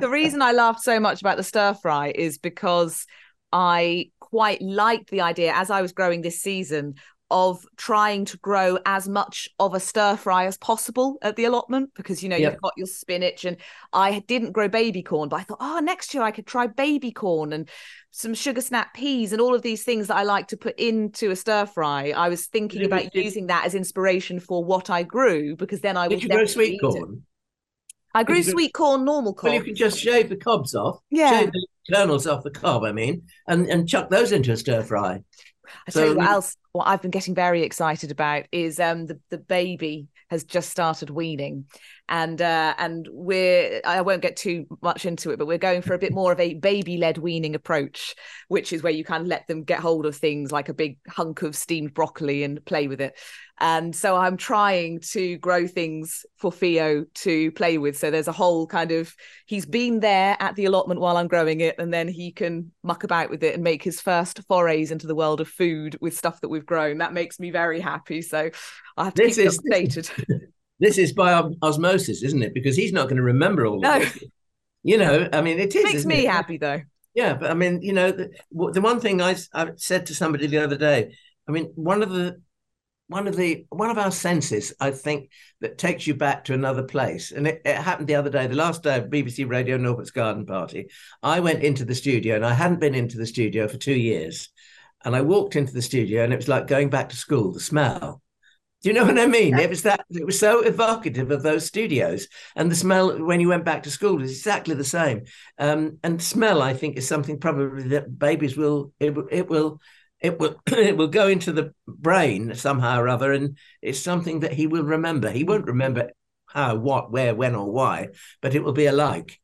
the 0.00 0.08
reason 0.10 0.42
I 0.42 0.50
laughed 0.50 0.82
so 0.82 0.98
much 0.98 1.20
about 1.20 1.36
the 1.36 1.44
stir 1.44 1.74
fry 1.74 2.12
is 2.12 2.38
because 2.38 3.06
I 3.52 4.10
quite 4.18 4.60
liked 4.60 5.10
the 5.10 5.20
idea 5.20 5.52
as 5.54 5.70
I 5.70 5.80
was 5.80 5.92
growing 5.92 6.22
this 6.22 6.40
season 6.40 6.96
of 7.30 7.64
trying 7.76 8.24
to 8.24 8.36
grow 8.38 8.78
as 8.86 9.08
much 9.08 9.48
of 9.58 9.74
a 9.74 9.80
stir 9.80 10.16
fry 10.16 10.46
as 10.46 10.58
possible 10.58 11.18
at 11.22 11.36
the 11.36 11.44
allotment 11.44 11.90
because 11.94 12.22
you 12.22 12.28
know 12.28 12.36
yep. 12.36 12.52
you've 12.52 12.62
got 12.62 12.72
your 12.76 12.86
spinach 12.86 13.44
and 13.44 13.56
I 13.92 14.20
didn't 14.26 14.52
grow 14.52 14.68
baby 14.68 15.02
corn 15.02 15.28
but 15.28 15.36
I 15.36 15.42
thought 15.44 15.58
oh 15.60 15.80
next 15.80 16.12
year 16.12 16.22
I 16.22 16.30
could 16.30 16.46
try 16.46 16.66
baby 16.66 17.12
corn 17.12 17.52
and 17.52 17.68
some 18.10 18.34
sugar 18.34 18.60
snap 18.60 18.94
peas 18.94 19.32
and 19.32 19.40
all 19.40 19.54
of 19.54 19.62
these 19.62 19.84
things 19.84 20.08
that 20.08 20.16
I 20.16 20.24
like 20.24 20.48
to 20.48 20.56
put 20.56 20.78
into 20.78 21.30
a 21.30 21.36
stir 21.36 21.66
fry. 21.66 22.10
I 22.10 22.28
was 22.28 22.46
thinking 22.46 22.84
about 22.84 23.02
did, 23.12 23.24
using 23.24 23.46
that 23.46 23.64
as 23.64 23.74
inspiration 23.74 24.40
for 24.40 24.64
what 24.64 24.90
I 24.90 25.04
grew 25.04 25.54
because 25.54 25.80
then 25.80 25.96
I 25.96 26.08
would 26.08 26.22
you 26.22 26.28
grow 26.28 26.44
sweet 26.44 26.80
corn? 26.80 27.22
I 28.12 28.24
grew 28.24 28.42
sweet 28.42 28.74
corn 28.74 29.04
normal 29.04 29.34
corn 29.34 29.52
well 29.52 29.60
you 29.60 29.64
can 29.64 29.76
just 29.76 29.98
shave 29.98 30.28
the 30.28 30.36
cobs 30.36 30.74
off 30.74 30.98
yeah. 31.10 31.38
shave 31.38 31.52
the 31.52 31.66
kernels 31.92 32.26
off 32.26 32.42
the 32.42 32.50
cob 32.50 32.82
I 32.82 32.90
mean 32.90 33.22
and 33.46 33.68
and 33.68 33.88
chuck 33.88 34.10
those 34.10 34.32
into 34.32 34.50
a 34.52 34.56
stir 34.56 34.82
fry 34.82 35.22
I 35.86 35.90
so, 35.90 36.00
tell 36.00 36.10
you 36.10 36.16
what 36.16 36.28
else. 36.28 36.56
What 36.72 36.86
I've 36.86 37.02
been 37.02 37.10
getting 37.10 37.34
very 37.34 37.62
excited 37.62 38.10
about 38.10 38.46
is 38.52 38.78
um, 38.78 39.06
the 39.06 39.18
the 39.30 39.38
baby 39.38 40.08
has 40.28 40.44
just 40.44 40.70
started 40.70 41.10
weaning, 41.10 41.64
and 42.08 42.40
uh, 42.40 42.74
and 42.78 43.08
we're 43.10 43.80
I 43.84 44.00
won't 44.02 44.22
get 44.22 44.36
too 44.36 44.66
much 44.80 45.04
into 45.04 45.30
it, 45.30 45.38
but 45.38 45.46
we're 45.46 45.58
going 45.58 45.82
for 45.82 45.94
a 45.94 45.98
bit 45.98 46.12
more 46.12 46.30
of 46.30 46.38
a 46.38 46.54
baby 46.54 46.96
led 46.96 47.18
weaning 47.18 47.54
approach, 47.54 48.14
which 48.48 48.72
is 48.72 48.82
where 48.82 48.92
you 48.92 49.04
kind 49.04 49.22
of 49.22 49.28
let 49.28 49.48
them 49.48 49.64
get 49.64 49.80
hold 49.80 50.06
of 50.06 50.16
things 50.16 50.52
like 50.52 50.68
a 50.68 50.74
big 50.74 50.98
hunk 51.08 51.42
of 51.42 51.56
steamed 51.56 51.94
broccoli 51.94 52.44
and 52.44 52.64
play 52.64 52.86
with 52.86 53.00
it. 53.00 53.18
And 53.60 53.94
so 53.94 54.16
I'm 54.16 54.36
trying 54.36 55.00
to 55.12 55.36
grow 55.38 55.66
things 55.66 56.24
for 56.38 56.50
Theo 56.50 57.04
to 57.16 57.52
play 57.52 57.76
with. 57.76 57.98
So 57.98 58.10
there's 58.10 58.28
a 58.28 58.32
whole 58.32 58.66
kind 58.66 58.90
of 58.90 59.14
he's 59.46 59.66
been 59.66 60.00
there 60.00 60.36
at 60.40 60.56
the 60.56 60.64
allotment 60.64 61.00
while 61.00 61.16
I'm 61.16 61.28
growing 61.28 61.60
it, 61.60 61.76
and 61.78 61.92
then 61.92 62.08
he 62.08 62.32
can 62.32 62.72
muck 62.82 63.04
about 63.04 63.28
with 63.28 63.42
it 63.42 63.54
and 63.54 63.62
make 63.62 63.82
his 63.82 64.00
first 64.00 64.40
forays 64.48 64.90
into 64.90 65.06
the 65.06 65.14
world 65.14 65.40
of 65.40 65.48
food 65.48 65.98
with 66.00 66.16
stuff 66.16 66.40
that 66.40 66.48
we've 66.48 66.64
grown. 66.64 66.98
That 66.98 67.12
makes 67.12 67.38
me 67.38 67.50
very 67.50 67.80
happy. 67.80 68.22
So 68.22 68.50
I 68.96 69.04
have 69.04 69.14
to 69.14 69.22
this 69.22 69.36
keep 69.36 69.46
is, 69.46 69.58
updated. 69.58 70.10
This 70.78 70.96
is 70.96 71.12
by 71.12 71.34
osmosis, 71.60 72.22
isn't 72.22 72.42
it? 72.42 72.54
Because 72.54 72.74
he's 72.74 72.92
not 72.92 73.04
going 73.04 73.18
to 73.18 73.22
remember 73.22 73.66
all 73.66 73.80
no. 73.80 74.00
of. 74.00 74.18
You 74.82 74.96
know, 74.96 75.28
I 75.30 75.42
mean, 75.42 75.58
it 75.58 75.74
is. 75.74 75.84
Makes 75.84 76.06
me 76.06 76.24
it? 76.24 76.30
happy 76.30 76.56
though. 76.56 76.80
Yeah, 77.12 77.34
but 77.34 77.50
I 77.50 77.54
mean, 77.54 77.82
you 77.82 77.92
know, 77.92 78.10
the, 78.10 78.30
the 78.50 78.80
one 78.80 79.00
thing 79.00 79.20
I, 79.20 79.36
I 79.52 79.72
said 79.76 80.06
to 80.06 80.14
somebody 80.14 80.46
the 80.46 80.64
other 80.64 80.78
day, 80.78 81.14
I 81.46 81.52
mean, 81.52 81.72
one 81.74 82.02
of 82.02 82.10
the 82.10 82.40
one 83.10 83.26
of 83.26 83.36
the 83.36 83.66
one 83.70 83.90
of 83.90 83.98
our 83.98 84.12
senses, 84.12 84.72
I 84.80 84.92
think, 84.92 85.30
that 85.60 85.78
takes 85.78 86.06
you 86.06 86.14
back 86.14 86.44
to 86.44 86.54
another 86.54 86.84
place. 86.84 87.32
And 87.32 87.46
it, 87.46 87.60
it, 87.64 87.76
happened 87.76 88.06
the 88.06 88.14
other 88.14 88.30
day, 88.30 88.46
the 88.46 88.54
last 88.54 88.84
day 88.84 88.98
of 88.98 89.10
BBC 89.10 89.48
Radio 89.48 89.76
Norfolk's 89.76 90.12
Garden 90.12 90.46
Party. 90.46 90.86
I 91.20 91.40
went 91.40 91.64
into 91.64 91.84
the 91.84 91.94
studio, 91.94 92.36
and 92.36 92.46
I 92.46 92.54
hadn't 92.54 92.78
been 92.78 92.94
into 92.94 93.18
the 93.18 93.26
studio 93.26 93.66
for 93.66 93.78
two 93.78 93.98
years. 93.98 94.48
And 95.04 95.16
I 95.16 95.22
walked 95.22 95.56
into 95.56 95.72
the 95.72 95.82
studio, 95.82 96.22
and 96.22 96.32
it 96.32 96.36
was 96.36 96.46
like 96.46 96.68
going 96.68 96.88
back 96.88 97.08
to 97.08 97.16
school. 97.16 97.52
The 97.52 97.58
smell. 97.58 98.22
Do 98.82 98.88
you 98.88 98.94
know 98.94 99.04
what 99.04 99.18
I 99.18 99.26
mean? 99.26 99.58
It 99.58 99.68
was 99.68 99.82
that 99.82 100.06
it 100.08 100.24
was 100.24 100.38
so 100.38 100.60
evocative 100.60 101.32
of 101.32 101.42
those 101.42 101.66
studios, 101.66 102.28
and 102.54 102.70
the 102.70 102.76
smell 102.76 103.22
when 103.22 103.40
you 103.40 103.48
went 103.48 103.64
back 103.64 103.82
to 103.82 103.90
school 103.90 104.22
is 104.22 104.30
exactly 104.30 104.76
the 104.76 104.84
same. 104.84 105.24
Um, 105.58 105.98
and 106.04 106.22
smell, 106.22 106.62
I 106.62 106.74
think, 106.74 106.96
is 106.96 107.08
something 107.08 107.40
probably 107.40 107.88
that 107.88 108.16
babies 108.16 108.56
will 108.56 108.92
it, 109.00 109.14
it 109.32 109.50
will 109.50 109.80
it 110.20 110.38
will 110.38 110.60
it 110.66 110.96
will 110.96 111.08
go 111.08 111.28
into 111.28 111.52
the 111.52 111.74
brain 111.86 112.54
somehow 112.54 113.00
or 113.00 113.08
other, 113.08 113.32
and 113.32 113.56
it's 113.82 114.00
something 114.00 114.40
that 114.40 114.52
he 114.52 114.66
will 114.66 114.84
remember. 114.84 115.30
He 115.30 115.44
won't 115.44 115.66
remember 115.66 116.10
how, 116.46 116.76
what, 116.76 117.12
where, 117.12 117.34
when, 117.34 117.54
or 117.54 117.70
why, 117.70 118.08
but 118.40 118.54
it 118.54 118.64
will 118.64 118.72
be 118.72 118.86
alike. 118.86 119.40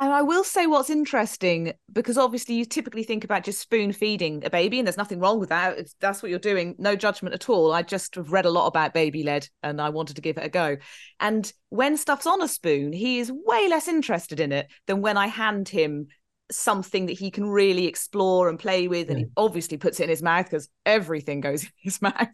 And 0.00 0.12
I 0.12 0.22
will 0.22 0.44
say 0.44 0.68
what's 0.68 0.90
interesting 0.90 1.72
because 1.92 2.16
obviously 2.16 2.54
you 2.54 2.64
typically 2.64 3.02
think 3.02 3.24
about 3.24 3.42
just 3.42 3.60
spoon 3.60 3.92
feeding 3.92 4.44
a 4.44 4.50
baby, 4.50 4.78
and 4.78 4.86
there's 4.86 4.96
nothing 4.96 5.18
wrong 5.18 5.40
with 5.40 5.48
that. 5.48 5.76
It's, 5.76 5.96
that's 5.98 6.22
what 6.22 6.30
you're 6.30 6.38
doing, 6.38 6.76
no 6.78 6.94
judgment 6.94 7.34
at 7.34 7.48
all. 7.48 7.72
I 7.72 7.82
just 7.82 8.14
have 8.14 8.32
read 8.32 8.46
a 8.46 8.50
lot 8.50 8.68
about 8.68 8.94
baby 8.94 9.24
led, 9.24 9.48
and 9.62 9.80
I 9.80 9.88
wanted 9.88 10.14
to 10.16 10.22
give 10.22 10.38
it 10.38 10.44
a 10.44 10.48
go. 10.48 10.76
And 11.18 11.52
when 11.70 11.96
stuff's 11.96 12.28
on 12.28 12.42
a 12.42 12.48
spoon, 12.48 12.92
he 12.92 13.18
is 13.18 13.32
way 13.32 13.68
less 13.68 13.88
interested 13.88 14.38
in 14.38 14.52
it 14.52 14.68
than 14.86 15.00
when 15.00 15.16
I 15.16 15.26
hand 15.26 15.68
him 15.68 16.08
something 16.50 17.06
that 17.06 17.18
he 17.18 17.30
can 17.30 17.46
really 17.46 17.86
explore 17.86 18.48
and 18.48 18.58
play 18.58 18.88
with 18.88 19.10
and 19.10 19.18
he 19.18 19.24
mm. 19.26 19.30
obviously 19.36 19.76
puts 19.76 20.00
it 20.00 20.04
in 20.04 20.10
his 20.10 20.22
mouth 20.22 20.46
because 20.46 20.68
everything 20.86 21.40
goes 21.40 21.62
in 21.64 21.70
his 21.78 22.00
mouth. 22.00 22.28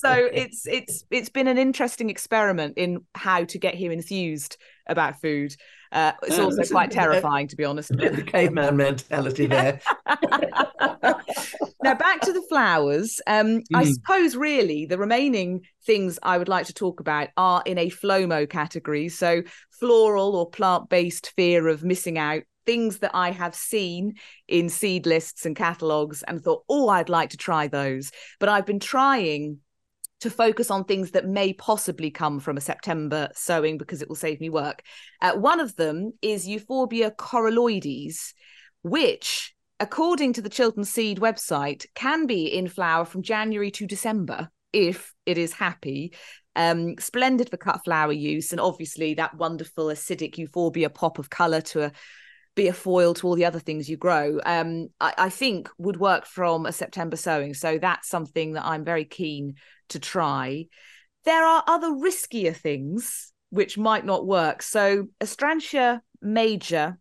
So 0.00 0.28
it's 0.32 0.66
it's 0.66 1.04
it's 1.10 1.28
been 1.28 1.46
an 1.46 1.58
interesting 1.58 2.10
experiment 2.10 2.74
in 2.76 3.04
how 3.14 3.44
to 3.44 3.58
get 3.58 3.74
him 3.74 3.92
enthused 3.92 4.56
about 4.86 5.20
food. 5.20 5.54
Uh, 5.92 6.12
it's 6.22 6.38
also 6.38 6.64
quite 6.64 6.90
terrifying 6.90 7.48
to 7.48 7.56
be 7.56 7.64
honest. 7.64 7.90
the 7.90 8.22
caveman 8.26 8.76
mentality 8.76 9.46
there. 9.46 9.80
Now 11.84 11.94
back 11.94 12.22
to 12.22 12.32
the 12.32 12.42
flowers. 12.48 13.20
Um, 13.26 13.58
mm. 13.58 13.62
i 13.74 13.84
suppose 13.84 14.36
really 14.36 14.86
the 14.86 14.96
remaining 14.96 15.66
things 15.84 16.18
i 16.22 16.38
would 16.38 16.48
like 16.48 16.64
to 16.66 16.72
talk 16.72 16.98
about 16.98 17.28
are 17.36 17.62
in 17.66 17.76
a 17.76 17.90
flomo 17.90 18.48
category. 18.48 19.10
So 19.10 19.42
floral 19.70 20.34
or 20.34 20.48
plant-based 20.48 21.34
fear 21.36 21.68
of 21.68 21.84
missing 21.84 22.16
out 22.16 22.44
things 22.64 23.00
that 23.00 23.10
I 23.14 23.30
have 23.30 23.54
seen 23.54 24.14
in 24.48 24.70
seed 24.70 25.04
lists 25.04 25.44
and 25.44 25.54
catalogs 25.54 26.22
and 26.22 26.42
thought, 26.42 26.64
oh, 26.70 26.88
I'd 26.88 27.10
like 27.10 27.30
to 27.30 27.36
try 27.36 27.68
those. 27.68 28.10
But 28.40 28.48
I've 28.48 28.64
been 28.64 28.80
trying 28.80 29.58
to 30.24 30.30
focus 30.30 30.70
on 30.70 30.84
things 30.84 31.10
that 31.10 31.28
may 31.28 31.52
possibly 31.52 32.10
come 32.10 32.40
from 32.40 32.56
a 32.56 32.60
September 32.60 33.28
sowing 33.34 33.76
because 33.76 34.00
it 34.00 34.08
will 34.08 34.16
save 34.16 34.40
me 34.40 34.48
work. 34.48 34.80
Uh, 35.20 35.34
one 35.34 35.60
of 35.60 35.76
them 35.76 36.12
is 36.22 36.48
Euphorbia 36.48 37.10
coralloides, 37.10 38.32
which, 38.82 39.54
according 39.80 40.32
to 40.32 40.40
the 40.40 40.48
Chiltern 40.48 40.84
Seed 40.84 41.20
website, 41.20 41.84
can 41.94 42.26
be 42.26 42.46
in 42.46 42.68
flower 42.68 43.04
from 43.04 43.22
January 43.22 43.70
to 43.72 43.86
December 43.86 44.48
if 44.72 45.12
it 45.26 45.36
is 45.36 45.52
happy. 45.52 46.14
Um, 46.56 46.94
splendid 46.98 47.50
for 47.50 47.58
cut 47.58 47.84
flower 47.84 48.12
use, 48.12 48.50
and 48.50 48.60
obviously 48.62 49.12
that 49.14 49.36
wonderful 49.36 49.88
acidic 49.88 50.38
euphorbia 50.38 50.88
pop 50.88 51.18
of 51.18 51.28
colour 51.28 51.60
to 51.60 51.82
a 51.82 51.92
be 52.54 52.68
a 52.68 52.72
foil 52.72 53.12
to 53.12 53.26
all 53.26 53.34
the 53.34 53.44
other 53.44 53.58
things 53.58 53.90
you 53.90 53.96
grow, 53.96 54.38
um, 54.46 54.88
I, 55.00 55.14
I, 55.18 55.28
think 55.28 55.68
would 55.76 55.96
work 55.96 56.24
from 56.24 56.66
a 56.66 56.72
September 56.72 57.16
sowing. 57.16 57.52
So 57.52 57.78
that's 57.78 58.08
something 58.08 58.52
that 58.52 58.64
I'm 58.64 58.84
very 58.84 59.04
keen 59.04 59.56
to 59.90 59.98
try. 59.98 60.66
There 61.24 61.44
are 61.44 61.64
other 61.66 61.88
riskier 61.88 62.54
things 62.54 63.32
which 63.50 63.78
might 63.78 64.04
not 64.04 64.26
work. 64.26 64.62
So 64.62 65.08
Astrantia 65.20 66.00
major, 66.20 66.98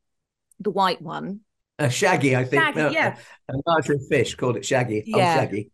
the 0.60 0.72
white 0.72 1.02
one, 1.02 1.42
A 1.80 1.90
shaggy, 1.90 2.36
I 2.36 2.46
think. 2.46 2.64
Shaggy, 2.64 2.80
No, 2.80 2.90
yeah. 2.90 3.18
A, 3.50 3.54
a 3.54 3.58
larger 3.66 3.98
fish 4.10 4.36
called 4.36 4.58
it 4.58 4.66
shaggy. 4.66 5.04
Oh, 5.14 5.20
shaggy. 5.20 5.72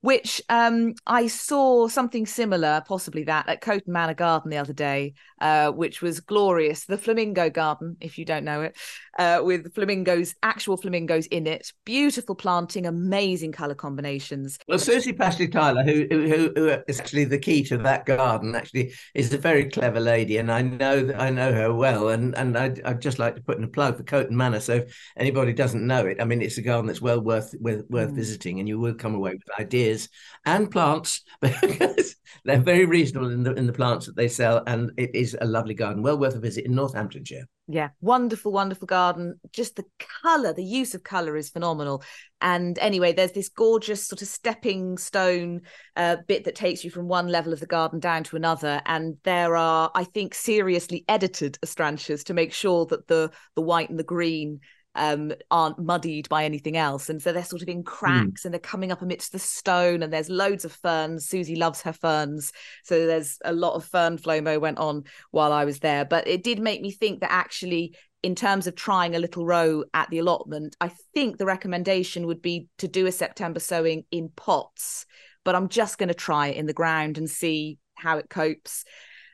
Which 0.00 0.40
um, 0.48 0.94
I 1.06 1.26
saw 1.26 1.88
something 1.88 2.26
similar, 2.26 2.82
possibly 2.86 3.24
that, 3.24 3.48
at 3.48 3.60
Coton 3.60 3.92
Manor 3.92 4.14
Garden 4.14 4.50
the 4.50 4.58
other 4.58 4.72
day, 4.72 5.14
uh, 5.40 5.70
which 5.70 6.02
was 6.02 6.20
glorious. 6.20 6.84
The 6.84 6.98
Flamingo 6.98 7.50
Garden, 7.50 7.96
if 8.00 8.18
you 8.18 8.24
don't 8.24 8.44
know 8.44 8.62
it, 8.62 8.76
uh, 9.18 9.40
with 9.42 9.74
flamingos, 9.74 10.34
actual 10.42 10.76
flamingos 10.76 11.26
in 11.26 11.46
it. 11.46 11.72
Beautiful 11.84 12.34
planting, 12.34 12.86
amazing 12.86 13.52
colour 13.52 13.74
combinations. 13.74 14.58
Well, 14.68 14.78
Susie 14.78 15.12
Pasley 15.12 15.50
Tyler, 15.50 15.82
who, 15.82 16.06
who 16.10 16.52
who 16.54 16.68
is 16.88 17.00
actually 17.00 17.24
the 17.24 17.38
key 17.38 17.62
to 17.64 17.78
that 17.78 18.06
garden, 18.06 18.54
actually 18.54 18.92
is 19.14 19.32
a 19.32 19.38
very 19.38 19.68
clever 19.68 20.00
lady, 20.00 20.38
and 20.38 20.50
I 20.50 20.62
know 20.62 21.02
that 21.04 21.20
I 21.20 21.30
know 21.30 21.52
her 21.52 21.72
well. 21.74 22.08
And 22.10 22.36
and 22.36 22.56
I'd, 22.56 22.82
I'd 22.84 23.00
just 23.00 23.18
like 23.18 23.36
to 23.36 23.42
put 23.42 23.58
in 23.58 23.64
a 23.64 23.68
plug 23.68 23.96
for 23.96 24.02
Coton 24.02 24.36
Manor. 24.36 24.60
So 24.60 24.74
if 24.74 24.96
anybody 25.16 25.52
doesn't 25.52 25.86
know 25.86 26.06
it, 26.06 26.20
I 26.20 26.24
mean, 26.24 26.42
it's 26.42 26.58
a 26.58 26.62
garden 26.62 26.86
that's 26.86 27.00
well 27.02 27.20
worth 27.20 27.54
worth, 27.60 27.84
worth 27.88 28.10
Mm. 28.10 28.16
visiting, 28.16 28.58
and 28.60 28.68
you 28.68 28.78
will 28.78 28.94
come 28.94 29.14
away 29.14 29.32
with 29.32 29.42
ideas 29.60 30.08
and 30.46 30.70
plants 30.70 31.22
because 31.40 32.16
they're 32.44 32.60
very 32.60 32.86
reasonable 32.86 33.30
in 33.30 33.42
the 33.42 33.52
in 33.54 33.66
the 33.66 33.72
plants 33.72 34.06
that 34.06 34.16
they 34.16 34.28
sell, 34.28 34.62
and 34.66 34.90
it 34.96 35.14
is 35.14 35.36
a 35.40 35.46
lovely 35.46 35.74
garden, 35.74 36.02
well 36.02 36.18
worth 36.18 36.34
a 36.34 36.40
visit 36.40 36.64
in 36.64 36.74
Northamptonshire. 36.74 37.44
Yeah, 37.72 37.90
wonderful, 38.00 38.50
wonderful 38.50 38.86
garden. 38.86 39.38
Just 39.52 39.76
the 39.76 39.84
colour, 40.22 40.52
the 40.52 40.64
use 40.64 40.94
of 40.94 41.04
colour 41.04 41.36
is 41.36 41.50
phenomenal. 41.50 42.02
And 42.40 42.76
anyway, 42.80 43.12
there's 43.12 43.32
this 43.32 43.48
gorgeous 43.48 44.08
sort 44.08 44.22
of 44.22 44.28
stepping 44.28 44.98
stone 44.98 45.60
uh, 45.94 46.16
bit 46.26 46.44
that 46.44 46.56
takes 46.56 46.82
you 46.82 46.90
from 46.90 47.06
one 47.06 47.28
level 47.28 47.52
of 47.52 47.60
the 47.60 47.66
garden 47.66 48.00
down 48.00 48.24
to 48.24 48.36
another. 48.36 48.82
And 48.86 49.18
there 49.22 49.56
are, 49.56 49.90
I 49.94 50.02
think, 50.02 50.34
seriously 50.34 51.04
edited 51.06 51.58
astrantias 51.64 52.24
to 52.24 52.34
make 52.34 52.52
sure 52.52 52.86
that 52.86 53.06
the 53.06 53.30
the 53.54 53.62
white 53.62 53.90
and 53.90 53.98
the 53.98 54.04
green 54.04 54.60
um 54.94 55.32
aren't 55.50 55.78
muddied 55.78 56.28
by 56.28 56.44
anything 56.44 56.76
else. 56.76 57.08
And 57.08 57.22
so 57.22 57.32
they're 57.32 57.44
sort 57.44 57.62
of 57.62 57.68
in 57.68 57.82
cracks 57.82 58.44
and 58.44 58.52
they're 58.52 58.60
coming 58.60 58.90
up 58.90 59.02
amidst 59.02 59.32
the 59.32 59.38
stone 59.38 60.02
and 60.02 60.12
there's 60.12 60.28
loads 60.28 60.64
of 60.64 60.72
ferns. 60.72 61.26
Susie 61.26 61.56
loves 61.56 61.82
her 61.82 61.92
ferns. 61.92 62.52
So 62.84 63.06
there's 63.06 63.38
a 63.44 63.52
lot 63.52 63.74
of 63.74 63.84
fern 63.84 64.18
flomo 64.18 64.60
went 64.60 64.78
on 64.78 65.04
while 65.30 65.52
i 65.52 65.64
was 65.64 65.78
there. 65.78 66.04
But 66.04 66.26
it 66.26 66.42
did 66.42 66.58
make 66.58 66.82
me 66.82 66.90
think 66.90 67.20
that 67.20 67.32
actually 67.32 67.96
in 68.22 68.34
terms 68.34 68.66
of 68.66 68.74
trying 68.74 69.14
a 69.14 69.20
little 69.20 69.46
row 69.46 69.82
at 69.94 70.10
the 70.10 70.18
allotment 70.18 70.76
i 70.82 70.90
think 71.14 71.38
the 71.38 71.46
recommendation 71.46 72.26
would 72.26 72.42
be 72.42 72.68
to 72.76 72.86
do 72.86 73.06
a 73.06 73.12
september 73.12 73.60
sowing 73.60 74.04
in 74.10 74.28
pots. 74.34 75.06
But 75.44 75.54
i'm 75.54 75.68
just 75.68 75.98
going 75.98 76.08
to 76.08 76.14
try 76.14 76.48
it 76.48 76.56
in 76.56 76.66
the 76.66 76.72
ground 76.72 77.16
and 77.16 77.30
see 77.30 77.78
how 77.94 78.18
it 78.18 78.28
copes 78.28 78.84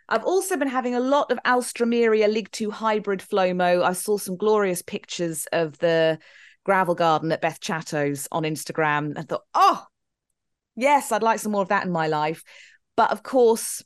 I've 0.09 0.25
also 0.25 0.57
been 0.57 0.69
having 0.69 0.95
a 0.95 1.01
lot 1.01 1.33
of 1.33 1.39
Alstroemeria 1.45 2.33
Ligtu 2.33 2.71
hybrid 2.71 3.21
Flomo. 3.21 3.83
I 3.83 3.93
saw 3.93 4.19
some 4.19 4.37
glorious 4.37 4.83
pictures 4.83 5.47
of 5.53 5.77
the 5.79 6.19
gravel 6.65 6.95
garden 6.95 7.33
at 7.33 7.41
Beth 7.41 7.61
Chatto's 7.61 8.29
on 8.31 8.45
Instagram 8.45 9.17
and 9.17 9.29
thought, 9.29 9.45
oh, 9.55 9.85
yes, 10.77 11.11
I'd 11.11 11.23
like 11.23 11.41
some 11.41 11.53
more 11.53 11.63
of 11.63 11.69
that 11.69 11.85
in 11.85 11.91
my 11.91 12.07
life. 12.07 12.45
But 12.97 13.11
of 13.11 13.23
course, 13.23 13.83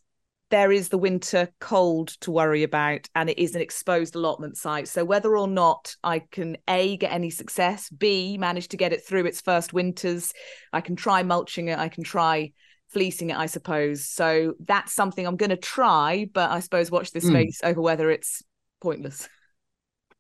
there 0.51 0.73
is 0.73 0.89
the 0.89 0.99
winter 0.99 1.49
cold 1.61 2.09
to 2.21 2.31
worry 2.31 2.65
about, 2.65 3.09
and 3.15 3.31
it 3.31 3.39
is 3.39 3.55
an 3.55 3.63
exposed 3.63 4.15
allotment 4.15 4.57
site. 4.57 4.89
So 4.89 5.05
whether 5.05 5.37
or 5.37 5.47
not 5.47 5.95
I 6.03 6.19
can 6.31 6.59
A, 6.69 6.97
get 6.97 7.13
any 7.13 7.31
success, 7.31 7.89
B, 7.89 8.37
manage 8.37 8.69
to 8.69 8.77
get 8.77 8.93
it 8.93 9.05
through 9.05 9.27
its 9.27 9.41
first 9.41 9.73
winters, 9.73 10.33
I 10.73 10.81
can 10.81 10.97
try 10.97 11.23
mulching 11.23 11.69
it, 11.69 11.79
I 11.79 11.89
can 11.89 12.03
try 12.03 12.53
fleecing 12.91 13.31
it, 13.31 13.37
I 13.37 13.47
suppose. 13.47 14.05
So 14.05 14.55
that's 14.61 14.93
something 14.93 15.27
I'm 15.27 15.37
going 15.37 15.51
to 15.51 15.57
try, 15.57 16.29
but 16.33 16.51
I 16.51 16.61
suppose 16.61 16.91
watch 16.91 17.13
this 17.13 17.25
Mm. 17.25 17.31
space 17.31 17.61
over 17.63 17.81
whether 17.81 18.11
it's 18.11 18.43
pointless. 18.81 19.29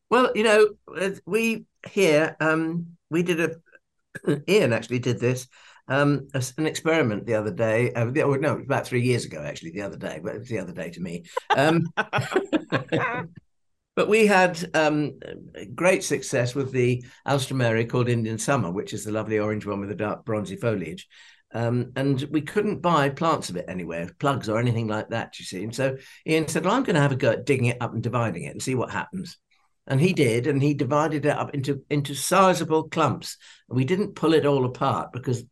Well, 0.08 0.32
you 0.34 0.42
know, 0.42 0.70
we 1.26 1.66
here 1.88 2.36
um, 2.40 2.96
we 3.10 3.22
did 3.22 3.40
a 3.40 4.42
Ian 4.48 4.72
actually 4.72 4.98
did 4.98 5.20
this 5.20 5.46
um, 5.90 6.28
an 6.56 6.66
experiment 6.66 7.26
the 7.26 7.34
other 7.34 7.50
day. 7.50 7.92
Uh, 7.92 8.06
oh, 8.06 8.34
no, 8.34 8.52
it 8.52 8.56
was 8.56 8.64
about 8.64 8.86
three 8.86 9.02
years 9.02 9.24
ago 9.24 9.42
actually. 9.42 9.72
The 9.72 9.82
other 9.82 9.96
day, 9.96 10.20
but 10.22 10.36
it 10.36 10.38
was 10.38 10.48
the 10.48 10.60
other 10.60 10.72
day 10.72 10.90
to 10.90 11.00
me. 11.00 11.24
Um, 11.56 11.92
but 13.96 14.08
we 14.08 14.26
had 14.26 14.70
um, 14.74 15.18
great 15.74 16.04
success 16.04 16.54
with 16.54 16.70
the 16.70 17.04
Alstroemeria 17.26 17.88
called 17.88 18.08
Indian 18.08 18.38
Summer, 18.38 18.70
which 18.70 18.92
is 18.92 19.04
the 19.04 19.12
lovely 19.12 19.40
orange 19.40 19.66
one 19.66 19.80
with 19.80 19.88
the 19.88 19.96
dark 19.96 20.24
bronzy 20.24 20.56
foliage. 20.56 21.08
Um, 21.52 21.92
and 21.96 22.20
we 22.30 22.42
couldn't 22.42 22.80
buy 22.80 23.08
plants 23.08 23.50
of 23.50 23.56
it 23.56 23.64
anywhere, 23.68 24.10
plugs 24.18 24.48
or 24.48 24.58
anything 24.58 24.86
like 24.86 25.08
that, 25.10 25.38
you 25.38 25.44
see. 25.44 25.64
And 25.64 25.74
so 25.74 25.96
Ian 26.26 26.48
said, 26.48 26.64
Well, 26.64 26.74
I'm 26.74 26.84
going 26.84 26.94
to 26.94 27.02
have 27.02 27.12
a 27.12 27.16
go 27.16 27.30
at 27.30 27.46
digging 27.46 27.66
it 27.66 27.78
up 27.80 27.92
and 27.92 28.02
dividing 28.02 28.44
it 28.44 28.52
and 28.52 28.62
see 28.62 28.74
what 28.74 28.90
happens. 28.90 29.36
And 29.86 30.00
he 30.00 30.12
did, 30.12 30.46
and 30.46 30.62
he 30.62 30.74
divided 30.74 31.26
it 31.26 31.36
up 31.36 31.52
into, 31.52 31.82
into 31.90 32.14
sizable 32.14 32.88
clumps. 32.88 33.36
And 33.68 33.76
we 33.76 33.84
didn't 33.84 34.14
pull 34.14 34.34
it 34.34 34.46
all 34.46 34.64
apart 34.64 35.12
because 35.12 35.42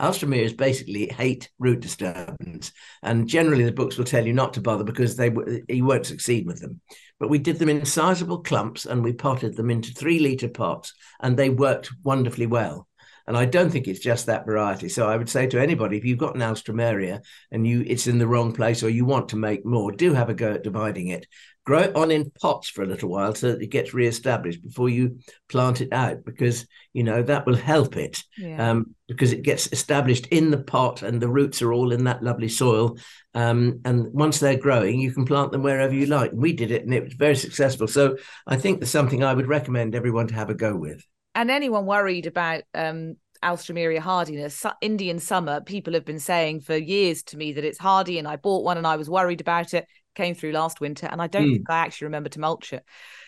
Alstroemerias 0.00 0.56
basically 0.56 1.06
hate 1.06 1.48
root 1.58 1.80
disturbance. 1.80 2.72
And 3.02 3.28
generally, 3.28 3.64
the 3.64 3.72
books 3.72 3.96
will 3.96 4.04
tell 4.04 4.26
you 4.26 4.32
not 4.32 4.54
to 4.54 4.60
bother 4.60 4.84
because 4.84 5.16
they 5.16 5.32
you 5.68 5.84
won't 5.84 6.06
succeed 6.06 6.46
with 6.46 6.60
them. 6.60 6.80
But 7.18 7.30
we 7.30 7.38
did 7.38 7.58
them 7.58 7.68
in 7.68 7.84
sizable 7.86 8.40
clumps 8.40 8.84
and 8.84 9.02
we 9.02 9.12
potted 9.12 9.56
them 9.56 9.70
into 9.70 9.92
three 9.92 10.18
litre 10.18 10.48
pots, 10.48 10.92
and 11.20 11.36
they 11.36 11.48
worked 11.48 11.90
wonderfully 12.02 12.46
well. 12.46 12.87
And 13.28 13.36
I 13.36 13.44
don't 13.44 13.70
think 13.70 13.86
it's 13.86 14.00
just 14.00 14.26
that 14.26 14.46
variety. 14.46 14.88
So 14.88 15.06
I 15.06 15.16
would 15.16 15.28
say 15.28 15.46
to 15.48 15.60
anybody, 15.60 15.98
if 15.98 16.04
you've 16.04 16.18
got 16.18 16.34
an 16.34 16.40
Alstroemeria 16.40 17.20
and 17.52 17.66
you 17.66 17.84
it's 17.86 18.06
in 18.06 18.18
the 18.18 18.26
wrong 18.26 18.52
place 18.52 18.82
or 18.82 18.88
you 18.88 19.04
want 19.04 19.28
to 19.28 19.36
make 19.36 19.66
more, 19.66 19.92
do 19.92 20.14
have 20.14 20.30
a 20.30 20.34
go 20.34 20.54
at 20.54 20.64
dividing 20.64 21.08
it. 21.08 21.26
Grow 21.66 21.80
it 21.80 21.94
on 21.94 22.10
in 22.10 22.32
pots 22.40 22.70
for 22.70 22.82
a 22.82 22.86
little 22.86 23.10
while 23.10 23.34
so 23.34 23.52
that 23.52 23.60
it 23.60 23.66
gets 23.66 23.92
re-established 23.92 24.62
before 24.62 24.88
you 24.88 25.18
plant 25.50 25.82
it 25.82 25.92
out, 25.92 26.24
because 26.24 26.66
you 26.94 27.02
know 27.04 27.22
that 27.22 27.44
will 27.44 27.56
help 27.56 27.98
it 27.98 28.24
Yeah. 28.38 28.70
um, 28.70 28.94
because 29.06 29.34
it 29.34 29.42
gets 29.42 29.70
established 29.72 30.26
in 30.28 30.50
the 30.50 30.62
pot 30.62 31.02
and 31.02 31.20
the 31.20 31.28
roots 31.28 31.60
are 31.60 31.74
all 31.74 31.92
in 31.92 32.04
that 32.04 32.22
lovely 32.22 32.48
soil. 32.48 32.96
Um, 33.34 33.80
and 33.84 34.10
once 34.14 34.40
they're 34.40 34.56
growing, 34.56 34.98
you 34.98 35.12
can 35.12 35.26
plant 35.26 35.52
them 35.52 35.62
wherever 35.62 35.92
you 35.94 36.06
like. 36.06 36.30
We 36.32 36.54
did 36.54 36.70
it 36.70 36.84
and 36.84 36.94
it 36.94 37.04
was 37.04 37.12
very 37.12 37.36
successful. 37.36 37.86
So 37.88 38.16
I 38.46 38.56
think 38.56 38.80
there's 38.80 38.90
something 38.90 39.22
I 39.22 39.34
would 39.34 39.46
recommend 39.48 39.94
everyone 39.94 40.28
to 40.28 40.34
have 40.34 40.48
a 40.48 40.54
go 40.54 40.74
with. 40.74 41.04
And 41.38 41.50
anyone 41.50 41.86
worried 41.86 42.26
about 42.26 42.64
um 42.74 43.16
Alstroemeria 43.40 44.00
hardiness, 44.00 44.66
Indian 44.80 45.20
summer, 45.20 45.60
people 45.60 45.94
have 45.94 46.04
been 46.04 46.18
saying 46.18 46.60
for 46.60 46.76
years 46.76 47.22
to 47.22 47.36
me 47.36 47.52
that 47.52 47.64
it's 47.64 47.78
hardy, 47.78 48.18
and 48.18 48.26
I 48.26 48.34
bought 48.34 48.64
one 48.64 48.76
and 48.76 48.86
I 48.86 48.96
was 48.96 49.08
worried 49.08 49.40
about 49.40 49.74
it. 49.74 49.86
Came 50.16 50.34
through 50.34 50.50
last 50.50 50.80
winter, 50.80 51.06
and 51.06 51.22
I 51.22 51.28
don't 51.28 51.46
Hmm. 51.46 51.52
think 51.52 51.70
I 51.70 51.78
actually 51.78 52.06
remember 52.06 52.28
to 52.30 52.40
mulch 52.40 52.72
it. 52.72 52.84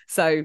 So 0.08 0.42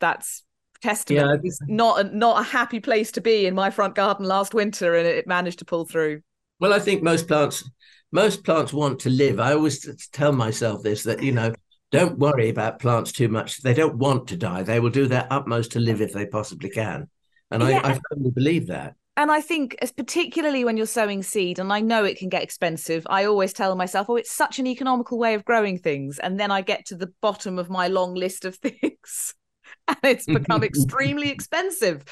that's 0.00 0.42
testament. 0.82 1.28
Yeah. 1.28 1.34
It 1.36 1.42
was 1.44 1.60
not 1.68 2.00
a, 2.00 2.16
not 2.16 2.40
a 2.40 2.42
happy 2.42 2.80
place 2.80 3.12
to 3.12 3.20
be 3.20 3.46
in 3.46 3.54
my 3.54 3.70
front 3.70 3.94
garden 3.94 4.26
last 4.26 4.52
winter, 4.52 4.96
and 4.96 5.06
it 5.06 5.28
managed 5.28 5.60
to 5.60 5.64
pull 5.64 5.84
through. 5.84 6.22
Well, 6.58 6.72
I 6.72 6.80
think 6.80 7.04
most 7.04 7.28
plants, 7.28 7.62
most 8.10 8.42
plants 8.42 8.72
want 8.72 8.98
to 9.00 9.10
live. 9.10 9.38
I 9.38 9.52
always 9.52 10.08
tell 10.10 10.32
myself 10.32 10.82
this 10.82 11.04
that 11.04 11.22
you 11.22 11.30
know, 11.30 11.54
don't 11.98 12.18
worry 12.18 12.48
about 12.50 12.78
plants 12.80 13.12
too 13.12 13.28
much. 13.28 13.62
They 13.62 13.74
don't 13.74 13.96
want 13.96 14.28
to 14.28 14.36
die. 14.36 14.62
They 14.62 14.80
will 14.80 14.90
do 14.90 15.06
their 15.06 15.26
utmost 15.30 15.72
to 15.72 15.80
live 15.80 16.00
if 16.00 16.12
they 16.12 16.26
possibly 16.26 16.70
can, 16.70 17.08
and 17.50 17.62
Yeah. 17.62 17.80
I, 17.84 17.92
I 17.92 18.00
firmly 18.10 18.30
believe 18.30 18.66
that. 18.68 18.94
And 19.16 19.30
I 19.30 19.40
think, 19.40 19.76
as 19.80 19.92
particularly 19.92 20.64
when 20.64 20.76
you're 20.76 20.86
sowing 20.86 21.22
seed, 21.22 21.60
and 21.60 21.72
I 21.72 21.80
know 21.80 22.04
it 22.04 22.18
can 22.18 22.28
get 22.28 22.42
expensive, 22.42 23.06
I 23.08 23.26
always 23.26 23.52
tell 23.52 23.76
myself, 23.76 24.10
oh, 24.10 24.16
it's 24.16 24.32
such 24.32 24.58
an 24.58 24.66
economical 24.66 25.18
way 25.18 25.34
of 25.34 25.44
growing 25.44 25.78
things. 25.78 26.18
And 26.18 26.40
then 26.40 26.50
I 26.50 26.62
get 26.62 26.86
to 26.86 26.96
the 26.96 27.12
bottom 27.22 27.56
of 27.60 27.70
my 27.70 27.86
long 27.86 28.14
list 28.14 28.44
of 28.44 28.56
things 28.66 29.34
and 29.86 29.96
it's 30.02 30.26
become 30.26 30.64
extremely 30.70 31.30
expensive. 31.30 32.02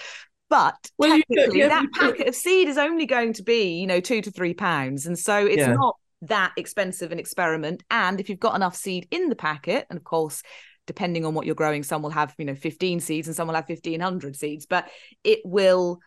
But 0.48 0.76
Well, 0.96 1.16
you- 1.16 1.24
technically, 1.28 1.58
yeah, 1.58 1.68
that 1.70 1.82
you- 1.82 1.90
packet 1.90 2.28
of 2.28 2.36
seed 2.36 2.68
is 2.68 2.78
only 2.78 3.06
going 3.06 3.32
to 3.32 3.42
be, 3.42 3.80
you 3.80 3.88
know, 3.88 3.98
two 3.98 4.20
to 4.22 4.30
three 4.30 4.54
pounds. 4.54 5.04
And 5.06 5.18
so 5.18 5.44
it's 5.44 5.56
Yeah. 5.56 5.72
not 5.74 5.96
that 6.22 6.52
expensive 6.56 7.12
an 7.12 7.18
experiment. 7.18 7.82
And 7.90 8.20
if 8.20 8.28
you've 8.28 8.40
got 8.40 8.56
enough 8.56 8.76
seed 8.76 9.08
in 9.10 9.28
the 9.28 9.36
packet, 9.36 9.86
and 9.90 9.96
of 9.96 10.04
course, 10.04 10.42
depending 10.86 11.24
on 11.24 11.34
what 11.34 11.46
you're 11.46 11.54
growing, 11.54 11.82
some 11.82 12.02
will 12.02 12.10
have, 12.10 12.34
you 12.38 12.44
know, 12.44 12.54
15 12.54 13.00
seeds 13.00 13.28
and 13.28 13.36
some 13.36 13.46
will 13.48 13.54
have 13.54 13.68
1500 13.68 14.36
seeds, 14.36 14.66
but 14.66 14.88
it 15.24 15.40
will 15.44 16.00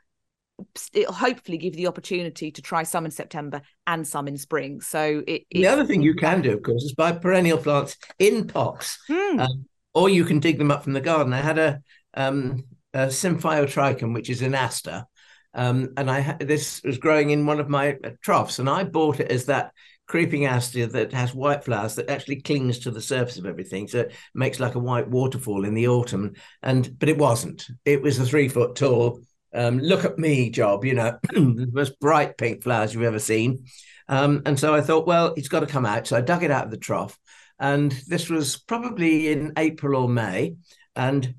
it'll 0.93 1.13
hopefully 1.13 1.57
give 1.57 1.73
you 1.73 1.83
the 1.83 1.87
opportunity 1.87 2.49
to 2.49 2.61
try 2.61 2.83
some 2.83 3.03
in 3.03 3.11
September 3.11 3.61
and 3.87 4.07
some 4.07 4.27
in 4.27 4.37
spring. 4.37 4.79
So 4.79 5.21
it, 5.27 5.43
The 5.51 5.67
other 5.67 5.85
thing 5.85 6.01
you 6.01 6.15
can 6.15 6.41
do, 6.41 6.53
of 6.53 6.63
course, 6.63 6.83
is 6.83 6.93
buy 6.93 7.11
perennial 7.11 7.57
plants 7.57 7.97
in 8.19 8.47
pots, 8.47 8.97
Hmm. 9.07 9.39
um, 9.39 9.65
or 9.93 10.09
you 10.09 10.23
can 10.23 10.39
dig 10.39 10.57
them 10.57 10.71
up 10.71 10.83
from 10.83 10.93
the 10.93 11.01
garden. 11.01 11.33
I 11.33 11.41
had 11.41 11.57
a, 11.57 11.81
um, 12.13 12.63
a 12.93 13.07
Symphyotrichum, 13.07 14.13
which 14.13 14.29
is 14.29 14.41
an 14.41 14.55
aster, 14.55 15.05
um, 15.53 15.89
and 15.97 16.09
I 16.09 16.21
ha- 16.21 16.37
this 16.39 16.81
was 16.83 16.97
growing 16.97 17.31
in 17.31 17.45
one 17.45 17.59
of 17.59 17.69
my 17.69 17.97
troughs, 18.21 18.59
and 18.59 18.69
I 18.69 18.85
bought 18.85 19.19
it 19.19 19.31
as 19.31 19.45
that 19.45 19.71
creeping 20.07 20.45
aster 20.45 20.85
that 20.85 21.13
has 21.13 21.33
white 21.33 21.63
flowers 21.63 21.95
that 21.95 22.09
actually 22.09 22.41
clings 22.41 22.79
to 22.79 22.91
the 22.91 23.01
surface 23.01 23.37
of 23.37 23.45
everything, 23.45 23.87
so 23.87 24.01
it 24.01 24.13
makes 24.33 24.59
like 24.59 24.75
a 24.75 24.79
white 24.79 25.09
waterfall 25.09 25.65
in 25.65 25.73
the 25.73 25.87
autumn. 25.87 26.33
And 26.61 26.97
but 26.99 27.09
it 27.09 27.17
wasn't. 27.17 27.67
It 27.85 28.01
was 28.01 28.19
a 28.19 28.25
three 28.25 28.47
foot 28.47 28.75
tall. 28.75 29.21
Um, 29.53 29.79
look 29.79 30.03
at 30.03 30.19
me 30.19 30.49
job, 30.49 30.83
you 30.83 30.93
know, 30.93 31.17
the 31.33 31.69
most 31.71 31.99
bright 31.99 32.37
pink 32.37 32.63
flowers 32.63 32.93
you've 32.93 33.03
ever 33.03 33.19
seen. 33.19 33.65
Um, 34.07 34.41
and 34.45 34.59
so 34.59 34.75
I 34.75 34.81
thought, 34.81 35.07
well, 35.07 35.33
it's 35.37 35.47
got 35.47 35.61
to 35.61 35.65
come 35.67 35.85
out. 35.85 36.07
So 36.07 36.17
I 36.17 36.21
dug 36.21 36.43
it 36.43 36.51
out 36.51 36.65
of 36.65 36.71
the 36.71 36.77
trough. 36.77 37.17
And 37.57 37.91
this 38.07 38.29
was 38.29 38.57
probably 38.57 39.29
in 39.29 39.53
April 39.57 40.01
or 40.01 40.09
May. 40.09 40.55
And 40.95 41.35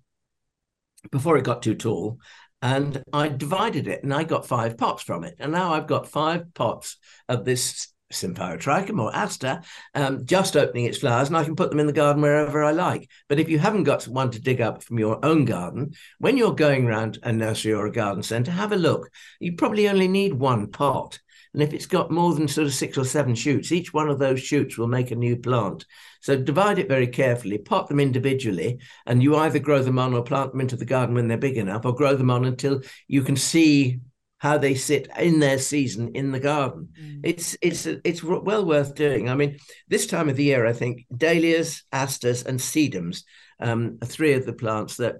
before 1.10 1.36
it 1.36 1.44
got 1.44 1.62
too 1.62 1.74
tall. 1.74 2.18
And 2.62 3.02
I 3.12 3.28
divided 3.28 3.86
it 3.86 4.02
and 4.02 4.12
I 4.12 4.24
got 4.24 4.46
five 4.46 4.78
pots 4.78 5.02
from 5.02 5.24
it. 5.24 5.36
And 5.38 5.52
now 5.52 5.74
I've 5.74 5.86
got 5.86 6.08
five 6.08 6.54
pots 6.54 6.96
of 7.28 7.44
this 7.44 7.88
Trichum 8.12 9.00
or 9.00 9.14
Aster, 9.14 9.62
um, 9.94 10.24
just 10.24 10.56
opening 10.56 10.84
its 10.84 10.98
flowers, 10.98 11.28
and 11.28 11.36
I 11.36 11.44
can 11.44 11.56
put 11.56 11.70
them 11.70 11.80
in 11.80 11.86
the 11.86 11.92
garden 11.92 12.22
wherever 12.22 12.62
I 12.62 12.72
like. 12.72 13.08
But 13.28 13.40
if 13.40 13.48
you 13.48 13.58
haven't 13.58 13.84
got 13.84 14.04
one 14.04 14.30
to 14.30 14.40
dig 14.40 14.60
up 14.60 14.82
from 14.82 14.98
your 14.98 15.24
own 15.24 15.44
garden, 15.44 15.92
when 16.18 16.36
you're 16.36 16.54
going 16.54 16.86
around 16.86 17.18
a 17.22 17.32
nursery 17.32 17.72
or 17.72 17.86
a 17.86 17.92
garden 17.92 18.22
centre, 18.22 18.52
have 18.52 18.72
a 18.72 18.76
look. 18.76 19.10
You 19.40 19.54
probably 19.54 19.88
only 19.88 20.08
need 20.08 20.34
one 20.34 20.70
pot. 20.70 21.18
And 21.52 21.62
if 21.62 21.72
it's 21.72 21.86
got 21.86 22.10
more 22.10 22.34
than 22.34 22.48
sort 22.48 22.66
of 22.66 22.74
six 22.74 22.98
or 22.98 23.04
seven 23.06 23.34
shoots, 23.34 23.72
each 23.72 23.94
one 23.94 24.10
of 24.10 24.18
those 24.18 24.42
shoots 24.42 24.76
will 24.76 24.88
make 24.88 25.10
a 25.10 25.16
new 25.16 25.36
plant. 25.36 25.86
So 26.20 26.36
divide 26.36 26.78
it 26.78 26.88
very 26.88 27.06
carefully, 27.06 27.56
pot 27.56 27.88
them 27.88 27.98
individually, 27.98 28.78
and 29.06 29.22
you 29.22 29.36
either 29.36 29.58
grow 29.58 29.82
them 29.82 29.98
on 29.98 30.12
or 30.12 30.22
plant 30.22 30.52
them 30.52 30.60
into 30.60 30.76
the 30.76 30.84
garden 30.84 31.14
when 31.14 31.28
they're 31.28 31.38
big 31.38 31.56
enough, 31.56 31.86
or 31.86 31.94
grow 31.94 32.14
them 32.14 32.30
on 32.30 32.44
until 32.44 32.82
you 33.08 33.22
can 33.22 33.36
see 33.36 34.00
how 34.38 34.58
they 34.58 34.74
sit 34.74 35.08
in 35.18 35.40
their 35.40 35.58
season 35.58 36.12
in 36.14 36.32
the 36.32 36.40
garden. 36.40 36.88
Mm. 37.00 37.20
It's 37.24 37.56
it's 37.62 37.86
it's 37.86 38.22
well 38.22 38.64
worth 38.64 38.94
doing. 38.94 39.28
I 39.28 39.34
mean, 39.34 39.58
this 39.88 40.06
time 40.06 40.28
of 40.28 40.36
the 40.36 40.44
year, 40.44 40.66
I 40.66 40.72
think 40.72 41.06
dahlias, 41.14 41.84
asters, 41.92 42.44
and 42.44 42.58
sedums 42.58 43.22
um, 43.60 43.98
are 44.02 44.06
three 44.06 44.34
of 44.34 44.44
the 44.44 44.52
plants 44.52 44.96
that 44.96 45.16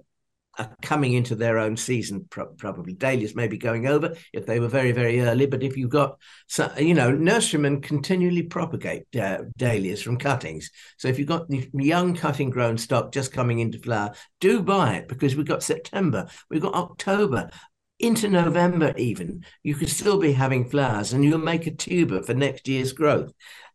are 0.59 0.75
coming 0.81 1.12
into 1.12 1.35
their 1.35 1.59
own 1.59 1.77
season. 1.77 2.27
Pro- 2.31 2.47
probably 2.47 2.93
dahlias 2.93 3.35
may 3.35 3.47
be 3.47 3.59
going 3.59 3.87
over 3.87 4.14
if 4.33 4.47
they 4.47 4.61
were 4.61 4.69
very 4.69 4.93
very 4.93 5.21
early, 5.21 5.47
but 5.47 5.62
if 5.62 5.77
you've 5.77 5.91
got, 5.91 6.19
so, 6.47 6.71
you 6.79 6.95
know, 6.95 7.11
nurserymen 7.11 7.83
continually 7.83 8.43
propagate 8.43 9.05
uh, 9.17 9.39
dahlias 9.57 10.03
from 10.03 10.19
cuttings. 10.19 10.71
So 10.99 11.09
if 11.09 11.19
you've 11.19 11.29
got 11.29 11.49
the 11.49 11.69
young 11.73 12.14
cutting 12.14 12.51
grown 12.51 12.79
stock 12.79 13.12
just 13.12 13.33
coming 13.33 13.61
into 13.61 13.79
flower, 13.79 14.14
do 14.41 14.62
buy 14.62 14.97
it 14.97 15.09
because 15.09 15.37
we've 15.37 15.47
got 15.47 15.62
September, 15.62 16.29
we've 16.51 16.62
got 16.62 16.75
October 16.75 17.51
into 17.99 18.29
November, 18.29 18.93
even, 18.97 19.45
you 19.63 19.75
could 19.75 19.89
still 19.89 20.19
be 20.19 20.33
having 20.33 20.69
flowers 20.69 21.13
and 21.13 21.25
you'll 21.25 21.39
make 21.39 21.67
a 21.67 21.71
tuber 21.71 22.23
for 22.23 22.35
next 22.35 22.69
year's 22.69 22.93
growth. 22.93 23.33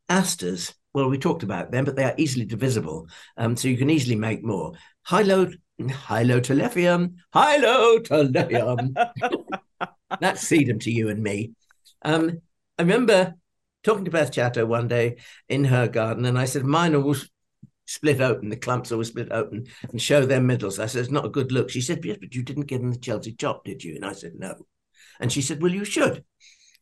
Asters, 0.10 0.74
well, 0.94 1.10
we 1.10 1.18
talked 1.18 1.44
about 1.44 1.72
them, 1.72 1.86
but 1.86 1.96
they 1.96 2.04
are 2.04 2.16
easily 2.18 2.46
divisible. 2.46 3.08
Um, 3.38 3.56
so 3.56 3.68
you 3.68 3.78
can 3.78 3.90
easily 3.90 4.16
make 4.16 4.44
more. 4.44 4.74
Hylo, 5.08 5.52
Hylotelephium, 5.80 7.16
Hylotelephium. 7.34 8.94
That's 10.20 10.44
sedum 10.44 10.80
to 10.82 10.92
you 10.92 11.10
and 11.10 11.24
me. 11.24 11.54
Um, 12.04 12.42
I 12.78 12.84
remember 12.84 13.36
talking 13.84 14.06
to 14.06 14.12
Beth 14.12 14.32
Chatto 14.32 14.66
one 14.66 14.88
day 14.88 15.18
in 15.50 15.64
her 15.66 15.88
garden, 15.88 16.26
and 16.26 16.38
I 16.38 16.46
said, 16.46 16.66
Mine 16.66 16.94
are 16.94 17.00
split 17.86 18.22
open, 18.22 18.50
the 18.50 18.56
clumps 18.56 18.92
always 18.92 19.10
split 19.10 19.32
open 19.32 19.68
and 19.90 20.02
show 20.02 20.26
their 20.26 20.42
middles. 20.42 20.80
I 20.80 20.86
said, 20.86 21.02
it's 21.02 21.12
not 21.12 21.26
a 21.26 21.30
good 21.30 21.52
look. 21.52 21.70
She 21.70 21.82
said, 21.82 22.04
yes, 22.04 22.18
but 22.20 22.34
you 22.34 22.44
didn't 22.44 22.68
give 22.68 22.82
them 22.82 22.92
the 22.92 22.98
Chelsea 22.98 23.34
chop, 23.34 23.66
did 23.66 23.84
you? 23.84 23.96
And 23.96 24.06
I 24.06 24.14
said, 24.14 24.34
no. 24.36 24.56
And 25.20 25.32
she 25.32 25.42
said, 25.42 25.62
well, 25.62 25.72
you 25.72 25.86
should. 25.86 26.24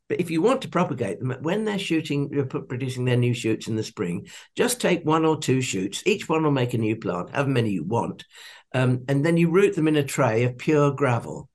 But 0.08 0.20
if 0.20 0.32
you 0.32 0.42
want 0.42 0.64
to 0.64 0.70
propagate 0.70 1.20
them, 1.20 1.36
when 1.42 1.66
they're 1.66 1.78
shooting, 1.78 2.30
producing 2.68 3.06
their 3.06 3.16
new 3.16 3.34
shoots 3.34 3.68
in 3.68 3.76
the 3.76 3.84
spring, 3.84 4.28
just 4.56 4.82
take 4.82 5.06
one 5.06 5.24
or 5.24 5.38
two 5.38 5.62
shoots. 5.62 6.02
Each 6.06 6.28
one 6.28 6.44
will 6.44 6.52
make 6.52 6.74
a 6.74 6.80
new 6.80 6.96
plant, 6.96 7.30
however 7.30 7.50
many 7.50 7.70
you 7.70 7.84
want. 7.84 8.26
Um, 8.74 9.04
and 9.08 9.24
then 9.24 9.38
you 9.38 9.52
root 9.52 9.76
them 9.76 9.88
in 9.88 9.96
a 9.96 10.04
tray 10.04 10.44
of 10.44 10.58
pure 10.58 10.92
gravel 10.92 11.50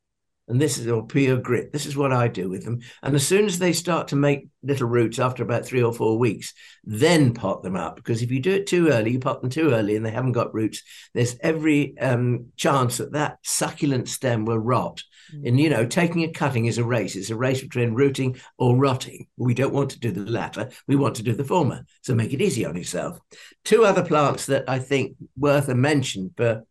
and 0.48 0.60
this 0.60 0.78
is 0.78 0.86
or 0.88 1.06
pure 1.06 1.38
grit. 1.38 1.72
This 1.72 1.86
is 1.86 1.96
what 1.96 2.12
I 2.12 2.28
do 2.28 2.48
with 2.48 2.64
them. 2.64 2.80
And 3.02 3.14
as 3.14 3.26
soon 3.26 3.46
as 3.46 3.58
they 3.58 3.72
start 3.72 4.08
to 4.08 4.16
make 4.16 4.48
little 4.62 4.88
roots 4.88 5.18
after 5.18 5.42
about 5.42 5.64
three 5.64 5.82
or 5.82 5.92
four 5.92 6.18
weeks, 6.18 6.52
then 6.84 7.32
pot 7.32 7.62
them 7.62 7.76
up. 7.76 7.96
Because 7.96 8.22
if 8.22 8.30
you 8.30 8.40
do 8.40 8.52
it 8.52 8.66
too 8.66 8.88
early, 8.88 9.12
you 9.12 9.18
pot 9.18 9.40
them 9.40 9.50
too 9.50 9.70
early, 9.70 9.96
and 9.96 10.04
they 10.04 10.10
haven't 10.10 10.32
got 10.32 10.54
roots. 10.54 10.82
There's 11.14 11.36
every 11.40 11.96
um, 11.98 12.48
chance 12.56 12.98
that 12.98 13.12
that 13.12 13.38
succulent 13.42 14.08
stem 14.08 14.44
will 14.44 14.58
rot. 14.58 15.02
Mm. 15.34 15.48
And 15.48 15.60
you 15.60 15.70
know, 15.70 15.86
taking 15.86 16.24
a 16.24 16.32
cutting 16.32 16.66
is 16.66 16.78
a 16.78 16.84
race. 16.84 17.16
It's 17.16 17.30
a 17.30 17.36
race 17.36 17.62
between 17.62 17.94
rooting 17.94 18.36
or 18.58 18.76
rotting. 18.76 19.26
We 19.36 19.54
don't 19.54 19.74
want 19.74 19.90
to 19.90 20.00
do 20.00 20.10
the 20.10 20.30
latter. 20.30 20.70
We 20.86 20.96
want 20.96 21.16
to 21.16 21.22
do 21.22 21.32
the 21.32 21.44
former. 21.44 21.84
So 22.02 22.14
make 22.14 22.32
it 22.32 22.42
easy 22.42 22.66
on 22.66 22.76
yourself. 22.76 23.18
Two 23.64 23.84
other 23.84 24.04
plants 24.04 24.46
that 24.46 24.68
I 24.68 24.78
think 24.78 25.16
worth 25.36 25.68
a 25.68 25.74
mention 25.74 26.32
for 26.36 26.64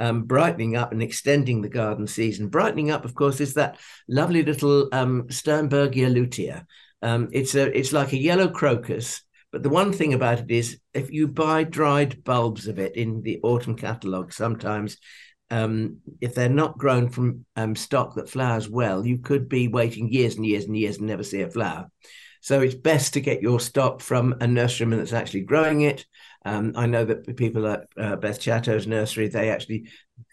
um, 0.00 0.22
brightening 0.22 0.74
up 0.74 0.90
and 0.90 1.02
extending 1.02 1.60
the 1.60 1.68
garden 1.68 2.06
season. 2.06 2.48
Brightening 2.48 2.90
up, 2.90 3.04
of 3.04 3.14
course, 3.14 3.40
is 3.40 3.54
that 3.54 3.78
lovely 4.08 4.42
little 4.42 4.88
um, 4.92 5.28
Sternbergia 5.28 6.12
lutea. 6.12 6.64
Um, 7.02 7.28
it's 7.32 7.54
a 7.54 7.78
it's 7.78 7.92
like 7.92 8.12
a 8.12 8.18
yellow 8.18 8.48
crocus, 8.48 9.22
but 9.52 9.62
the 9.62 9.68
one 9.68 9.92
thing 9.92 10.14
about 10.14 10.40
it 10.40 10.50
is 10.50 10.80
if 10.94 11.12
you 11.12 11.28
buy 11.28 11.64
dried 11.64 12.24
bulbs 12.24 12.66
of 12.66 12.78
it 12.78 12.96
in 12.96 13.22
the 13.22 13.40
autumn 13.42 13.76
catalogue, 13.76 14.32
sometimes 14.32 14.96
um, 15.50 15.98
if 16.20 16.34
they're 16.34 16.48
not 16.48 16.78
grown 16.78 17.08
from 17.08 17.44
um, 17.56 17.76
stock 17.76 18.14
that 18.14 18.30
flowers 18.30 18.68
well, 18.68 19.04
you 19.04 19.18
could 19.18 19.48
be 19.48 19.68
waiting 19.68 20.12
years 20.12 20.36
and 20.36 20.46
years 20.46 20.64
and 20.64 20.76
years 20.76 20.98
and 20.98 21.06
never 21.06 21.24
see 21.24 21.42
a 21.42 21.50
flower. 21.50 21.90
So 22.40 22.60
it's 22.60 22.74
best 22.74 23.14
to 23.14 23.20
get 23.20 23.42
your 23.42 23.60
stock 23.60 24.00
from 24.00 24.32
a 24.34 24.46
nurseryman 24.46 24.96
that's 24.96 25.12
actually 25.12 25.42
growing 25.42 25.82
it. 25.82 26.06
Um, 26.44 26.72
I 26.74 26.86
know 26.86 27.04
that 27.04 27.36
people 27.36 27.66
at 27.66 27.86
uh, 27.96 28.16
Beth 28.16 28.40
Chatto's 28.40 28.86
nursery, 28.86 29.28
they 29.28 29.50
actually 29.50 29.88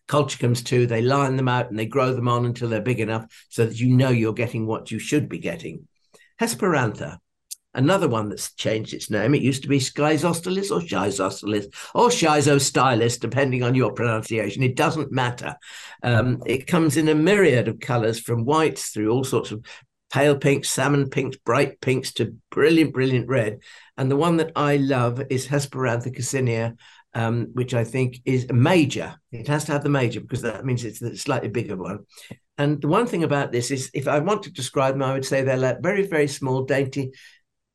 culture 0.08 0.38
comes 0.38 0.64
too. 0.64 0.88
They 0.88 1.02
line 1.02 1.36
them 1.36 1.50
out 1.50 1.70
and 1.70 1.78
they 1.78 1.86
grow 1.86 2.14
them 2.14 2.28
on 2.28 2.46
until 2.46 2.70
they're 2.70 2.82
big 2.82 3.00
enough 3.00 3.26
so 3.50 3.66
that 3.66 3.80
you 3.80 3.96
know 3.96 4.10
you're 4.10 4.34
getting 4.34 4.66
what 4.66 4.90
you 4.92 5.00
should 5.00 5.28
be 5.28 5.40
getting. 5.40 5.88
Hesperantha, 6.40 7.20
another 7.74 8.08
one 8.08 8.30
that's 8.30 8.54
changed 8.54 8.94
its 8.94 9.10
name. 9.10 9.36
It 9.36 9.42
used 9.42 9.64
to 9.64 9.68
be 9.68 9.80
Schizostylis 9.80 10.72
or 10.72 10.82
Schizostylis 10.82 11.66
or 11.94 12.10
Schizostylus, 12.10 13.20
depending 13.20 13.64
on 13.64 13.76
your 13.76 13.92
pronunciation. 13.92 14.64
It 14.64 14.76
doesn't 14.76 15.12
matter. 15.12 15.56
Um, 16.04 16.42
it 16.46 16.68
comes 16.68 16.96
in 16.96 17.10
a 17.10 17.16
myriad 17.16 17.68
of 17.68 17.80
colors 17.80 18.20
from 18.20 18.46
whites 18.46 18.90
through 18.90 19.12
all 19.12 19.24
sorts 19.24 19.52
of 19.52 19.66
pale 20.18 20.36
pinks, 20.36 20.72
salmon 20.72 21.12
pinks, 21.12 21.38
bright 21.38 21.80
pinks 21.80 22.12
to 22.12 22.36
brilliant, 22.50 22.92
brilliant 22.92 23.28
red. 23.30 23.60
And 23.98 24.10
the 24.10 24.16
one 24.16 24.38
that 24.38 24.52
I 24.56 24.78
love 24.78 25.22
is 25.30 25.46
Hesperantha 25.46 26.10
coccinea, 26.10 26.76
um, 27.14 27.50
which 27.54 27.76
I 27.76 27.84
think 27.84 28.22
is 28.26 28.52
major. 28.52 29.16
It 29.32 29.48
has 29.48 29.66
to 29.66 29.74
have 29.74 29.84
the 29.84 29.90
major 29.90 30.20
because 30.20 30.42
that 30.42 30.66
means 30.66 30.84
it's 30.84 31.00
the 31.00 31.16
slightly 31.16 31.50
bigger 31.50 31.78
one. 31.78 32.00
And 32.58 32.82
the 32.82 32.88
one 32.88 33.06
thing 33.06 33.24
about 33.24 33.52
this 33.52 33.70
is, 33.70 33.92
if 33.94 34.08
I 34.08 34.18
want 34.18 34.42
to 34.44 34.52
describe 34.52 34.96
them, 34.96 35.04
I 35.04 35.14
would 35.14 35.24
say 35.26 35.44
they're 35.44 35.56
like 35.56 35.84
very, 35.84 36.08
very 36.08 36.28
small, 36.28 36.64
dainty, 36.64 37.12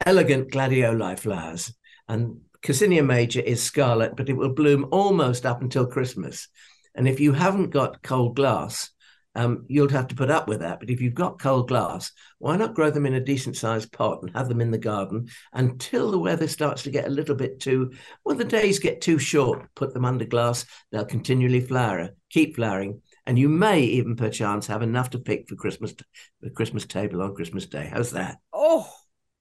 elegant 0.04 0.50
gladioli 0.50 1.16
flowers. 1.20 1.72
And 2.08 2.40
Coccinea 2.64 3.06
major 3.06 3.40
is 3.40 3.62
scarlet, 3.62 4.16
but 4.16 4.28
it 4.28 4.36
will 4.36 4.52
bloom 4.52 4.88
almost 4.90 5.46
up 5.46 5.62
until 5.62 5.86
Christmas. 5.86 6.48
And 6.96 7.06
if 7.06 7.20
you 7.20 7.34
haven't 7.34 7.70
got 7.70 8.02
cold 8.02 8.34
glass, 8.34 8.90
um, 9.34 9.64
you'll 9.68 9.88
have 9.88 10.08
to 10.08 10.14
put 10.14 10.30
up 10.30 10.48
with 10.48 10.60
that. 10.60 10.80
But 10.80 10.90
if 10.90 11.00
you've 11.00 11.14
got 11.14 11.40
cold 11.40 11.68
glass, 11.68 12.12
why 12.38 12.56
not 12.56 12.74
grow 12.74 12.90
them 12.90 13.06
in 13.06 13.14
a 13.14 13.20
decent 13.20 13.56
sized 13.56 13.92
pot 13.92 14.22
and 14.22 14.34
have 14.36 14.48
them 14.48 14.60
in 14.60 14.70
the 14.70 14.78
garden 14.78 15.28
until 15.52 16.10
the 16.10 16.18
weather 16.18 16.48
starts 16.48 16.82
to 16.82 16.90
get 16.90 17.06
a 17.06 17.10
little 17.10 17.34
bit 17.34 17.60
too, 17.60 17.92
well, 18.24 18.36
the 18.36 18.44
days 18.44 18.78
get 18.78 19.00
too 19.00 19.18
short. 19.18 19.68
Put 19.74 19.94
them 19.94 20.04
under 20.04 20.24
glass, 20.24 20.64
they'll 20.90 21.04
continually 21.04 21.60
flower, 21.60 22.10
keep 22.30 22.56
flowering. 22.56 23.00
And 23.26 23.38
you 23.38 23.48
may 23.48 23.80
even 23.82 24.16
perchance 24.16 24.66
have 24.66 24.82
enough 24.82 25.10
to 25.10 25.18
pick 25.18 25.48
for 25.48 25.54
Christmas, 25.54 25.94
the 26.40 26.50
Christmas 26.50 26.84
table 26.86 27.22
on 27.22 27.34
Christmas 27.34 27.66
Day. 27.66 27.88
How's 27.92 28.10
that? 28.10 28.38
Oh, 28.52 28.92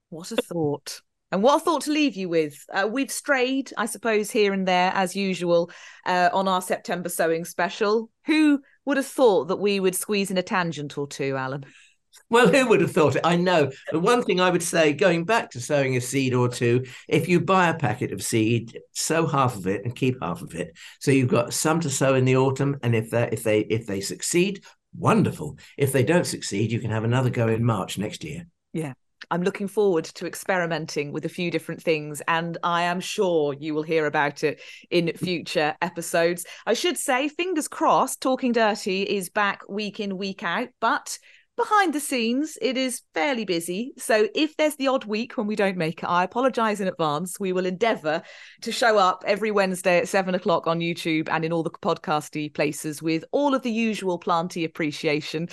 what 0.09 0.31
a 0.31 0.35
thought. 0.35 1.01
And 1.31 1.41
what 1.41 1.61
a 1.61 1.65
thought 1.65 1.81
to 1.83 1.91
leave 1.91 2.15
you 2.15 2.29
with. 2.29 2.63
Uh, 2.71 2.87
we've 2.91 3.11
strayed, 3.11 3.71
I 3.77 3.87
suppose, 3.87 4.29
here 4.29 4.53
and 4.53 4.67
there 4.67 4.91
as 4.93 5.15
usual 5.15 5.71
uh, 6.05 6.29
on 6.31 6.47
our 6.47 6.61
September 6.61 7.09
sowing 7.09 7.45
special. 7.45 8.10
Who 8.25 8.61
would 8.85 8.97
have 8.97 9.05
thought 9.05 9.47
that 9.47 9.57
we 9.57 9.79
would 9.79 9.95
squeeze 9.95 10.31
in 10.31 10.37
a 10.37 10.43
tangent 10.43 10.97
or 10.97 11.07
two, 11.07 11.35
Alan? 11.35 11.65
Well, 12.29 12.47
who 12.47 12.67
would 12.67 12.81
have 12.81 12.91
thought 12.91 13.15
it? 13.15 13.21
I 13.25 13.35
know. 13.35 13.71
The 13.91 13.99
one 13.99 14.23
thing 14.23 14.39
I 14.39 14.49
would 14.49 14.63
say, 14.63 14.93
going 14.93 15.25
back 15.25 15.51
to 15.51 15.61
sowing 15.61 15.95
a 15.95 16.01
seed 16.01 16.33
or 16.33 16.49
two, 16.49 16.85
if 17.07 17.27
you 17.27 17.39
buy 17.39 17.69
a 17.69 17.77
packet 17.77 18.11
of 18.11 18.23
seed, 18.23 18.79
sow 18.93 19.27
half 19.27 19.55
of 19.55 19.67
it 19.67 19.85
and 19.85 19.95
keep 19.95 20.21
half 20.21 20.41
of 20.41 20.53
it. 20.55 20.77
So 20.99 21.11
you've 21.11 21.29
got 21.29 21.53
some 21.53 21.79
to 21.81 21.89
sow 21.89 22.15
in 22.15 22.25
the 22.25 22.37
autumn, 22.37 22.77
and 22.83 22.95
if 22.95 23.09
they 23.09 23.29
if 23.31 23.43
they 23.43 23.61
if 23.61 23.87
they 23.87 24.01
succeed, 24.01 24.63
wonderful. 24.95 25.57
If 25.77 25.91
they 25.91 26.03
don't 26.03 26.25
succeed, 26.25 26.71
you 26.71 26.79
can 26.79 26.91
have 26.91 27.03
another 27.03 27.29
go 27.29 27.47
in 27.47 27.63
March 27.63 27.97
next 27.97 28.23
year. 28.23 28.45
Yeah. 28.73 28.93
I'm 29.31 29.43
looking 29.43 29.69
forward 29.69 30.03
to 30.03 30.27
experimenting 30.27 31.13
with 31.13 31.23
a 31.23 31.29
few 31.29 31.49
different 31.49 31.81
things, 31.81 32.21
and 32.27 32.57
I 32.63 32.83
am 32.83 32.99
sure 32.99 33.53
you 33.53 33.73
will 33.73 33.81
hear 33.81 34.05
about 34.05 34.43
it 34.43 34.59
in 34.89 35.09
future 35.15 35.73
episodes. 35.81 36.45
I 36.67 36.73
should 36.73 36.97
say, 36.97 37.29
fingers 37.29 37.69
crossed, 37.69 38.21
Talking 38.21 38.51
Dirty 38.51 39.03
is 39.03 39.29
back 39.29 39.61
week 39.69 40.01
in, 40.01 40.17
week 40.17 40.43
out, 40.43 40.67
but 40.81 41.17
behind 41.61 41.93
the 41.93 41.99
scenes, 41.99 42.57
it 42.61 42.75
is 42.75 43.03
fairly 43.13 43.45
busy. 43.45 43.93
So 43.97 44.27
if 44.33 44.57
there's 44.57 44.75
the 44.77 44.87
odd 44.87 45.05
week 45.05 45.37
when 45.37 45.45
we 45.45 45.55
don't 45.55 45.77
make 45.77 46.01
it, 46.01 46.05
I 46.05 46.23
apologize 46.23 46.81
in 46.81 46.87
advance. 46.87 47.39
We 47.39 47.53
will 47.53 47.65
endeavor 47.65 48.23
to 48.61 48.71
show 48.71 48.97
up 48.97 49.23
every 49.27 49.51
Wednesday 49.51 49.99
at 49.99 50.07
seven 50.07 50.33
o'clock 50.33 50.65
on 50.65 50.79
YouTube 50.79 51.29
and 51.29 51.45
in 51.45 51.53
all 51.53 51.61
the 51.61 51.69
podcasty 51.69 52.51
places 52.51 53.01
with 53.01 53.23
all 53.31 53.53
of 53.53 53.61
the 53.61 53.71
usual 53.71 54.17
planty 54.17 54.65
appreciation. 54.65 55.49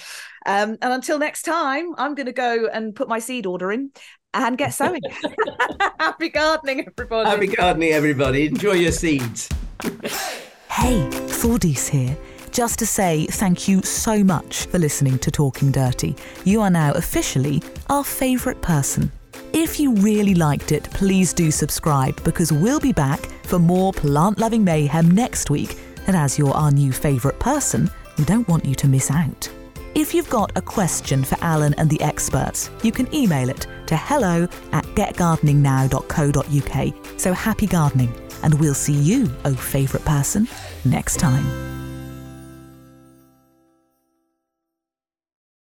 Um, 0.46 0.78
and 0.80 0.92
until 0.92 1.18
next 1.18 1.42
time, 1.42 1.94
I'm 1.98 2.14
going 2.14 2.26
to 2.26 2.32
go 2.32 2.68
and 2.72 2.94
put 2.96 3.08
my 3.08 3.18
seed 3.18 3.44
order 3.44 3.70
in 3.70 3.90
and 4.32 4.56
get 4.56 4.70
sowing. 4.70 5.02
Happy 6.00 6.30
gardening, 6.30 6.86
everybody. 6.86 7.28
Happy 7.28 7.46
gardening, 7.48 7.92
everybody. 7.92 8.46
Enjoy 8.46 8.72
your 8.72 8.92
seeds. 8.92 9.48
hey, 9.82 11.06
Thordis 11.28 11.88
here. 11.88 12.16
Just 12.58 12.78
to 12.80 12.86
say 12.86 13.24
thank 13.26 13.68
you 13.68 13.80
so 13.82 14.24
much 14.24 14.66
for 14.66 14.80
listening 14.80 15.16
to 15.20 15.30
Talking 15.30 15.70
Dirty. 15.70 16.16
You 16.42 16.60
are 16.60 16.70
now 16.70 16.90
officially 16.94 17.62
our 17.88 18.02
favourite 18.02 18.60
person. 18.60 19.12
If 19.52 19.78
you 19.78 19.94
really 19.94 20.34
liked 20.34 20.72
it, 20.72 20.82
please 20.90 21.32
do 21.32 21.52
subscribe 21.52 22.20
because 22.24 22.50
we'll 22.50 22.80
be 22.80 22.92
back 22.92 23.20
for 23.44 23.60
more 23.60 23.92
plant 23.92 24.40
loving 24.40 24.64
mayhem 24.64 25.08
next 25.08 25.50
week. 25.50 25.78
And 26.08 26.16
as 26.16 26.36
you're 26.36 26.50
our 26.50 26.72
new 26.72 26.90
favourite 26.90 27.38
person, 27.38 27.88
we 28.18 28.24
don't 28.24 28.48
want 28.48 28.64
you 28.64 28.74
to 28.74 28.88
miss 28.88 29.08
out. 29.08 29.48
If 29.94 30.12
you've 30.12 30.28
got 30.28 30.50
a 30.58 30.60
question 30.60 31.22
for 31.22 31.38
Alan 31.40 31.74
and 31.74 31.88
the 31.88 32.02
experts, 32.02 32.72
you 32.82 32.90
can 32.90 33.14
email 33.14 33.50
it 33.50 33.68
to 33.86 33.96
hello 33.96 34.48
at 34.72 34.84
getgardeningnow.co.uk. 34.96 37.20
So 37.20 37.32
happy 37.32 37.68
gardening, 37.68 38.12
and 38.42 38.58
we'll 38.58 38.74
see 38.74 38.94
you, 38.94 39.32
oh 39.44 39.54
favourite 39.54 40.04
person, 40.04 40.48
next 40.84 41.20
time. 41.20 41.87